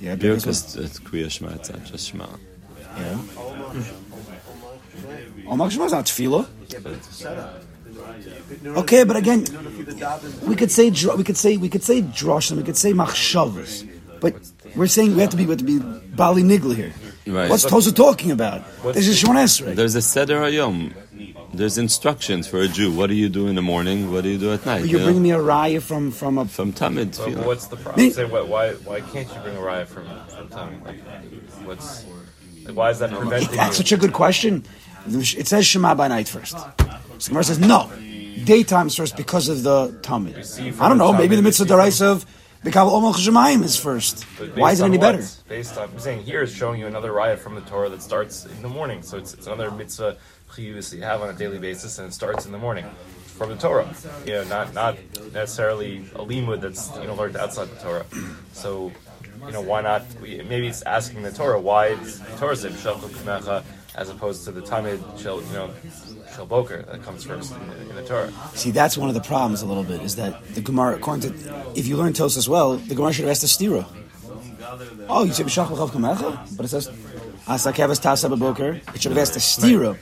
yeah. 0.00 0.16
Birkus, 0.16 0.76
it's 0.76 0.98
Kriya 1.00 1.30
Shema, 1.30 1.52
it's 1.54 1.70
not 1.70 1.84
just 1.84 2.08
Shema. 2.10 2.26
Yeah. 2.96 3.18
Oh, 3.36 3.86
Omak 5.48 5.70
Shema 5.72 5.84
is 5.86 5.92
not 5.92 6.06
tefillah. 6.06 6.46
Okay, 8.64 9.04
but 9.04 9.16
again, 9.16 9.44
we 10.46 10.56
could 10.56 10.70
say 10.70 10.90
we 11.16 11.24
could 11.24 11.36
say 11.36 11.56
we 11.56 11.68
could 11.68 11.82
say 11.82 12.02
drashim, 12.02 12.56
we 12.56 12.62
could 12.62 12.76
say 12.76 12.92
machshavas, 12.92 13.88
but 14.20 14.34
we're 14.76 14.86
saying 14.86 15.14
we 15.14 15.20
have 15.20 15.30
to 15.30 15.36
be 15.36 15.44
we 15.44 15.50
have 15.50 15.58
to 15.58 15.64
be 15.64 15.78
bali 15.78 16.42
nigla 16.42 16.74
here. 16.74 16.92
Right. 17.26 17.48
What's 17.48 17.64
Tosa 17.64 17.92
talking 17.92 18.30
about? 18.30 18.64
This 18.94 19.06
is 19.06 19.22
Shemon 19.22 19.36
Esrei. 19.36 19.74
There's 19.76 19.94
a 19.94 20.02
Seder 20.02 20.40
Hayom. 20.40 20.92
There's 21.54 21.78
instructions 21.78 22.48
for 22.48 22.60
a 22.60 22.68
Jew. 22.68 22.90
What 22.90 23.08
do 23.08 23.14
you 23.14 23.28
do 23.28 23.46
in 23.46 23.54
the 23.54 23.62
morning? 23.62 24.10
What 24.10 24.24
do 24.24 24.30
you 24.30 24.38
do 24.38 24.52
at 24.52 24.64
night? 24.64 24.78
You're 24.80 24.86
you 24.86 24.98
know? 24.98 25.04
bringing 25.04 25.22
me 25.22 25.30
a 25.32 25.38
raya 25.38 25.82
from 25.82 26.10
from 26.10 26.38
a. 26.38 26.46
From 26.46 26.72
Tamid. 26.72 27.18
Well, 27.18 27.28
tefillah. 27.28 27.46
what's 27.46 27.66
the 27.66 27.76
problem? 27.76 28.10
Say, 28.10 28.24
what, 28.24 28.48
why, 28.48 28.72
why 28.72 29.00
can't 29.02 29.28
you 29.32 29.40
bring 29.40 29.56
a 29.56 29.60
riot 29.60 29.88
from, 29.88 30.06
from 30.28 30.48
Tamid? 30.48 30.84
Like, 30.84 31.66
what's, 31.66 32.06
like, 32.64 32.74
why 32.74 32.90
is 32.90 32.98
that 33.00 33.10
preventing 33.10 33.54
That's 33.54 33.78
you? 33.78 33.84
such 33.84 33.92
a 33.92 33.98
good 33.98 34.14
question. 34.14 34.64
It 35.06 35.46
says 35.46 35.66
Shema 35.66 35.94
by 35.94 36.08
night 36.08 36.28
first. 36.28 36.58
So 37.18 37.28
Gemara 37.28 37.44
says 37.44 37.58
no, 37.58 37.90
daytime's 38.44 38.96
first 38.96 39.16
because 39.16 39.48
of 39.48 39.62
the 39.62 39.88
Tamid. 40.02 40.80
I 40.80 40.88
don't 40.88 40.98
know. 40.98 41.12
Maybe 41.12 41.36
the 41.36 41.42
mitzvah 41.42 41.66
deraisa 41.66 42.12
of 42.12 42.26
Bikal 42.64 42.92
Omel 42.92 43.12
Shemayim 43.12 43.64
is 43.64 43.76
first. 43.76 44.22
Why 44.54 44.70
is 44.70 44.80
it 44.80 44.84
any 44.84 44.96
on 44.96 45.00
better? 45.00 45.24
Based 45.48 45.76
on, 45.76 45.90
I'm 45.90 45.98
saying 45.98 46.22
here 46.22 46.42
is 46.42 46.54
showing 46.54 46.78
you 46.78 46.86
another 46.86 47.10
riot 47.10 47.40
from 47.40 47.56
the 47.56 47.60
Torah 47.62 47.88
that 47.88 48.02
starts 48.02 48.46
in 48.46 48.62
the 48.62 48.68
morning. 48.68 49.02
So 49.02 49.18
it's, 49.18 49.34
it's 49.34 49.48
another 49.48 49.72
mitzvah 49.72 50.16
chiyuvus 50.48 50.90
that 50.90 50.96
you 50.96 51.02
have 51.02 51.22
on 51.22 51.30
a 51.30 51.32
daily 51.32 51.58
basis, 51.58 51.98
and 51.98 52.06
it 52.06 52.12
starts 52.12 52.46
in 52.46 52.52
the 52.52 52.58
morning 52.58 52.86
from 53.26 53.50
the 53.50 53.56
Torah. 53.56 53.92
You 54.24 54.34
know, 54.34 54.44
not 54.44 54.74
not 54.74 54.96
necessarily 55.32 56.04
a 56.14 56.24
limud 56.24 56.60
that's 56.60 56.96
you 56.98 57.08
know 57.08 57.14
learned 57.14 57.36
outside 57.36 57.68
the 57.68 57.80
Torah. 57.82 58.06
So 58.52 58.92
you 59.44 59.52
know, 59.52 59.60
why 59.60 59.80
not? 59.80 60.04
Maybe 60.20 60.68
it's 60.68 60.82
asking 60.82 61.22
the 61.22 61.32
Torah 61.32 61.60
why 61.60 61.96
the 61.96 62.36
Torah 62.38 62.54
say 62.54 62.68
"B'shalchu 62.68 63.08
kumecha" 63.10 63.64
as 63.94 64.08
opposed 64.08 64.44
to 64.44 64.52
the 64.52 64.60
Tamid 64.62 65.00
shel 65.20 65.42
you 65.42 65.52
know 65.52 65.70
shel 66.34 66.46
boker 66.46 66.82
that 66.82 67.02
comes 67.02 67.24
first 67.24 67.54
in 67.54 67.68
the, 67.68 67.90
in 67.90 67.96
the 67.96 68.04
Torah. 68.04 68.32
See, 68.54 68.70
that's 68.70 68.96
one 68.96 69.08
of 69.08 69.14
the 69.14 69.20
problems 69.20 69.62
a 69.62 69.66
little 69.66 69.84
bit 69.84 70.00
is 70.02 70.16
that 70.16 70.42
the 70.54 70.60
Gemara, 70.62 70.96
according 70.96 71.32
to, 71.32 71.72
if 71.74 71.86
you 71.86 71.96
learn 71.96 72.12
Tos 72.12 72.36
as 72.36 72.48
well, 72.48 72.76
the 72.76 72.94
Gemara 72.94 73.12
should 73.12 73.24
have 73.24 73.30
asked 73.32 73.42
the 73.42 73.48
stira. 73.48 73.86
Oh, 75.08 75.24
you 75.24 75.32
say 75.32 75.44
b'shach 75.44 75.70
l'chav 75.70 75.90
kamecha, 75.90 76.56
but 76.56 76.64
it 76.64 76.68
says 76.68 76.88
asakevas 77.46 78.00
tasa 78.00 78.34
b'boker. 78.34 78.76
It 78.94 79.02
should 79.02 79.12
have 79.12 79.18
asked 79.18 79.34
the 79.34 79.40
stira. 79.40 79.98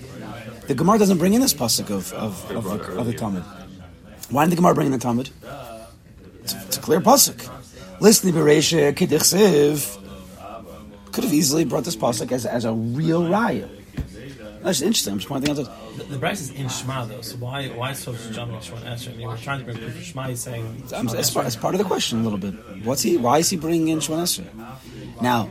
The 0.67 0.75
Gemara 0.75 0.99
doesn't 0.99 1.19
bring 1.19 1.35
in 1.35 1.41
this 1.41 1.53
pasuk 1.53 1.91
of 1.91 2.13
of, 2.13 2.49
of, 2.53 2.65
the, 2.65 2.99
of 2.99 3.07
the 3.07 3.13
Tamid. 3.13 3.43
Why 4.31 4.45
didn't 4.45 4.51
the 4.51 4.57
Gemara 4.57 4.75
bring 4.75 4.87
in 4.87 4.93
the 4.93 4.99
Tamid? 4.99 5.31
It's, 6.45 6.55
it's 6.55 6.77
a 6.77 6.81
clear 6.81 7.01
pasuk. 7.01 7.51
Listen 8.01 8.31
Bereisha 8.31 8.93
Kidduchsiv. 8.93 9.97
Could 11.11 11.25
have 11.25 11.35
easily 11.35 11.65
brought 11.65 11.83
this 11.83 11.97
pasuk 11.97 12.31
as, 12.31 12.47
as 12.47 12.65
a 12.65 12.73
real 12.73 13.23
raya. 13.23 13.69
That's 14.63 14.83
interesting. 14.83 15.13
I'm 15.15 15.19
just 15.19 15.29
pointing 15.29 15.51
out 15.51 15.57
that. 15.57 15.97
The, 15.97 16.05
the 16.05 16.19
Bryce 16.19 16.41
is 16.43 16.51
in 16.51 16.69
Shema 16.69 17.07
though, 17.07 17.23
so 17.23 17.37
why 17.37 17.69
why 17.69 17.93
so 17.95 18.15
jumping 18.33 18.59
Shemon 18.59 18.83
Esrei? 18.85 19.15
I 19.15 19.17
mean, 19.17 19.27
we're 19.29 19.37
trying 19.39 19.59
to 19.61 19.65
bring 19.65 19.79
proof 19.79 19.95
for 19.97 20.03
Shema. 20.03 20.29
He's 20.29 20.41
saying 20.41 20.65
Um, 20.95 21.07
That's 21.07 21.31
part, 21.31 21.43
Esrei. 21.43 21.43
that's 21.45 21.57
part 21.57 21.75
of 21.75 21.79
the 21.79 21.85
question 21.85 22.21
a 22.21 22.23
little 22.23 22.39
bit. 22.39 22.55
What's 22.85 23.03
he? 23.03 23.17
Why 23.17 23.39
is 23.39 23.49
he 23.49 23.57
bringing 23.57 23.89
in 23.89 23.99
Shemon 24.01 24.23
Esrei? 24.25 25.23
Now, 25.23 25.49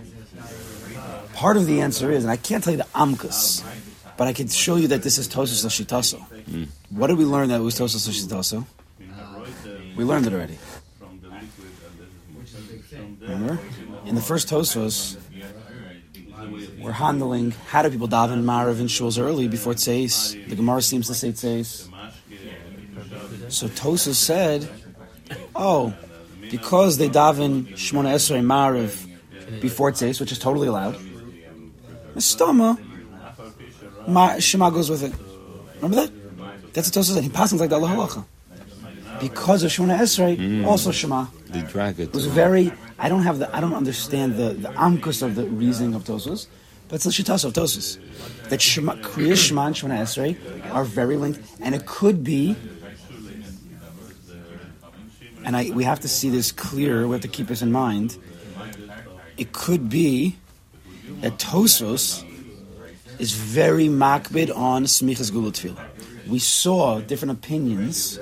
part 1.34 1.58
of 1.58 1.66
the 1.66 1.82
answer 1.82 2.12
is, 2.12 2.24
and 2.24 2.32
I 2.32 2.38
can't 2.38 2.64
tell 2.64 2.72
you 2.72 2.78
the 2.78 2.88
amkus, 2.94 3.64
but 4.18 4.28
I 4.28 4.34
can 4.34 4.48
show 4.48 4.76
you 4.76 4.88
that 4.90 5.02
this 5.02 5.18
is 5.18 5.28
Tosos 5.28 5.66
Lashitaso. 5.66 6.68
What 6.90 7.08
did 7.08 7.18
we 7.18 7.26
learn 7.26 7.48
that 7.50 7.60
it 7.62 7.64
was 7.64 7.76
Tosos 7.80 8.08
Lashitaso? 8.08 8.66
We 9.96 10.04
learned 10.06 10.28
it 10.28 10.34
already. 10.34 10.58
Remember? 13.22 13.60
In 14.06 14.16
the 14.16 14.22
first 14.22 14.48
Tosos, 14.50 15.18
we're 16.82 16.92
handling 16.92 17.52
how 17.68 17.82
do 17.82 17.90
people 17.90 18.08
daven 18.08 18.44
Marav 18.44 18.80
and 18.80 18.90
shuls 18.90 19.22
early 19.22 19.48
before 19.48 19.74
Tzeis. 19.74 20.34
The 20.50 20.56
Gemara 20.56 20.82
seems 20.82 21.08
to 21.08 21.14
say 21.14 21.32
Tzeis. 21.32 21.88
So 23.50 23.68
Tosos 23.68 24.16
said, 24.16 24.70
"Oh, 25.56 25.94
because 26.52 26.98
they 26.98 27.10
daven 27.10 27.68
Shmona 27.74 28.14
Esrei 28.16 28.44
Mariv 28.44 29.10
before 29.62 29.92
Tzeis, 29.92 30.20
which 30.20 30.32
is 30.32 30.40
totally 30.40 30.68
allowed. 30.68 30.96
Mistama, 32.16 32.78
Ma- 34.08 34.40
Shema 34.40 34.70
goes 34.70 34.90
with 34.90 35.04
it. 35.04 35.14
Remember 35.82 36.08
that? 36.08 36.74
That's 36.74 36.88
what 36.88 36.94
Tosa 36.94 37.14
said. 37.14 37.24
He 37.24 37.30
passes 37.30 37.60
like 37.60 37.70
the 37.70 37.76
Allah 37.76 37.90
halacha. 37.90 38.26
Because 39.20 39.64
of 39.64 39.72
Shmona 39.72 39.98
Esrei, 40.00 40.38
mm. 40.38 40.66
also 40.66 40.92
Shema. 40.92 41.28
They 41.48 41.62
drag 41.62 42.00
it. 42.00 42.10
It 42.10 42.14
was 42.14 42.26
very. 42.26 42.72
I 42.98 43.10
don't 43.10 43.24
have 43.24 43.40
the. 43.40 43.54
I 43.56 43.60
don't 43.60 43.74
understand 43.74 44.36
the 44.36 44.54
the 44.54 44.70
amkus 44.70 45.22
of 45.22 45.36
the 45.36 45.46
reasoning 45.46 45.96
of 45.96 46.04
Tosos, 46.04 46.48
but 46.88 46.96
it's 46.96 47.06
the 47.06 47.12
shitas 47.12 47.44
of 47.46 47.54
Tosos. 47.54 48.00
That 48.50 48.62
Shema, 48.62 48.96
Kriya 48.96 49.36
Shema 49.36 49.68
and 49.68 49.76
Shemona 49.76 50.00
Esrei 50.00 50.38
are 50.72 50.84
very 50.84 51.18
linked, 51.18 51.42
and 51.62 51.76
it 51.76 51.86
could 51.86 52.24
be. 52.24 52.56
And 55.46 55.56
I, 55.56 55.72
we 55.72 55.84
have 55.84 56.02
to 56.02 56.08
see 56.08 56.30
this 56.30 56.52
clear. 56.52 57.08
We 57.08 57.14
have 57.14 57.22
to 57.22 57.28
keep 57.28 57.48
this 57.48 57.62
in 57.62 57.72
mind. 57.72 58.18
It 59.38 59.54
could 59.54 59.90
be 59.90 60.36
that 61.22 61.38
Tosos 61.38 62.24
is 63.20 63.34
very 63.34 63.88
makbid 63.88 64.56
on 64.56 64.84
smichas 64.84 65.32
gulut. 65.32 65.76
We 66.28 66.40
saw 66.40 67.00
different 67.02 67.32
opinions 67.32 68.20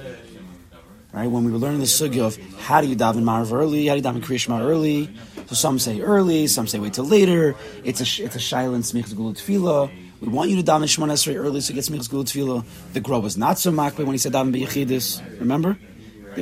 right? 1.18 1.30
When 1.30 1.44
we 1.44 1.52
were 1.52 1.58
learning 1.58 1.80
the 1.80 1.86
sugya 1.86 2.26
of 2.28 2.38
how 2.60 2.80
do 2.80 2.88
you 2.88 2.96
daven 2.96 3.24
Marv 3.24 3.52
early, 3.52 3.88
how 3.88 3.96
do 3.96 4.02
you 4.02 4.04
daven 4.04 4.22
Kriya 4.22 4.62
early. 4.62 5.10
So 5.48 5.56
some 5.56 5.80
say 5.80 6.00
early, 6.02 6.46
some 6.48 6.68
say 6.68 6.78
wait 6.80 6.94
till 6.94 7.06
later. 7.06 7.56
It's 7.84 8.02
a 8.02 8.24
it's 8.24 8.36
a 8.36 8.40
shayla 8.40 8.78
smichas 8.78 9.14
tefillah. 9.14 9.92
We 10.22 10.28
want 10.28 10.52
you 10.52 10.62
to 10.62 10.72
daven 10.72 10.84
Shemona 10.84 11.14
Esrei 11.14 11.36
early 11.36 11.62
so 11.62 11.74
you 11.74 11.76
get 11.76 11.86
smichas 11.86 12.10
gulut 12.10 12.26
tefillah. 12.26 12.66
The 12.94 13.00
Gro 13.00 13.20
was 13.20 13.36
not 13.36 13.58
so 13.58 13.72
makbid 13.72 14.06
when 14.06 14.12
he 14.12 14.20
said 14.20 14.34
daven 14.34 14.54
b'yechidus. 14.56 15.40
Remember? 15.40 15.78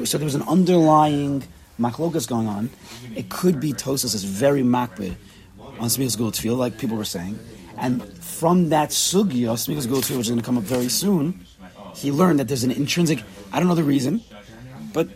So 0.04 0.18
there 0.18 0.26
was 0.26 0.36
an 0.36 0.44
underlying 0.44 1.44
machlokas 1.80 2.28
going 2.28 2.48
on. 2.48 2.70
It 3.16 3.30
could 3.30 3.62
be 3.62 3.72
Tosas 3.72 4.14
is 4.14 4.26
very 4.26 4.62
makbid 4.62 5.16
on 5.58 5.88
smichas 5.88 6.18
tefillah, 6.18 6.58
like 6.58 6.78
people 6.78 6.98
were 6.98 7.06
saying. 7.06 7.40
And 7.78 8.04
from 8.24 8.70
that 8.70 8.90
sugya, 8.90 9.54
smichas 9.54 9.88
gulut 9.88 10.04
tefillah, 10.04 10.18
which 10.18 10.28
is 10.28 10.30
going 10.30 10.40
to 10.40 10.46
come 10.46 10.58
up 10.58 10.64
very 10.64 10.90
soon, 10.90 11.46
he 11.96 12.12
learned 12.12 12.40
that 12.40 12.50
there's 12.50 12.66
an 12.66 12.72
intrinsic. 12.72 13.24
I 13.54 13.60
don't 13.60 13.70
know 13.70 13.76
the 13.76 13.84
reason, 13.84 14.22
but 14.96 15.10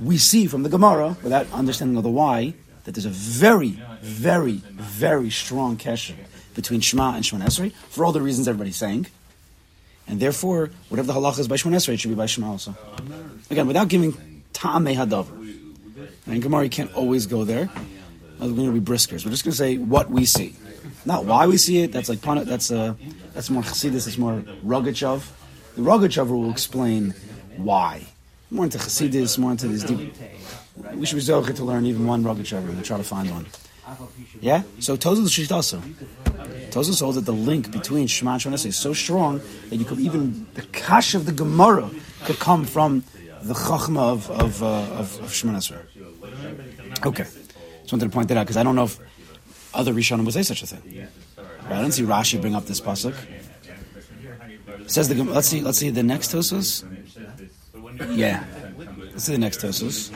we 0.00 0.16
see 0.16 0.46
from 0.46 0.62
the 0.62 0.68
Gemara, 0.68 1.16
without 1.24 1.52
understanding 1.52 1.96
of 1.96 2.04
the 2.04 2.08
why, 2.08 2.54
that 2.84 2.94
there's 2.94 3.04
a 3.04 3.10
very, 3.10 3.70
very, 4.00 4.62
very 4.76 5.28
strong 5.28 5.76
kesher 5.76 6.14
between 6.54 6.80
Shema 6.80 7.16
and 7.16 7.26
Shema 7.26 7.44
Esrei 7.44 7.72
for 7.90 8.04
all 8.04 8.12
the 8.12 8.22
reasons 8.22 8.46
everybody's 8.46 8.76
saying. 8.76 9.08
And 10.06 10.20
therefore, 10.20 10.70
whatever 10.88 11.08
the 11.08 11.14
halacha 11.14 11.40
is 11.40 11.48
by 11.48 11.56
Shema 11.56 11.76
Esrei, 11.76 11.94
it 11.94 12.00
should 12.00 12.10
be 12.10 12.14
by 12.14 12.26
Shema 12.26 12.52
also. 12.52 12.76
Again, 13.50 13.66
without 13.66 13.88
giving 13.88 14.12
ta'amei 14.52 14.94
hadavar. 14.94 15.34
And 16.26 16.40
Gemara, 16.40 16.62
you 16.62 16.70
can't 16.70 16.94
always 16.94 17.26
go 17.26 17.42
there. 17.42 17.68
We're 18.38 18.52
going 18.52 18.72
to 18.72 18.80
be 18.80 18.92
briskers. 18.92 19.24
We're 19.24 19.32
just 19.32 19.42
going 19.42 19.52
to 19.52 19.58
say 19.58 19.78
what 19.78 20.10
we 20.10 20.24
see, 20.26 20.54
not 21.04 21.24
why 21.24 21.48
we 21.48 21.56
see 21.56 21.82
it. 21.82 21.90
That's 21.90 22.08
like 22.08 22.20
that's 22.20 22.70
uh, 22.70 22.94
that's 23.34 23.50
more 23.50 23.64
Chassidus. 23.64 24.06
It's 24.06 24.16
more 24.16 24.44
Rogachev. 24.64 25.28
The 25.74 25.82
Rogachev 25.82 26.28
will 26.28 26.50
explain 26.52 27.14
why. 27.56 28.06
More 28.50 28.64
into 28.64 28.78
Chassidus, 28.78 29.38
more 29.38 29.50
into 29.50 29.68
this 29.68 29.84
deep. 29.84 30.14
We 30.94 31.06
should 31.06 31.16
be 31.16 31.22
zocher 31.22 31.54
to 31.54 31.64
learn 31.64 31.84
even 31.86 32.06
one 32.06 32.24
Rogachev 32.24 32.68
and 32.68 32.84
try 32.84 32.96
to 32.96 33.04
find 33.04 33.30
one. 33.30 33.46
Yeah. 34.40 34.62
So 34.80 34.96
Tozel 34.96 35.26
Shitasa. 35.26 35.80
Tozel 36.70 36.98
holds 37.00 37.16
that 37.16 37.24
the 37.24 37.32
link 37.32 37.70
between 37.72 38.06
Shema 38.06 38.32
and 38.32 38.42
Shema 38.42 38.54
is 38.54 38.76
so 38.76 38.92
strong 38.92 39.40
that 39.68 39.76
you 39.76 39.84
could 39.84 39.98
even 39.98 40.46
the 40.54 40.62
kash 40.62 41.14
of 41.14 41.26
the 41.26 41.32
Gemara 41.32 41.90
could 42.24 42.38
come 42.38 42.64
from 42.64 43.04
the 43.42 43.54
chachma 43.54 44.00
of 44.00 44.30
of 44.30 44.62
uh, 44.62 44.66
of, 44.66 45.20
of 45.22 45.34
Shema. 45.34 45.58
Okay. 47.04 47.24
Just 47.24 47.92
wanted 47.92 48.06
to 48.06 48.10
point 48.10 48.28
that 48.28 48.36
out 48.36 48.44
because 48.44 48.56
I 48.56 48.62
don't 48.62 48.76
know 48.76 48.84
if 48.84 48.98
other 49.72 49.92
Rishonim 49.94 50.24
would 50.24 50.34
say 50.34 50.42
such 50.42 50.62
a 50.62 50.66
thing. 50.66 51.08
Right, 51.36 51.72
I 51.72 51.80
didn't 51.82 51.92
see 51.92 52.02
Rashi 52.02 52.40
bring 52.40 52.54
up 52.54 52.66
this 52.66 52.80
pasuk. 52.80 53.14
Says 54.86 55.08
the 55.08 55.22
let's 55.24 55.48
see 55.48 55.60
let's 55.60 55.78
see 55.78 55.90
the 55.90 56.02
next 56.02 56.32
Tosos. 56.32 56.84
Yeah, 58.10 58.44
let's 59.00 59.24
see 59.24 59.32
the 59.32 59.38
next 59.38 59.60
Tosos. 59.60 60.10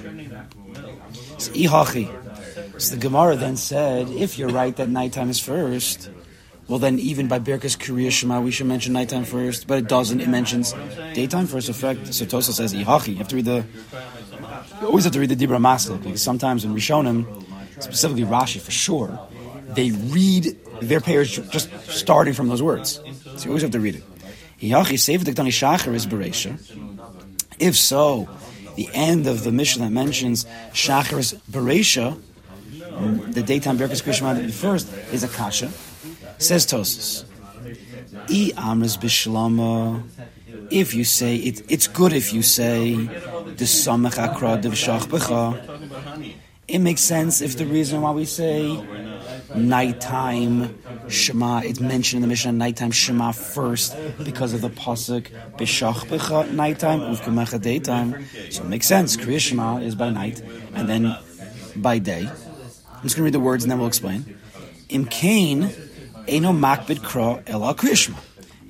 It's 1.34 1.48
Ihachi. 1.48 2.80
So 2.80 2.94
the 2.94 3.00
Gemara 3.00 3.36
then 3.36 3.56
said, 3.56 4.08
if 4.08 4.38
you're 4.38 4.48
right 4.48 4.74
that 4.76 4.88
nighttime 4.88 5.30
is 5.30 5.40
first, 5.40 6.10
well 6.68 6.78
then 6.78 6.98
even 6.98 7.28
by 7.28 7.38
Birkas 7.38 7.76
Kriya 7.76 8.10
Shema 8.10 8.40
we 8.40 8.50
should 8.50 8.66
mention 8.66 8.92
nighttime 8.92 9.24
first, 9.24 9.66
but 9.66 9.78
it 9.78 9.88
doesn't. 9.88 10.20
It 10.20 10.28
mentions 10.28 10.72
daytime 11.14 11.46
first. 11.46 11.68
Effect. 11.68 12.14
so 12.14 12.24
Tosa 12.24 12.52
says 12.52 12.72
Ihachi. 12.72 13.08
You 13.08 13.16
have 13.16 13.28
to 13.28 13.36
read 13.36 13.44
the. 13.44 13.64
You 14.80 14.86
always 14.86 15.04
have 15.04 15.12
to 15.14 15.20
read 15.20 15.30
the 15.30 15.36
Dibra 15.36 15.58
Maslik 15.58 16.02
because 16.02 16.22
sometimes 16.22 16.64
in 16.64 16.74
Rishonim, 16.74 17.26
specifically 17.82 18.24
Rashi 18.24 18.60
for 18.60 18.70
sure, 18.70 19.18
they 19.70 19.90
read 19.90 20.56
their 20.80 21.00
payers 21.00 21.36
just 21.50 21.70
starting 21.88 22.34
from 22.34 22.48
those 22.48 22.62
words. 22.62 23.00
So 23.36 23.44
you 23.44 23.50
always 23.50 23.62
have 23.62 23.72
to 23.72 23.80
read 23.80 23.96
it. 23.96 24.04
Ihachi 24.60 24.98
save 24.98 25.24
the 25.24 25.32
Shachar 25.32 25.92
is 25.94 26.06
Beresha. 26.06 26.58
If 27.58 27.76
so, 27.76 28.28
the 28.76 28.88
end 28.92 29.26
of 29.26 29.44
the 29.44 29.52
mission 29.52 29.82
that 29.82 29.90
mentions 29.90 30.44
Shachar 30.72 31.18
is 31.18 31.34
Beresha, 31.50 32.20
the 33.32 33.42
daytime 33.42 33.78
Berkas 33.78 34.02
Krishma 34.02 34.34
the 34.44 34.52
first 34.52 34.92
is 35.12 35.22
a 35.22 35.28
kasha. 35.28 35.70
Says 36.38 36.66
Tosus. 36.66 37.24
I 38.28 38.52
amris 38.56 38.96
bishlama. 38.96 40.02
If 40.70 40.94
you 40.94 41.04
say 41.04 41.36
it, 41.36 41.62
it's 41.68 41.86
good 41.86 42.12
if 42.12 42.32
you 42.32 42.42
say 42.42 42.94
the 42.94 43.64
samach 43.64 44.18
akra. 44.18 44.58
It 46.68 46.78
makes 46.78 47.02
sense 47.02 47.40
if 47.40 47.56
the 47.56 47.66
reason 47.66 48.00
why 48.00 48.12
we 48.12 48.24
say 48.24 48.82
nighttime 49.54 50.81
Shema, 51.12 51.60
it's 51.60 51.78
mentioned 51.78 52.18
in 52.18 52.22
the 52.22 52.28
Mishnah 52.28 52.52
nighttime 52.52 52.90
Shema 52.90 53.32
first 53.32 53.96
because 54.24 54.54
of 54.54 54.62
the 54.62 54.70
pasuk 54.70 55.28
b'shach 55.56 56.06
b'cha 56.06 56.50
nighttime 56.52 57.00
uvkamecha 57.00 57.60
daytime. 57.60 58.26
So 58.50 58.62
it 58.62 58.68
makes 58.68 58.86
sense. 58.86 59.16
Kriya 59.16 59.38
Shema 59.38 59.76
is 59.78 59.94
by 59.94 60.10
night 60.10 60.40
and 60.74 60.88
then 60.88 61.16
by 61.76 61.98
day. 61.98 62.26
I'm 62.26 63.02
just 63.02 63.16
going 63.16 63.22
to 63.22 63.22
read 63.24 63.34
the 63.34 63.40
words 63.40 63.62
and 63.62 63.70
then 63.70 63.78
we'll 63.78 63.88
explain. 63.88 64.38
Im 64.88 65.04
Kain, 65.04 65.70
Eno 66.26 66.52
Makbid 66.52 66.98
Kra 66.98 67.42
Ela 67.46 67.74
Krishma. 67.74 68.16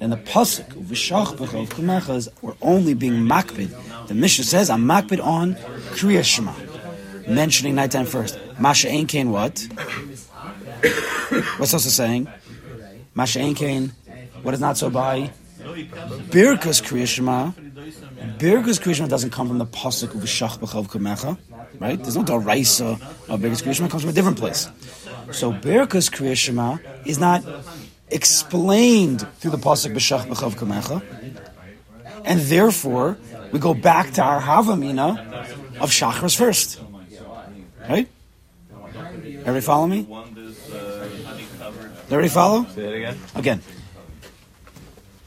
And 0.01 0.13
the 0.13 0.17
pasuk 0.17 0.67
V'shach 0.73 1.37
B'chav 1.37 1.69
Kumecha 1.69 2.17
is 2.17 2.29
we're 2.41 2.57
only 2.61 2.95
being 2.95 3.27
makbid. 3.27 4.09
The 4.09 4.15
Mishnah 4.15 4.45
says 4.45 4.69
I'm 4.69 4.85
makbid 4.85 5.25
on 5.25 5.55
Kriya 5.95 6.25
Shema, 6.25 6.55
mentioning 7.33 7.77
nighttime 7.77 8.07
first. 8.07 8.39
Masha 8.59 8.91
Ein 8.91 9.07
Kain 9.07 9.31
what? 9.31 9.69
What's 11.59 11.73
also 11.73 11.89
saying? 11.89 12.29
Masha 13.15 13.41
Ein 13.41 13.55
Kain. 13.55 13.93
What 14.43 14.55
is 14.55 14.61
not 14.61 14.77
so 14.77 14.91
by? 14.91 15.31
Birkas 15.61 16.83
Kriya 16.83 17.07
Shema. 17.07 17.53
Birkas 18.39 18.81
Kriya 18.81 18.95
Shema 18.97 19.09
doesn't 19.09 19.31
come 19.31 19.49
from 19.49 19.59
the 19.59 19.67
pasuk 19.67 20.09
V'shach 20.09 20.59
B'chav 20.59 20.89
Kumecha. 20.89 21.39
Right? 21.81 21.99
There's 21.99 22.17
no 22.17 22.25
daraisa 22.25 23.01
of 23.29 23.41
Birkas 23.41 23.63
Kriya 23.63 23.75
Shema. 23.75 23.87
It 23.87 23.91
comes 23.91 24.03
from 24.03 24.11
a 24.11 24.15
different 24.15 24.39
place. 24.39 24.69
So 25.31 25.53
Birkas 25.53 26.11
Kriya 26.11 26.37
Shema 26.37 26.79
is 27.05 27.19
not 27.19 27.45
explained 28.09 29.27
through 29.39 29.53
the 29.53 29.57
pasuk 29.59 29.95
b'shach 29.95 30.27
b'chav 30.27 30.55
kamecha, 30.57 31.03
and 32.25 32.41
therefore 32.41 33.17
we 33.53 33.59
go 33.59 33.73
back 33.73 34.13
to 34.13 34.23
our 34.23 34.41
havamina 34.41 35.17
of 35.81 35.91
shachris 35.91 36.37
first. 36.37 36.81
Right? 37.89 38.09
Everybody 39.45 39.61
follow 39.61 39.87
me? 39.89 40.07
Everybody 42.07 42.29
follow? 42.29 42.65
Say 42.75 42.83
that 42.83 42.95
again. 42.95 43.19
Again, 43.35 43.63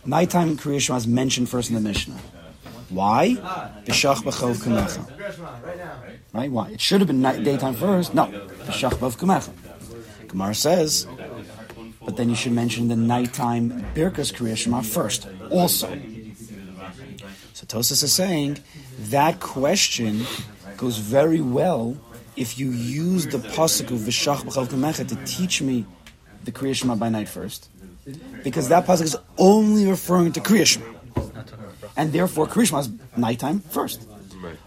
nighttime 0.05 0.57
Kriya 0.57 0.79
Shema 0.79 0.97
is 0.97 1.05
mentioned 1.05 1.49
first 1.49 1.69
in 1.69 1.75
the 1.75 1.81
Mishnah. 1.81 2.17
Why? 2.89 3.35
B'shach 3.85 4.21
kamecha. 4.23 5.03
Right? 6.33 6.49
Why? 6.49 6.69
It 6.69 6.79
should 6.79 7.01
have 7.01 7.07
been 7.07 7.21
night, 7.21 7.43
daytime 7.43 7.73
first. 7.73 8.13
No, 8.13 8.27
b'shach 8.27 8.93
b'chav 8.93 9.17
kamecha. 9.17 9.51
Gemara 10.29 10.55
says, 10.55 11.07
but 12.05 12.15
then 12.15 12.29
you 12.29 12.35
should 12.35 12.53
mention 12.53 12.87
the 12.87 12.95
nighttime 12.95 13.85
Birkas 13.93 14.31
Kriya 14.33 14.55
Shema 14.55 14.81
first, 14.81 15.27
also. 15.51 15.87
So 17.53 17.65
Tosis 17.65 18.03
is 18.03 18.13
saying 18.13 18.59
that 18.99 19.39
question 19.39 20.25
goes 20.77 20.99
very 20.99 21.41
well 21.41 21.97
if 22.35 22.59
you 22.59 22.69
use 22.71 23.27
the 23.27 23.37
pasuk 23.37 23.91
of 23.91 23.99
V'shach 23.99 25.07
to 25.07 25.15
teach 25.25 25.61
me 25.61 25.85
the 26.43 26.51
Kriya 26.51 26.75
Shema 26.75 26.95
by 26.95 27.09
night 27.09 27.29
first, 27.29 27.69
because 28.43 28.69
that 28.69 28.85
pasuk 28.85 29.03
is 29.03 29.17
only 29.37 29.85
referring 29.87 30.31
to 30.33 30.39
Kriya 30.39 30.65
Shema, 30.65 30.85
and 31.97 32.11
therefore 32.11 32.47
Kriya 32.47 32.67
Shema 32.67 32.79
is 32.79 32.89
nighttime 33.17 33.59
first. 33.59 34.07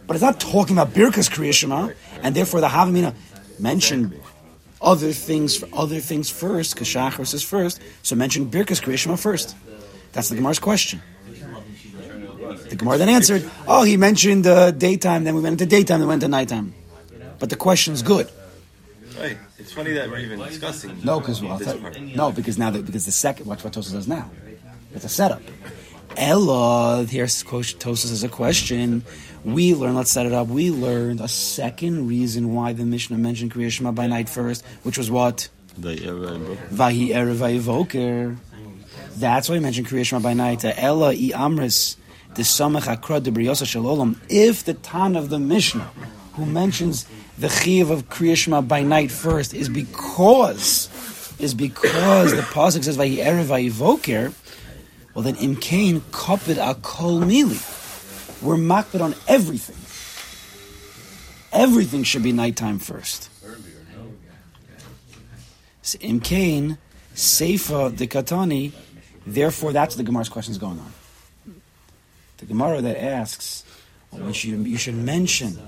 But 0.07 0.17
it's 0.17 0.23
not 0.23 0.41
talking 0.41 0.77
about 0.77 0.95
Birkas 0.95 1.31
Kriya 1.31 1.53
Shema, 1.53 1.91
and 2.23 2.35
therefore 2.35 2.61
the 2.61 2.69
Havamina 2.69 3.15
mentioned 3.61 4.19
other 4.81 5.13
things 5.13 5.57
for 5.57 5.69
other 5.73 6.01
things 6.01 6.31
first, 6.31 6.75
because 6.75 6.89
Shachris 6.89 7.35
is 7.35 7.43
first, 7.43 7.81
so 8.03 8.17
mention 8.17 8.51
Birkas 8.51 8.83
Kriya 8.83 8.97
Shema 8.99 9.17
first. 9.17 9.55
That's 10.13 10.29
the 10.31 10.37
Gemara's 10.37 10.59
question. 10.59 11.03
The 12.71 12.77
Gemara 12.77 12.99
then 12.99 13.09
answered, 13.09 13.49
oh, 13.67 13.83
he 13.83 13.97
mentioned 13.97 14.47
uh, 14.47 14.71
daytime, 14.71 15.25
then 15.25 15.35
we 15.35 15.41
went 15.43 15.61
into 15.61 15.67
daytime, 15.67 16.01
then 16.01 16.09
we 16.09 16.13
went 16.13 16.23
to 16.23 16.29
nighttime. 16.29 16.75
But 17.39 17.51
the 17.51 17.57
question's 17.57 18.03
good. 18.03 18.31
Right. 19.19 19.37
It's 19.59 19.73
funny 19.73 19.93
that 19.93 20.09
we're 20.11 20.19
even 20.19 20.39
discussing. 20.39 21.01
No, 21.03 21.19
because 21.19 21.43
well, 21.43 21.59
no, 22.01 22.31
because 22.31 22.59
now 22.59 22.71
that 22.71 22.87
because 22.87 23.07
the 23.07 23.13
second 23.13 23.47
watch 23.47 23.65
what 23.65 23.73
Tosa 23.73 23.93
does 23.93 24.07
now, 24.07 24.31
it's 24.95 25.05
a 25.05 25.09
setup. 25.09 25.43
Ella, 26.17 27.05
here's 27.09 27.43
Tosa 27.43 28.09
is 28.09 28.25
a 28.25 28.29
question. 28.29 29.05
We 29.45 29.75
learned. 29.75 29.97
Let's 29.97 30.11
set 30.11 30.27
it 30.27 30.33
up. 30.33 30.49
We 30.49 30.71
learned 30.71 31.21
a 31.21 31.29
second 31.29 32.09
reason 32.09 32.55
why 32.55 32.73
the 32.73 32.85
Mishnah 32.85 33.19
mentioned 33.19 33.53
Kriya 33.53 33.71
Shema 33.71 33.93
by 33.93 34.07
night 34.07 34.29
first, 34.29 34.65
which 34.83 34.99
was 34.99 35.11
what 35.11 35.49
The 35.77 36.05
era 36.05 36.35
and 36.35 36.47
book. 36.47 36.59
Vahi 36.71 37.09
erev 37.11 37.37
vayivoker. 37.37 38.37
That's 39.17 39.49
why 39.49 39.57
he 39.57 39.61
mentioned 39.61 39.89
Kriya 39.89 40.07
Shema 40.07 40.21
by 40.21 40.35
night. 40.35 40.65
Uh, 40.65 40.73
Ella 40.77 41.11
i 41.11 41.31
amris 41.35 41.97
the 42.35 42.43
samach 42.43 42.87
akra 42.87 43.21
de 43.21 43.31
briyosa 43.31 43.67
shalom. 43.67 44.21
If 44.29 44.65
the 44.65 44.75
Tan 44.75 45.17
of 45.17 45.29
the 45.29 45.39
Mishnah, 45.39 45.91
who 46.35 46.47
mentions 46.47 47.07
the 47.39 47.49
chiv 47.49 47.91
of 47.91 48.09
Kriya 48.09 48.37
Shema 48.37 48.61
by 48.61 48.83
night 48.83 49.11
first, 49.11 49.55
is 49.55 49.69
because 49.69 50.89
is 51.39 51.55
because 51.55 52.35
the 52.35 52.43
pasuk 52.43 52.85
says 52.85 52.97
erev 52.97 53.45
vayivoker. 53.45 54.35
Well, 55.15 55.23
then 55.23 55.37
imkain 55.37 56.01
kopid 56.11 56.57
akol 56.57 57.23
mili. 57.23 57.63
We're 58.43 58.57
makbid 58.57 59.01
on 59.01 59.15
everything. 59.27 59.77
Everything 61.53 62.03
should 62.03 62.23
be 62.23 62.33
nighttime 62.33 62.79
first. 62.79 63.31
Imkain, 65.97 66.77
Seifa 67.15 67.97
the 67.97 68.73
therefore 69.27 69.73
that's 69.73 69.95
the 69.95 70.03
Gemara's 70.03 70.29
question 70.29 70.53
is 70.53 70.59
going 70.59 70.79
on. 70.79 70.93
The 72.37 72.47
Gemara 72.47 72.83
that 72.83 73.03
asks, 73.03 73.65
well, 74.13 74.27
you, 74.27 74.33
should, 74.35 74.67
you 74.67 74.77
should 74.77 74.95
mention 74.95 75.59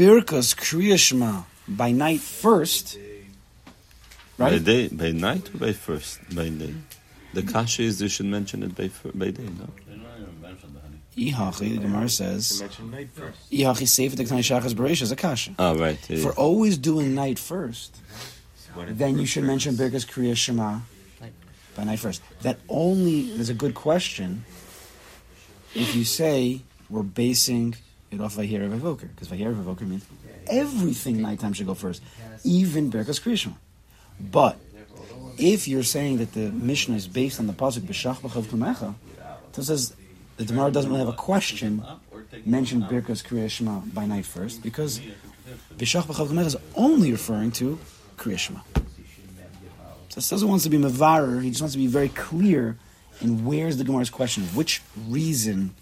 Birkas 0.00 0.54
Kriya 0.56 0.98
Shema 0.98 1.42
by 1.68 1.92
night 1.92 2.20
first, 2.20 2.96
By 4.38 4.52
right? 4.52 4.64
day, 4.64 4.88
by 4.88 5.10
night 5.10 5.54
or 5.54 5.58
by 5.58 5.72
first? 5.74 6.18
By 6.34 6.48
day. 6.48 6.72
The 7.34 7.42
kasha 7.42 7.82
is 7.82 8.00
you 8.00 8.08
should 8.08 8.24
mention 8.24 8.62
it 8.62 8.74
by 8.74 8.88
by 9.14 9.30
day. 9.30 9.42
No. 9.60 9.68
Ihachi, 11.18 11.74
the 11.74 11.78
Gemara 11.84 12.08
says, 12.08 12.62
mention 12.62 12.90
night 12.90 13.10
first. 13.12 13.50
Ihachi 13.50 13.86
Seifa 13.94 14.16
the 14.16 14.24
Katani 14.24 14.40
Shachas 14.40 14.72
Beresh 14.72 15.02
is 15.02 15.12
a 15.12 15.16
kasha. 15.16 15.54
Ah, 15.58 15.72
right. 15.72 15.98
yeah, 16.08 16.22
For 16.22 16.28
yeah. 16.28 16.44
always 16.46 16.78
doing 16.78 17.14
night 17.14 17.38
first, 17.38 17.94
What 18.72 18.96
then 18.96 19.18
you 19.18 19.26
should 19.26 19.44
mention 19.44 19.74
Birkas 19.74 20.06
Kriya 20.06 20.34
Shema 20.34 20.80
by 21.76 21.84
night 21.84 21.98
first. 21.98 22.22
That 22.40 22.58
only 22.70 23.20
is 23.32 23.50
a 23.50 23.54
good 23.54 23.74
question 23.74 24.46
if 25.74 25.94
you 25.94 26.04
say 26.06 26.62
we're 26.88 27.02
basing 27.02 27.74
it 28.10 28.20
off 28.20 28.36
Vahir 28.36 28.68
Evoker, 28.68 29.08
because 29.08 29.28
Vahir 29.28 29.54
Evoker 29.54 29.86
means 29.86 30.04
everything 30.46 31.20
nighttime 31.20 31.52
should 31.52 31.66
go 31.66 31.74
first, 31.74 32.02
even 32.44 32.90
Birkas 32.90 33.20
Kriya 33.20 33.38
Shema. 33.38 33.54
But 34.18 34.58
if 35.38 35.66
you're 35.68 35.82
saying 35.82 36.18
that 36.18 36.32
the 36.34 36.50
Mishnah 36.50 36.96
is 36.96 37.08
based 37.08 37.40
on 37.40 37.46
the 37.46 37.52
pasuk 37.52 37.80
B'shach 37.80 38.16
b'chav 38.16 38.44
kumecha, 38.44 38.94
so 39.52 39.62
it 39.62 39.64
says 39.64 39.94
the 40.36 40.44
Gemara 40.44 40.70
doesn't 40.70 40.90
really 40.90 41.04
have 41.04 41.14
a 41.14 41.16
question. 41.16 41.82
Mention 42.44 42.82
Birkas 42.82 43.24
Kriya 43.24 43.50
Shema 43.50 43.80
by 43.80 44.06
night 44.06 44.24
first 44.24 44.62
because 44.62 45.00
B'shach 45.76 46.04
b'chav 46.04 46.28
kumecha 46.28 46.46
is 46.46 46.56
only 46.74 47.12
referring 47.12 47.50
to 47.52 47.78
Kriya 48.16 48.38
Shema. 48.38 48.60
So 50.10 50.18
it 50.18 50.28
doesn't 50.28 50.48
want 50.48 50.62
to 50.62 50.70
be 50.70 50.78
mevarer. 50.78 51.42
He 51.42 51.50
just 51.50 51.62
wants 51.62 51.74
to 51.74 51.78
be 51.78 51.86
very 51.86 52.08
clear 52.08 52.76
in 53.20 53.44
where's 53.44 53.76
the 53.76 53.84
Gemara's 53.84 54.10
question. 54.10 54.42
Which 54.54 54.82
reason 55.08 55.74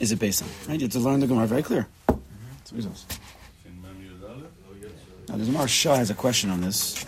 is 0.00 0.12
it 0.12 0.18
based 0.18 0.42
on? 0.42 0.48
Right? 0.68 0.80
You 0.80 0.86
have 0.86 0.92
to 0.92 0.98
learn 0.98 1.20
the 1.20 1.26
Gemara 1.26 1.46
very 1.46 1.62
clear. 1.62 1.86
That's 2.06 2.72
what 2.72 2.76
he 2.76 2.82
says. 2.82 3.06
Now, 5.28 5.36
the 5.36 5.44
Maharsha 5.44 5.96
has 5.96 6.10
a 6.10 6.14
question 6.14 6.50
on 6.50 6.60
this. 6.60 7.04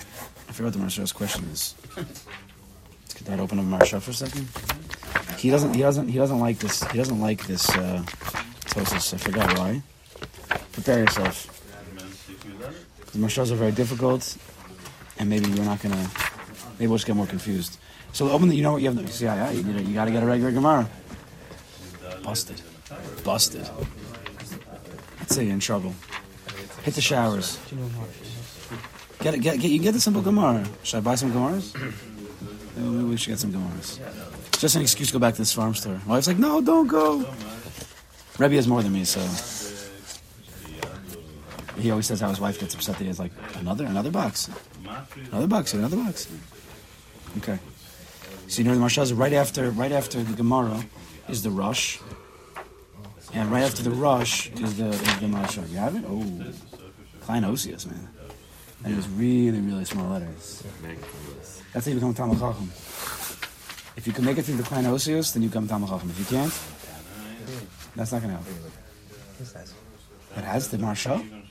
I 0.48 0.52
forgot 0.52 0.72
the 0.72 0.78
Maharsha's 0.80 1.12
question 1.12 1.44
is. 1.52 1.74
Let's 1.96 3.14
get 3.14 3.24
that 3.26 3.40
open 3.40 3.58
up 3.58 3.64
Maharsha 3.66 4.00
for 4.00 4.10
a 4.10 4.14
second. 4.14 4.48
He 5.38 5.50
doesn't. 5.50 5.74
He 5.74 5.82
doesn't. 5.82 6.08
He 6.08 6.18
doesn't 6.18 6.40
like 6.40 6.58
this. 6.58 6.82
He 6.90 6.98
doesn't 6.98 7.20
like 7.20 7.46
this. 7.46 7.68
Uh, 7.70 8.02
Tosis. 8.66 9.14
I 9.14 9.18
forgot 9.18 9.56
why. 9.58 9.82
Prepare 10.72 11.00
yourself. 11.00 11.54
The 13.12 13.18
Maharshas 13.18 13.52
are 13.52 13.56
very 13.56 13.72
difficult, 13.72 14.36
and 15.18 15.30
maybe 15.30 15.48
you're 15.50 15.64
not 15.64 15.80
gonna. 15.80 16.10
Maybe 16.78 16.88
we'll 16.88 16.98
just 16.98 17.06
get 17.06 17.14
more 17.16 17.26
confused. 17.26 17.78
So 18.12 18.30
open 18.30 18.48
the. 18.48 18.56
You 18.56 18.62
know 18.62 18.72
what 18.72 18.82
you 18.82 18.90
have? 18.90 18.98
To, 18.98 19.12
see, 19.12 19.26
yeah, 19.26 19.50
you, 19.50 19.62
you 19.62 19.94
got 19.94 20.06
to 20.06 20.10
get 20.10 20.22
a 20.22 20.26
regular 20.26 20.50
Gemara. 20.50 20.88
Busted. 22.22 22.60
Busted. 23.24 23.68
I'd 25.20 25.30
say 25.30 25.44
you're 25.44 25.54
in 25.54 25.60
trouble. 25.60 25.94
Hit 26.82 26.94
the 26.94 27.00
showers. 27.00 27.58
Get 29.20 29.34
it. 29.34 29.40
Get, 29.40 29.60
get. 29.60 29.70
You 29.70 29.78
get 29.78 29.92
the 29.92 30.00
simple 30.00 30.22
Gemara. 30.22 30.64
Should 30.82 30.98
I 30.98 31.00
buy 31.00 31.14
some 31.16 31.32
Gemaras? 31.32 31.74
Maybe 32.76 33.04
we 33.04 33.16
should 33.16 33.30
get 33.30 33.38
some 33.38 33.52
Gemaras. 33.52 33.98
Just 34.58 34.76
an 34.76 34.82
excuse 34.82 35.08
to 35.08 35.12
go 35.14 35.18
back 35.18 35.34
to 35.34 35.40
this 35.40 35.52
farm 35.52 35.74
store. 35.74 36.00
My 36.06 36.14
wife's 36.14 36.26
like, 36.26 36.38
no, 36.38 36.60
don't 36.60 36.86
go. 36.86 37.24
Rebbe 38.38 38.54
has 38.54 38.68
more 38.68 38.82
than 38.82 38.92
me, 38.92 39.04
so. 39.04 39.20
He 41.80 41.90
always 41.90 42.06
says 42.06 42.20
how 42.20 42.28
his 42.28 42.40
wife 42.40 42.58
gets 42.58 42.74
upset 42.74 42.96
that 42.96 43.02
he 43.02 43.08
has 43.08 43.20
like 43.20 43.30
another 43.56 43.84
another 43.86 44.10
box, 44.10 44.50
another 45.30 45.46
box, 45.46 45.74
another 45.74 45.96
box. 45.96 46.28
Okay. 47.38 47.58
So 48.48 48.62
you 48.62 48.68
know 48.68 48.74
the 48.74 48.80
Maharsha 48.80 49.02
is 49.02 49.12
right 49.12 49.32
after 49.32 49.70
right 49.70 49.92
after 49.92 50.22
the 50.22 50.34
Gemara 50.34 50.84
is 51.28 51.42
the 51.42 51.50
rush, 51.50 52.00
and 53.38 53.52
right 53.52 53.62
after 53.62 53.82
the 53.82 53.90
rush 53.90 54.50
is 54.50 54.76
the 54.76 54.88
is 54.88 55.20
the. 55.20 55.64
You 55.70 55.78
have 55.78 55.94
it? 55.94 56.04
Oh, 56.06 56.24
Klein 57.20 57.44
Osius, 57.44 57.86
man. 57.86 58.08
And 58.82 58.92
it 58.92 58.96
was 58.96 59.08
really 59.10 59.60
really 59.60 59.84
small 59.84 60.10
letters. 60.10 60.64
That's 61.72 61.86
how 61.86 61.90
you 61.90 61.96
become 61.96 62.14
Talmud 62.14 62.38
Chacham. 62.38 62.68
If 63.96 64.06
you 64.06 64.12
can 64.12 64.24
make 64.24 64.38
it 64.38 64.44
through 64.44 64.56
the 64.56 64.62
Klein 64.64 64.84
Osius, 64.84 65.32
then 65.32 65.42
you 65.42 65.48
become 65.48 65.68
Talmud 65.68 65.88
Chacham. 65.88 66.10
If 66.10 66.18
you 66.18 66.24
can't, 66.36 66.52
that's 67.94 68.12
not 68.12 68.22
going 68.22 68.36
to 68.36 68.42
help. 68.42 68.46
It 70.36 70.44
has 70.44 70.68
the 70.68 70.78
Maharsha. 70.78 71.44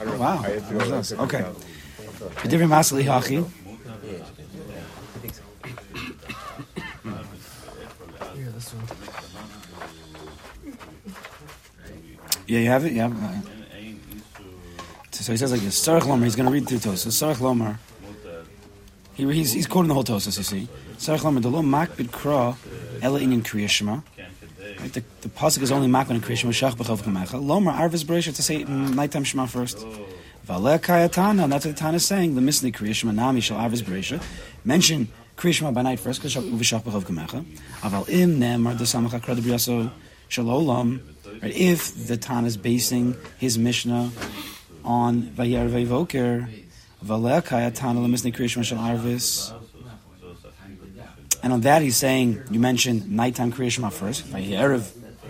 Oh, 0.00 0.18
wow. 0.18 0.36
What 0.38 0.86
is 0.86 1.10
this? 1.10 1.12
Okay. 1.12 1.44
B'divrei 8.42 8.54
Masli 8.54 9.36
Hachi. 9.36 10.02
Yeah, 12.46 12.58
you 12.60 12.68
have 12.68 12.84
it? 12.84 12.92
Yeah. 12.92 13.12
So 15.12 15.32
he 15.32 15.36
says 15.38 15.52
like 15.52 15.60
this. 15.60 15.78
Sarach 15.78 16.02
Lomar, 16.02 16.24
he's 16.24 16.34
going 16.34 16.46
to 16.46 16.52
read 16.52 16.66
through 16.66 16.78
Tosus. 16.78 17.12
Sarach 17.12 17.36
Lomar. 17.36 17.78
He, 19.14 19.30
he's, 19.32 19.52
he's 19.52 19.66
quoting 19.66 19.88
the 19.88 19.94
whole 19.94 20.04
Tosus, 20.04 20.36
you 20.36 20.42
see. 20.42 20.68
Sarach 20.96 21.20
Lomar, 21.20 21.42
the 21.42 21.48
lo 21.48 21.62
makbid 21.62 22.08
kra, 22.08 22.56
ela 23.00 23.20
inyan 23.20 23.42
kriya 23.42 23.68
shema. 23.68 24.00
Right, 24.80 24.92
the, 24.92 25.04
the 25.20 25.28
pasuk 25.28 25.62
is 25.62 25.70
only 25.70 25.86
makbid 25.86 26.10
in 26.10 26.20
kriya 26.20 26.38
shema, 26.38 26.52
shach 26.52 26.74
b'chav 26.74 27.02
kamecha. 27.02 27.40
Lomar, 27.40 27.74
arvis 27.74 28.04
bereisha, 28.04 28.34
to 28.34 28.42
say 28.42 28.64
nighttime 28.64 29.22
shema 29.22 29.46
first. 29.46 29.78
Valeh 30.48 30.80
kayatana, 30.80 31.44
and 31.44 31.52
that's 31.52 31.64
what 31.64 31.76
the 31.76 31.80
Tana 31.80 31.96
is 31.96 32.04
saying. 32.04 32.34
The 32.34 32.40
misni 32.40 32.72
kriya 32.74 32.94
shema, 32.94 33.12
nami 33.12 33.40
shall 33.40 33.58
arvis 33.58 33.82
bereisha. 33.82 34.20
Mention 34.64 35.08
kriya 35.42 35.54
shema 35.54 35.72
by 35.72 35.82
night 35.82 35.98
first, 35.98 36.22
b'chav 36.22 36.82
kamecha. 36.82 37.44
Aval 37.80 38.08
im 38.08 38.38
nemar, 38.38 38.78
the 38.78 38.84
samach 38.84 39.12
akra 39.12 39.34
de 39.34 39.42
shalolam. 39.42 41.00
Right, 41.42 41.52
if 41.52 42.06
the 42.06 42.16
Tana 42.16 42.46
is 42.46 42.56
basing 42.56 43.16
his 43.38 43.58
Mishnah 43.58 44.12
on 44.84 45.22
Vayar 45.22 45.68
Vayvoker, 45.68 46.48
Valekaya 47.04 47.74
Tana 47.74 47.98
Lemisni 47.98 48.32
Kriyashma 48.32 48.62
Shal 48.62 48.78
Arvis. 48.78 49.52
And 51.42 51.52
on 51.52 51.62
that 51.62 51.82
he's 51.82 51.96
saying, 51.96 52.40
you 52.52 52.60
mentioned 52.60 53.10
nighttime 53.10 53.52
Kriyashma 53.52 53.92
first, 53.92 54.24
Vayar 54.26 54.80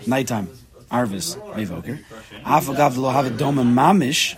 nighttime 0.05 0.47
Arvis 0.91 1.35
Vayvoker. 1.55 2.03
Afagav 2.43 2.97
lo 2.97 3.09
have 3.09 3.25
a 3.25 3.31
doma 3.31 3.65
mamish, 3.65 4.37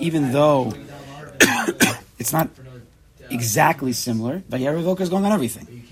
even 0.00 0.32
though 0.32 0.72
it's 2.18 2.32
not 2.32 2.48
exactly 3.30 3.92
similar, 3.92 4.40
Vayar 4.50 4.74
Vayvoker 4.80 5.00
is 5.00 5.08
going 5.08 5.24
on 5.24 5.32
everything. 5.32 5.84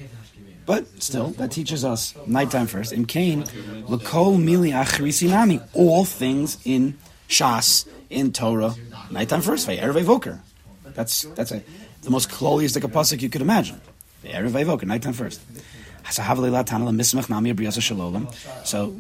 But 0.65 0.87
still, 1.03 1.29
that 1.39 1.51
teaches 1.51 1.85
us 1.85 2.15
nighttime 2.27 2.69
first. 2.69 2.93
In 2.93 3.05
Cain, 3.05 3.43
Lakol 3.89 4.39
Mili 4.39 4.73
Achrisinami, 4.73 5.61
all 5.73 6.05
things 6.05 6.59
in 6.65 6.97
Shas, 7.29 7.87
in 8.11 8.33
Torah, 8.33 8.75
nighttime 9.11 9.43
first, 9.43 9.67
Vayar 9.67 9.93
Vayvoker. 9.93 10.39
That's 10.95 11.23
that's 11.35 11.51
a, 11.51 11.63
the 12.03 12.11
most 12.11 12.31
cloliest 12.31 12.79
pasuk 12.79 13.23
you 13.23 13.29
could 13.29 13.43
imagine. 13.43 13.81
Vayar 14.25 14.49
Vayvoker, 14.49 14.85
nighttime 14.85 15.15
first. 15.15 15.41
So 18.65 18.91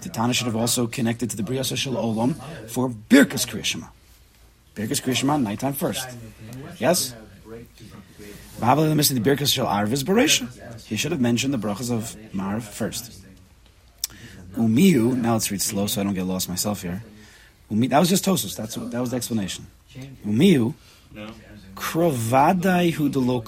the 0.00 0.08
Tana 0.12 0.32
should 0.32 0.46
have 0.46 0.56
also 0.56 0.86
connected 0.86 1.30
to 1.30 1.36
the 1.36 1.42
Briyasa 1.42 1.76
Shalom 1.76 2.34
for 2.66 2.88
Birkas 2.88 3.46
Kriyashma. 3.46 3.88
Birkas 4.74 5.02
Kriyashma, 5.02 5.40
nighttime 5.40 5.74
first. 5.74 6.08
Yes? 6.78 7.14
Probably 7.44 7.66
missing 7.66 7.84
the 7.84 7.94
Birkas 7.96 8.14
Shal 8.14 8.14
Arvis 8.14 8.14
Beresha. 8.18 8.45
He 10.86 10.96
should 10.96 11.12
have 11.12 11.20
mentioned 11.20 11.52
the 11.54 11.58
brachas 11.58 11.90
of 11.90 12.16
Marv 12.34 12.64
first. 12.64 13.22
Umiu, 14.54 15.14
now 15.14 15.34
let's 15.34 15.50
read 15.50 15.60
slow 15.60 15.86
so 15.86 16.00
I 16.00 16.04
don't 16.04 16.14
get 16.14 16.24
lost 16.24 16.48
myself 16.48 16.82
here. 16.82 17.02
Umi, 17.70 17.88
that 17.88 17.98
was 17.98 18.08
just 18.08 18.24
Tosus. 18.24 18.56
That's 18.56 18.74
that 18.76 19.00
was 19.00 19.10
the 19.10 19.16
explanation. 19.16 19.66
Umiu, 20.24 20.74
krovadai 21.74 22.92
hu 22.92 23.08
de 23.08 23.18
lo. 23.18 23.40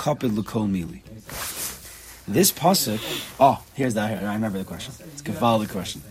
This 2.28 2.52
pasuk. 2.52 3.00
Oh, 3.40 3.62
here's 3.72 3.94
that. 3.94 4.18
Here, 4.18 4.28
I 4.28 4.34
remember 4.34 4.58
the 4.58 4.64
question. 4.64 4.92
It's 5.12 5.22
a 5.22 5.24
Gavaldi 5.24 5.70
question. 5.70 6.02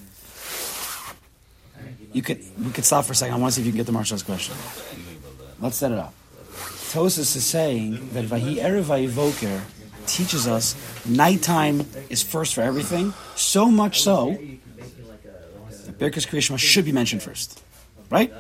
You 2.14 2.24
could 2.24 2.44
we 2.58 2.72
could 2.72 2.86
stop 2.86 3.06
for 3.06 3.14
a 3.14 3.16
second. 3.16 3.36
I 3.36 3.38
want 3.38 3.54
to 3.54 3.56
see 3.56 3.62
if 3.62 3.68
you 3.68 3.74
can 3.74 3.78
get 3.78 3.86
the 3.86 3.92
Maharsha's 3.92 4.24
question. 4.24 4.56
Let's 5.60 5.78
set 5.78 5.92
it 5.92 6.00
up. 6.00 6.14
Tosus 6.92 7.36
is 7.36 7.44
saying 7.44 8.10
that 8.14 8.26
Vahi 8.26 8.56
Erev 8.58 8.84
Vayivoker 8.84 9.62
teaches 10.06 10.48
us 10.48 10.76
nighttime 11.06 11.86
is 12.10 12.24
first 12.24 12.56
for 12.56 12.62
everything. 12.62 13.14
So 13.36 13.70
much 13.70 14.02
so 14.02 14.32
that 14.32 16.00
Birkas 16.00 16.28
Kriyashma 16.28 16.58
should 16.58 16.86
be 16.86 16.92
mentioned 16.92 17.24
first. 17.24 17.62
Right? 18.10 18.34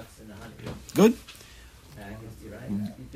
Good? 0.95 1.17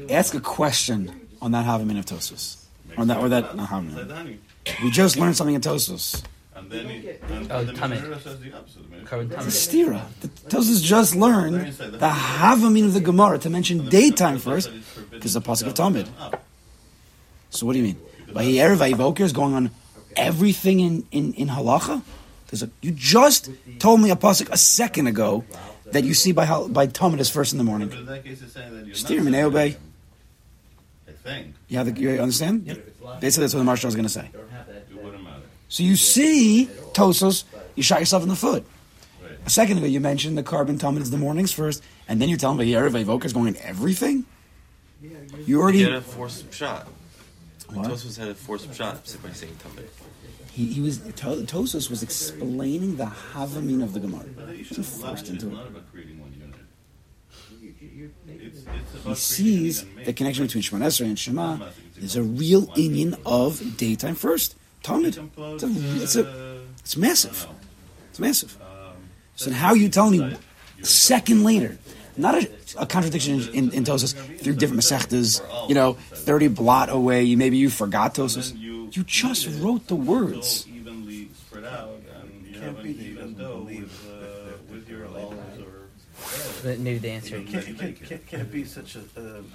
Ask 0.09 0.33
a 0.33 0.41
question 0.41 1.27
on 1.41 1.51
that 1.51 1.65
Havamin 1.65 1.97
of 1.97 2.05
Tosus. 2.05 2.57
Or 2.97 3.05
that, 3.05 3.17
or 3.17 3.29
that, 3.29 3.55
not. 3.55 3.83
We 4.83 4.91
just 4.91 5.15
learned 5.15 5.37
something 5.37 5.55
in 5.55 5.61
Tosus. 5.61 6.23
And 6.61 6.71
then, 6.71 6.85
he, 6.87 7.09
and, 7.09 7.51
Oh, 7.51 7.59
and 7.59 7.69
then 7.69 7.89
Mishnah 7.89 8.19
says 8.21 8.39
the 8.39 8.53
opposite. 8.53 8.83
I 8.91 8.95
mean, 8.95 9.05
Carbon 9.05 9.27
It's 9.31 9.35
tummy. 9.35 9.83
a 9.83 9.87
stira. 9.87 10.01
The 10.21 10.27
Tosus 10.49 10.81
just 10.83 11.15
learned 11.15 11.73
the 11.73 12.09
Havamin 12.09 12.85
of 12.85 12.93
the 12.93 13.01
Gemara 13.01 13.39
to 13.39 13.49
mention 13.49 13.89
daytime 13.89 14.37
first, 14.39 14.69
because 15.09 15.33
the 15.33 15.41
Pasuk 15.41 15.67
of 15.67 15.73
Tamid. 15.73 16.07
So 17.49 17.65
what 17.65 17.73
do 17.73 17.79
you 17.79 17.85
mean? 17.85 17.97
Vahi 18.27 18.53
Erev 18.55 18.77
Vayivoker 18.77 19.21
is 19.21 19.33
going 19.33 19.53
on 19.53 19.71
everything 20.15 20.79
in, 20.79 21.05
in, 21.11 21.33
in 21.33 21.47
halacha? 21.49 22.01
There's 22.47 22.63
a, 22.63 22.69
you 22.81 22.91
just 22.91 23.49
told 23.79 24.01
me 24.01 24.09
a 24.11 24.15
pasuk 24.15 24.49
a 24.51 24.57
second 24.57 25.07
ago 25.07 25.43
that 25.85 26.03
you 26.03 26.13
see 26.13 26.31
by 26.31 26.45
hal- 26.45 26.69
by 26.69 26.87
Tamid 26.87 27.19
is 27.19 27.29
first 27.29 27.51
in 27.53 27.57
the 27.57 27.63
morning. 27.63 27.91
in 27.91 28.05
that 28.05 28.23
case, 28.23 28.41
it's 28.41 28.53
saying 28.53 28.75
that 28.75 28.85
you're 28.85 28.95
Steer 28.95 29.21
not 29.21 29.31
Minei 29.33 29.43
Obey. 29.43 29.77
I 31.07 31.11
think. 31.11 31.55
You, 31.67 31.77
have 31.77 31.93
the, 31.93 32.01
you 32.01 32.09
understand? 32.21 32.65
Basically, 32.65 33.43
that's 33.43 33.53
what 33.53 33.63
the 33.63 33.71
Maharsha 33.71 33.85
is 33.85 33.95
going 33.95 34.03
to 34.05 34.09
say. 34.09 34.29
It 35.79 35.83
wouldn't 35.83 35.83
matter. 35.83 35.83
So 35.83 35.83
you 35.83 35.95
see 35.95 36.69
Tosos, 36.93 37.43
you 37.75 37.83
shot 37.83 37.99
yourself 37.99 38.23
in 38.23 38.29
the 38.29 38.35
foot. 38.35 38.65
A 39.45 39.49
second 39.49 39.77
ago, 39.79 39.87
you 39.87 39.99
mentioned 39.99 40.37
the 40.37 40.43
korban 40.43 40.77
Tamid 40.77 41.01
is 41.01 41.09
the 41.09 41.17
mornings 41.17 41.51
first, 41.51 41.81
and 42.07 42.21
then 42.21 42.29
you're 42.29 42.37
telling 42.37 42.57
me 42.57 42.71
Erev 42.71 42.91
Vayivoker 42.91 43.25
is 43.25 43.33
going 43.33 43.47
in 43.47 43.57
everything. 43.63 44.25
You 45.47 45.59
already 45.61 45.79
He 45.79 45.83
had 45.85 45.93
a 45.93 46.01
forced 46.01 46.53
shot. 46.53 46.87
What? 47.73 47.87
Tosfos 47.87 48.17
had 48.19 48.27
a 48.27 48.35
forced 48.35 48.71
shot 48.75 49.03
by 49.23 49.31
saying 49.31 49.55
Tamid. 49.63 49.87
he, 50.51 50.65
he 50.73 50.81
was 50.81 50.99
To- 50.99 51.43
Tosos 51.47 51.89
was 51.89 52.03
explaining 52.03 52.97
the 52.97 53.05
Havamin 53.05 53.81
of 53.81 53.93
the 53.93 53.99
Gemara. 53.99 54.25
But 54.35 54.47
the 54.47 54.53
He 54.53 54.61
issue 54.61 54.75
wasn't 54.77 54.87
of 54.97 55.01
love 55.01 55.09
forced 55.17 55.29
into 55.31 55.47
it. 55.47 55.53
not 55.53 55.67
about 55.67 55.91
creating 55.91 56.19
one 56.19 56.33
unit. 56.33 56.55
It's, 58.27 58.59
it's 58.59 59.05
he 59.05 59.15
sees 59.15 59.85
the 60.05 60.13
connection 60.13 60.45
between 60.45 60.61
Shemon 60.61 60.83
Esrei 60.85 61.05
and 61.05 61.17
Shema. 61.17 61.69
There's 61.95 62.15
a 62.15 62.23
real 62.23 62.71
Indian 62.77 63.15
of 63.25 63.77
daytime 63.77 64.15
first. 64.15 64.55
Tamid. 64.83 65.17
It's 65.37 65.63
a, 65.63 66.03
it's 66.03 66.15
a, 66.15 66.61
it's 66.79 66.97
massive. 66.97 67.47
It's 68.09 68.19
massive. 68.19 68.57
So 69.35 69.51
how 69.51 69.69
are 69.69 69.77
you 69.77 69.89
telling 69.89 70.19
me 70.19 70.35
a 70.81 70.85
second 70.85 71.43
later? 71.43 71.77
Not 72.17 72.35
a, 72.35 72.49
a 72.77 72.85
contradiction 72.85 73.41
in, 73.53 73.71
in 73.71 73.83
Tosas 73.85 74.13
through 74.39 74.55
different 74.55 74.81
Masechtas, 74.83 75.41
you 75.69 75.75
know, 75.75 75.93
30 75.93 76.49
blot 76.49 76.89
away, 76.89 77.35
maybe 77.35 77.57
you 77.57 77.69
forgot 77.69 78.13
Tosas. 78.15 78.55
You 78.57 79.03
just 79.05 79.47
wrote 79.61 79.87
the 79.87 79.95
words. 79.95 80.65
So 80.65 80.69
evenly 80.69 81.29
spread 81.33 81.63
out, 81.63 81.89
and 82.21 82.45
you 82.45 82.59
Can't 82.59 82.75
have 82.75 82.83
be 82.83 82.89
an 82.91 82.97
that 82.97 83.01
he 83.03 83.09
even 83.11 83.15
doesn't 83.33 83.37
dough 83.37 83.57
believe 83.59 83.81
with, 83.83 84.03
that- 84.03 84.17
uh, 84.17 84.45
that- 84.45 84.69
with 84.69 84.85
that 84.85 84.91
your 84.91 85.07
they're 85.07 85.17
all- 85.21 85.25
olives 85.27 85.59
or. 85.59 86.63
But 86.63 86.79
Maybe 86.79 86.99
the 86.99 87.09
answer. 87.11 87.29
Can't, 87.37 87.49
Can't 87.49 87.79
can't, 87.79 88.03
can't, 88.05 88.27
can't 88.27 88.51
be 88.51 88.65
such 88.65 88.95
a, 88.97 88.99
uh, 88.99 89.03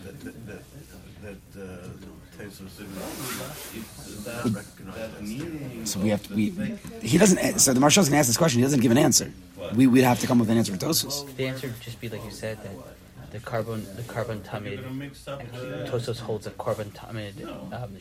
that, 0.04 0.20
that, 0.24 0.46
that, 0.46 1.38
that, 1.54 1.62
uh, 1.62 1.88
So 5.84 6.00
we 6.00 6.08
have 6.10 6.22
to, 6.26 6.34
we, 6.34 6.50
he 7.02 7.18
doesn't, 7.18 7.58
so 7.60 7.72
the 7.72 7.80
Maharsha's 7.80 8.08
to 8.08 8.16
ask 8.16 8.26
this 8.26 8.36
question, 8.36 8.58
he 8.58 8.64
doesn't 8.64 8.80
give 8.80 8.90
an 8.90 8.98
answer. 8.98 9.32
We, 9.74 9.86
we'd 9.86 10.02
have 10.02 10.20
to 10.20 10.26
come 10.26 10.38
up 10.38 10.42
with 10.42 10.50
an 10.50 10.58
answer 10.58 10.72
for 10.72 10.78
Tosas. 10.78 11.34
The 11.36 11.46
answer 11.46 11.68
would 11.68 11.80
just 11.80 12.00
be 12.00 12.08
like 12.08 12.24
you 12.24 12.30
said 12.30 12.62
that 12.62 12.95
the 13.30 13.38
korban 13.38 13.84
the 13.96 14.02
korban 14.02 14.36
You're 14.36 14.44
tamid 14.44 14.82
gonna 14.82 14.94
mix 14.94 15.28
up 15.28 15.40
the. 15.52 15.88
Tosos 15.90 16.20
holds 16.20 16.44
that 16.44 16.56
korban 16.58 16.90
tamid 16.90 17.42
um, 17.72 17.96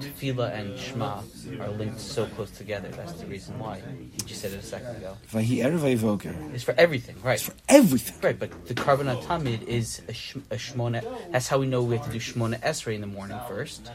Tefillah 0.00 0.52
and 0.54 0.78
Shema 0.78 1.22
are 1.60 1.68
linked 1.70 2.00
so 2.00 2.26
close 2.26 2.50
together. 2.50 2.88
That's 2.88 3.12
the 3.14 3.26
reason 3.26 3.58
why. 3.58 3.82
You 4.00 4.24
just 4.26 4.40
said 4.40 4.52
it 4.52 4.60
a 4.60 4.62
second 4.62 4.96
ago. 4.96 5.16
Vahi 5.32 5.58
Erev 5.64 5.80
Vayivoker. 5.80 6.54
It's 6.54 6.64
for 6.64 6.74
everything, 6.78 7.16
right? 7.22 7.34
It's 7.34 7.42
For 7.42 7.54
everything. 7.68 8.16
Right, 8.22 8.38
but 8.38 8.66
the 8.66 8.74
korban 8.74 9.22
tamid 9.24 9.62
is 9.62 10.02
a, 10.08 10.12
sh- 10.12 10.36
a 10.50 10.56
shmona. 10.56 11.04
That's 11.32 11.48
how 11.48 11.58
we 11.58 11.66
know 11.66 11.82
we 11.82 11.96
have 11.96 12.06
to 12.06 12.12
do 12.12 12.18
shmona 12.18 12.60
esrei 12.60 12.94
in 12.94 13.00
the 13.00 13.06
morning 13.06 13.38
first, 13.48 13.90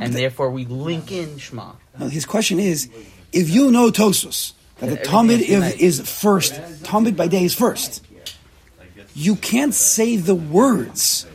and 0.00 0.12
therefore 0.12 0.50
we 0.50 0.64
link 0.64 1.12
in 1.12 1.38
Shema. 1.38 1.72
No, 1.98 2.08
his 2.08 2.26
question 2.26 2.58
is, 2.58 2.88
if 3.32 3.48
you 3.50 3.70
know 3.70 3.90
Tosos, 3.90 4.52
that 4.78 4.90
the 4.90 4.96
That 4.96 5.06
Tamid 5.06 5.40
is, 5.40 5.74
is 5.74 6.00
is 6.00 6.10
first, 6.10 6.54
Tamid 6.82 7.16
by 7.16 7.28
day 7.28 7.44
is 7.44 7.54
first, 7.54 8.05
you 9.16 9.34
can't 9.34 9.72
say 9.74 10.16
the 10.16 10.34
words, 10.34 11.26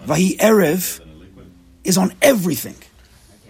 Vahi 0.00 0.36
Erev 0.36 1.00
is 1.82 1.96
on 1.96 2.12
everything. 2.20 2.76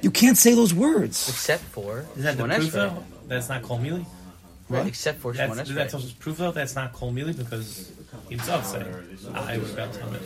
You 0.01 0.13
can't 0.13 0.39
say 0.39 0.55
those 0.55 0.73
words. 0.73 1.29
Except 1.29 1.63
for 1.65 2.07
Is 2.17 2.23
that 2.23 2.37
the 2.37 2.45
proof 2.45 2.73
though? 2.73 3.05
That's 3.27 3.49
not 3.49 3.63
Kol 3.63 3.81
Mili? 3.81 4.07
Right, 4.69 4.87
except 4.87 5.19
for 5.19 5.33
That's, 5.33 5.53
Shmona 5.53 5.63
is 5.63 5.75
that 5.75 5.89
esrei. 5.89 5.91
Tosa's 5.91 6.13
proof 6.13 6.37
though? 6.37 6.53
That's 6.53 6.77
not 6.77 6.93
Kol 6.93 7.13
Mili 7.13 7.37
because 7.37 7.93
he 8.29 8.37
himself 8.37 8.67
said, 8.67 8.87
I 9.35 9.59
was 9.59 9.73
about 9.73 9.93
to 9.95 10.21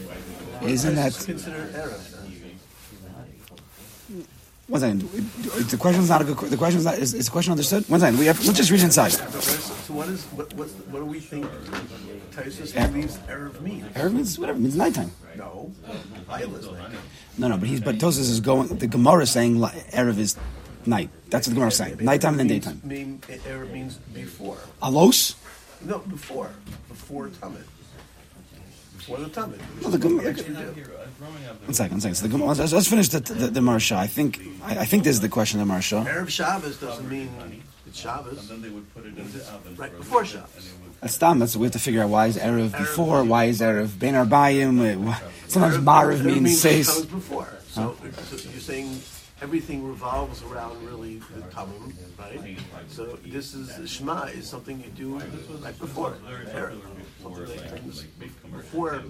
Isn't 0.62 0.94
that 0.94 1.14
consider 1.24 1.66
Erev. 1.72 2.15
One 4.68 4.80
second? 4.80 5.00
The 5.02 5.76
question's 5.76 6.08
not 6.08 6.22
a 6.22 6.24
good. 6.24 6.36
The 6.50 6.56
question's 6.56 6.84
not. 6.84 6.98
Is, 6.98 7.14
is 7.14 7.26
the 7.26 7.30
question 7.30 7.52
understood? 7.52 7.88
One 7.88 8.00
second. 8.00 8.18
We 8.18 8.26
have. 8.26 8.44
Let's 8.44 8.58
just 8.58 8.70
read 8.70 8.82
inside. 8.82 9.12
But 9.12 9.32
what 9.34 9.36
is, 9.46 9.64
so 9.64 9.94
what 9.94 10.08
is, 10.08 10.24
what, 10.24 10.52
what's, 10.54 10.72
the- 10.72 10.82
what 10.90 10.98
do 11.00 11.04
we 11.06 11.20
think 11.20 11.46
Yeah. 12.74 12.86
believes 12.88 13.16
Erev 13.18 13.60
means? 13.60 13.84
Erev 13.94 14.12
means 14.12 14.38
whatever. 14.38 14.58
Means 14.58 14.76
nighttime. 14.76 15.10
No, 15.36 15.70
listening. 16.28 16.76
No, 17.38 17.48
no. 17.48 17.56
But 17.58 17.68
he's. 17.68 17.80
But 17.80 17.96
Tosos 17.98 18.18
is 18.20 18.40
going. 18.40 18.68
The 18.68 18.86
Gemara 18.88 19.22
is 19.22 19.30
saying 19.30 19.56
Erev 19.56 20.18
is 20.18 20.36
night. 20.84 21.10
That's 21.30 21.46
what 21.46 21.50
the 21.52 21.54
Gemara 21.54 21.68
is 21.68 21.76
saying. 21.76 21.98
Nighttime 22.00 22.32
and 22.32 22.40
then 22.40 22.46
daytime. 22.48 22.80
Mean, 22.84 23.20
Erev 23.28 23.70
means 23.72 23.96
before. 24.12 24.58
Alos. 24.82 25.34
No, 25.82 25.98
before. 26.00 26.50
Before 26.88 27.28
Tamid. 27.28 27.62
Before 28.96 29.18
the 29.18 29.26
Tamid. 29.26 29.60
No, 29.82 29.90
the 29.90 29.98
Gemara-. 29.98 30.34
One 31.18 31.74
second. 31.74 31.92
One 31.94 32.00
second. 32.00 32.14
So 32.16 32.26
the 32.28 32.36
let's, 32.38 32.72
let's 32.72 32.88
finish 32.88 33.08
the 33.08 33.20
the, 33.20 33.46
the 33.48 33.60
Maharsha. 33.60 33.96
I 33.96 34.06
think. 34.06 34.40
I, 34.64 34.80
I 34.80 34.84
think 34.84 35.04
this 35.04 35.14
is 35.16 35.20
the 35.20 35.28
question 35.28 35.60
of 35.60 35.66
the 35.68 35.72
Marsha. 35.74 36.04
Erev 36.06 36.28
Shabbos 36.28 36.78
doesn't 36.78 37.08
mean 37.08 37.30
it's 37.86 37.98
Shabbos. 37.98 38.38
And 38.38 38.48
then 38.48 38.62
they 38.62 38.68
would 38.74 38.92
put 38.94 39.06
it 39.06 39.16
in 39.16 39.32
the 39.32 39.44
oven. 39.52 39.76
Right 39.76 39.96
before 39.96 40.22
little 40.22 40.40
bit, 40.42 40.48
Shabbos. 40.52 40.56
and 40.56 40.64
it 40.66 40.84
would- 40.84 41.00
That's 41.00 41.18
dumb. 41.18 41.38
That's 41.38 41.56
we 41.56 41.64
have 41.66 41.72
to 41.72 41.78
figure 41.78 42.02
out 42.02 42.10
why 42.10 42.26
is 42.26 42.36
Erev 42.36 42.76
before, 42.76 43.24
why 43.24 43.44
is 43.44 43.60
Erev 43.60 43.98
Ben 43.98 44.14
Arbayim. 44.14 45.08
wh- 45.08 45.22
Sometimes 45.48 45.76
Marav 45.78 46.24
means 46.24 46.60
says. 46.60 47.06
before. 47.06 47.48
So, 47.70 47.94
so 48.24 48.48
you're 48.50 48.60
saying 48.60 49.00
everything 49.42 49.86
revolves 49.86 50.42
around 50.42 50.82
really 50.86 51.18
the 51.18 51.42
Tamim, 51.54 51.92
right? 52.18 52.40
So 52.88 53.18
this 53.26 53.54
is 53.54 53.76
the 53.76 53.86
Shema 53.86 54.24
is 54.24 54.48
something 54.48 54.82
you 54.82 54.90
do 54.90 55.18
right 55.18 55.78
before 55.78 56.12
Erev, 56.26 56.80
something 57.22 57.44
that 57.44 57.76
comes 57.76 58.02
before, 58.50 59.02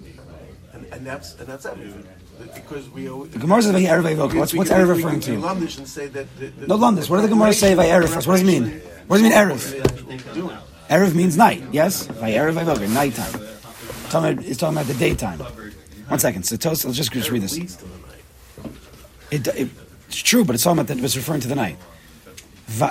and, 0.77 0.93
and 0.93 1.05
that's 1.05 1.35
and 1.39 1.47
that's 1.47 1.65
everything. 1.65 2.05
Because 2.53 2.87
we 2.89 3.09
always, 3.09 3.31
The 3.31 3.39
Gemara 3.39 3.63
says 3.63 3.73
by 3.73 3.81
Erev 3.81 4.03
Vayvoka. 4.03 4.37
What's 4.37 4.53
what's 4.53 4.69
Erev 4.69 4.89
referring 4.89 5.19
to? 5.21 5.31
Lumdish 5.31 5.79
and 5.79 5.87
say 5.87 6.07
that 6.07 6.27
the, 6.37 6.47
the, 6.47 6.67
No, 6.67 6.77
Lumdish. 6.77 7.09
What 7.09 7.17
does 7.17 7.23
the 7.23 7.29
Gemara 7.29 7.53
say 7.53 7.73
by 7.73 7.87
Erev 7.87 8.09
first? 8.09 8.27
What 8.27 8.33
does 8.33 8.43
it 8.43 8.45
mean? 8.45 8.79
What 9.07 9.17
does 9.17 9.25
it 9.25 9.29
mean 9.29 9.37
Erev? 9.37 10.61
Erev 10.89 11.15
means 11.15 11.35
night. 11.35 11.63
Yes, 11.71 12.05
by 12.07 12.31
Erev 12.31 12.53
Vayvoka, 12.53 12.87
nighttime. 12.93 13.33
It's 14.45 14.59
talking 14.59 14.77
about 14.77 14.87
the 14.87 14.93
daytime. 14.93 15.39
One 15.39 16.19
second. 16.19 16.43
So 16.43 16.55
Tos, 16.55 16.85
let's 16.85 16.95
just, 16.95 17.11
just 17.11 17.31
read 17.31 17.41
this. 17.41 17.57
Leads 17.57 17.75
to 17.77 17.85
the 17.85 17.97
night. 17.97 18.23
It, 19.31 19.47
it, 19.47 19.69
it's 20.07 20.21
true, 20.21 20.45
but 20.45 20.53
it's 20.55 20.63
talking 20.63 20.79
about 20.79 20.87
that. 20.95 21.03
It's 21.03 21.17
referring 21.17 21.41
to 21.41 21.47
the 21.47 21.55
night. 21.55 21.77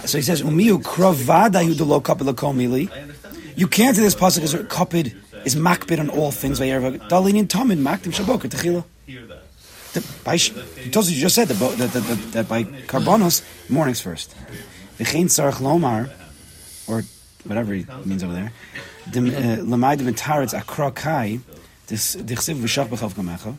So 0.06 0.18
he 0.18 0.22
says, 0.22 0.42
"Umiu 0.42 0.82
kravada 0.82 1.64
yudalo 1.64 2.02
kapid 2.02 2.28
lakom 2.30 2.56
mili." 2.56 2.90
You 3.56 3.68
can't 3.68 3.96
say 3.96 4.02
this 4.02 4.14
pasuk 4.14 4.42
is 4.42 4.54
kapid 4.54 5.14
is 5.46 5.54
makbid 5.54 5.98
on 5.98 6.10
all 6.10 6.32
things. 6.32 6.58
By 6.58 6.66
Erev 6.66 7.08
dalinin 7.08 7.46
tamid 7.46 7.78
makdim 7.78 8.12
shaboka 8.12 8.50
techila. 8.50 8.84
By 10.24 10.36
sh- 10.36 10.52
you 10.84 10.90
just 10.90 11.34
said 11.34 11.48
that, 11.48 11.78
that, 11.78 11.92
that, 11.92 12.32
that, 12.32 12.48
by 12.48 12.64
carbonos 12.64 13.42
mornings 13.70 14.00
first. 14.02 14.34
V'chein 14.98 15.26
sarach 15.26 15.54
lomar, 15.54 16.10
or 16.86 17.04
whatever 17.44 17.72
he 17.72 17.86
means 18.04 18.22
over 18.22 18.34
there. 18.34 18.52
Uh, 19.06 19.62
Lamai 19.62 19.96
dementaretz 19.96 20.52
akra 20.52 20.90
kai 20.90 21.38
dis- 21.86 22.16
dichsiv 22.16 22.56
v'shach 22.56 22.88
b'chav 22.88 23.14
gamecha. 23.14 23.54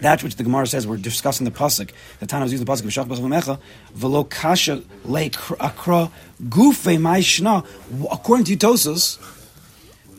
That 0.00 0.24
which 0.24 0.34
the 0.34 0.42
Gemara 0.42 0.66
says 0.66 0.86
we're 0.88 0.96
discussing 0.96 1.44
the 1.44 1.52
pasuk. 1.52 1.90
The 2.18 2.26
Tana 2.26 2.44
was 2.46 2.52
using 2.52 2.64
the 2.64 2.72
pasuk 2.72 2.82
v'shach 2.82 3.06
b'chav 3.06 3.20
gamecha. 3.20 3.60
V'lo 3.96 4.28
kasha 4.28 4.82
le 5.04 5.26
akra 5.60 6.10
gufe 6.42 7.00
mai 7.00 7.20
shna. 7.20 7.64
According 8.10 8.46
to 8.46 8.56
Tosos, 8.56 9.18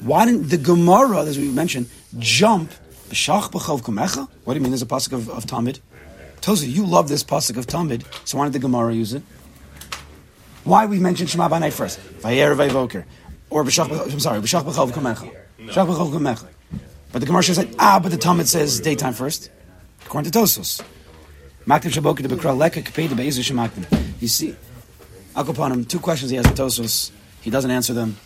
Why 0.06 0.26
didn't 0.28 0.50
the 0.50 0.58
Gemara, 0.58 1.24
as 1.24 1.36
we 1.36 1.50
mentioned, 1.50 1.90
jump 2.20 2.70
b'shach 3.10 3.50
b'chov 3.50 3.82
kumecha? 3.82 4.30
What 4.44 4.54
do 4.54 4.60
you 4.60 4.62
mean? 4.62 4.70
There's 4.70 4.84
a 4.84 4.86
pasuk 4.86 5.14
of, 5.14 5.32
of 5.32 5.46
Tamid. 5.46 5.80
Tosa, 6.42 6.68
you 6.68 6.86
love 6.86 7.10
this 7.10 7.24
pasuk 7.24 7.58
of 7.58 7.66
Tamid, 7.66 8.06
so 8.24 8.38
why 8.38 8.44
did 8.44 8.54
the 8.54 8.60
Gemara 8.60 8.94
use 8.94 9.16
it? 9.16 9.24
Why 10.64 10.86
we 10.86 11.00
mentioned 11.00 11.32
Shema 11.32 11.50
Banai 11.50 11.74
first? 11.74 12.00
Vayer 12.22 12.54
Vayvoker. 12.54 13.04
Or 13.50 13.64
b'shach, 13.64 13.90
I'm 14.12 14.20
sorry, 14.20 14.42
b'shach 14.42 14.62
b'chov 14.62 14.92
kumecha. 14.92 15.36
B'shach. 15.60 16.48
But 17.12 17.20
the 17.20 17.26
Gemara 17.26 17.42
said, 17.42 17.74
ah, 17.80 18.00
but 18.00 18.12
the 18.12 18.18
Tamid 18.20 18.46
says 18.46 18.80
daytime 18.80 19.14
first. 19.14 19.50
According 20.06 20.30
to 20.32 20.38
Tosos. 20.38 20.84
Maktim 21.66 21.90
shaboker 21.90 22.22
de 22.22 22.28
bekra 22.28 22.56
leka 22.56 22.84
kapei 22.84 23.08
shemaktim. 23.08 23.88
You 24.22 24.28
see, 24.28 24.56
Akopanim, 25.36 25.90
two 25.90 25.98
questions 26.00 26.30
he 26.30 26.38
has 26.38 26.46
with 26.46 26.60
Tosos. 26.60 27.10
He 27.42 27.50
doesn't 27.50 27.72
answer 27.72 27.94
them. 27.94 28.18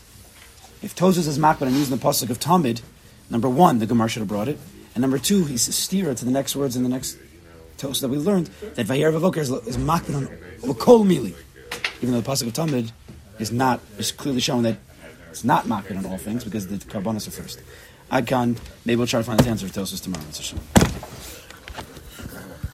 If 0.82 0.96
Tosos 0.96 1.28
is 1.28 1.38
makbid 1.38 1.64
and 1.64 1.76
using 1.76 1.98
the 1.98 2.02
pasuk 2.02 2.30
of 2.30 2.40
Tamid, 2.40 2.82
number 3.30 3.50
one, 3.50 3.80
the 3.80 3.86
Gemara 3.86 4.08
should 4.08 4.22
have 4.22 4.30
brought 4.30 4.48
it, 4.48 4.58
and 4.96 5.02
number 5.02 5.18
two, 5.18 5.44
he's 5.44 5.68
a 5.68 5.74
steer 5.74 6.16
to 6.16 6.26
the 6.26 6.32
next 6.32 6.56
words 6.56 6.78
in 6.78 6.84
the 6.84 6.90
next 6.90 7.18
Tosos 7.78 8.00
that 8.00 8.08
we 8.08 8.18
learned 8.18 8.48
that 8.76 8.86
Vayer 8.86 9.12
Vavoker 9.12 9.38
is, 9.38 9.52
is 9.52 9.78
makbid 9.78 10.16
on 10.16 10.28
Okol 10.62 11.06
Mili, 11.06 11.36
even 12.02 12.14
though 12.14 12.22
the 12.22 12.30
pasuk 12.30 12.48
of 12.48 12.54
Tamid 12.54 12.92
is 13.40 13.52
not 13.52 13.82
is 13.98 14.14
clearly 14.14 14.40
showing 14.40 14.64
that 14.64 14.78
it's 15.30 15.44
not 15.44 15.66
makbid 15.66 15.98
on 15.98 16.06
all 16.06 16.18
things 16.18 16.46
because 16.46 16.68
the 16.68 16.78
karbanos 16.78 17.28
are 17.28 17.32
first. 17.32 17.62
Adkan, 18.10 18.58
maybe 18.86 18.96
we'll 18.96 19.08
try 19.08 19.20
to 19.20 19.24
find 19.24 19.40
the 19.40 19.50
answer 19.50 19.66
of 19.66 19.74
Tosos 19.74 20.02
tomorrow. 20.02 20.24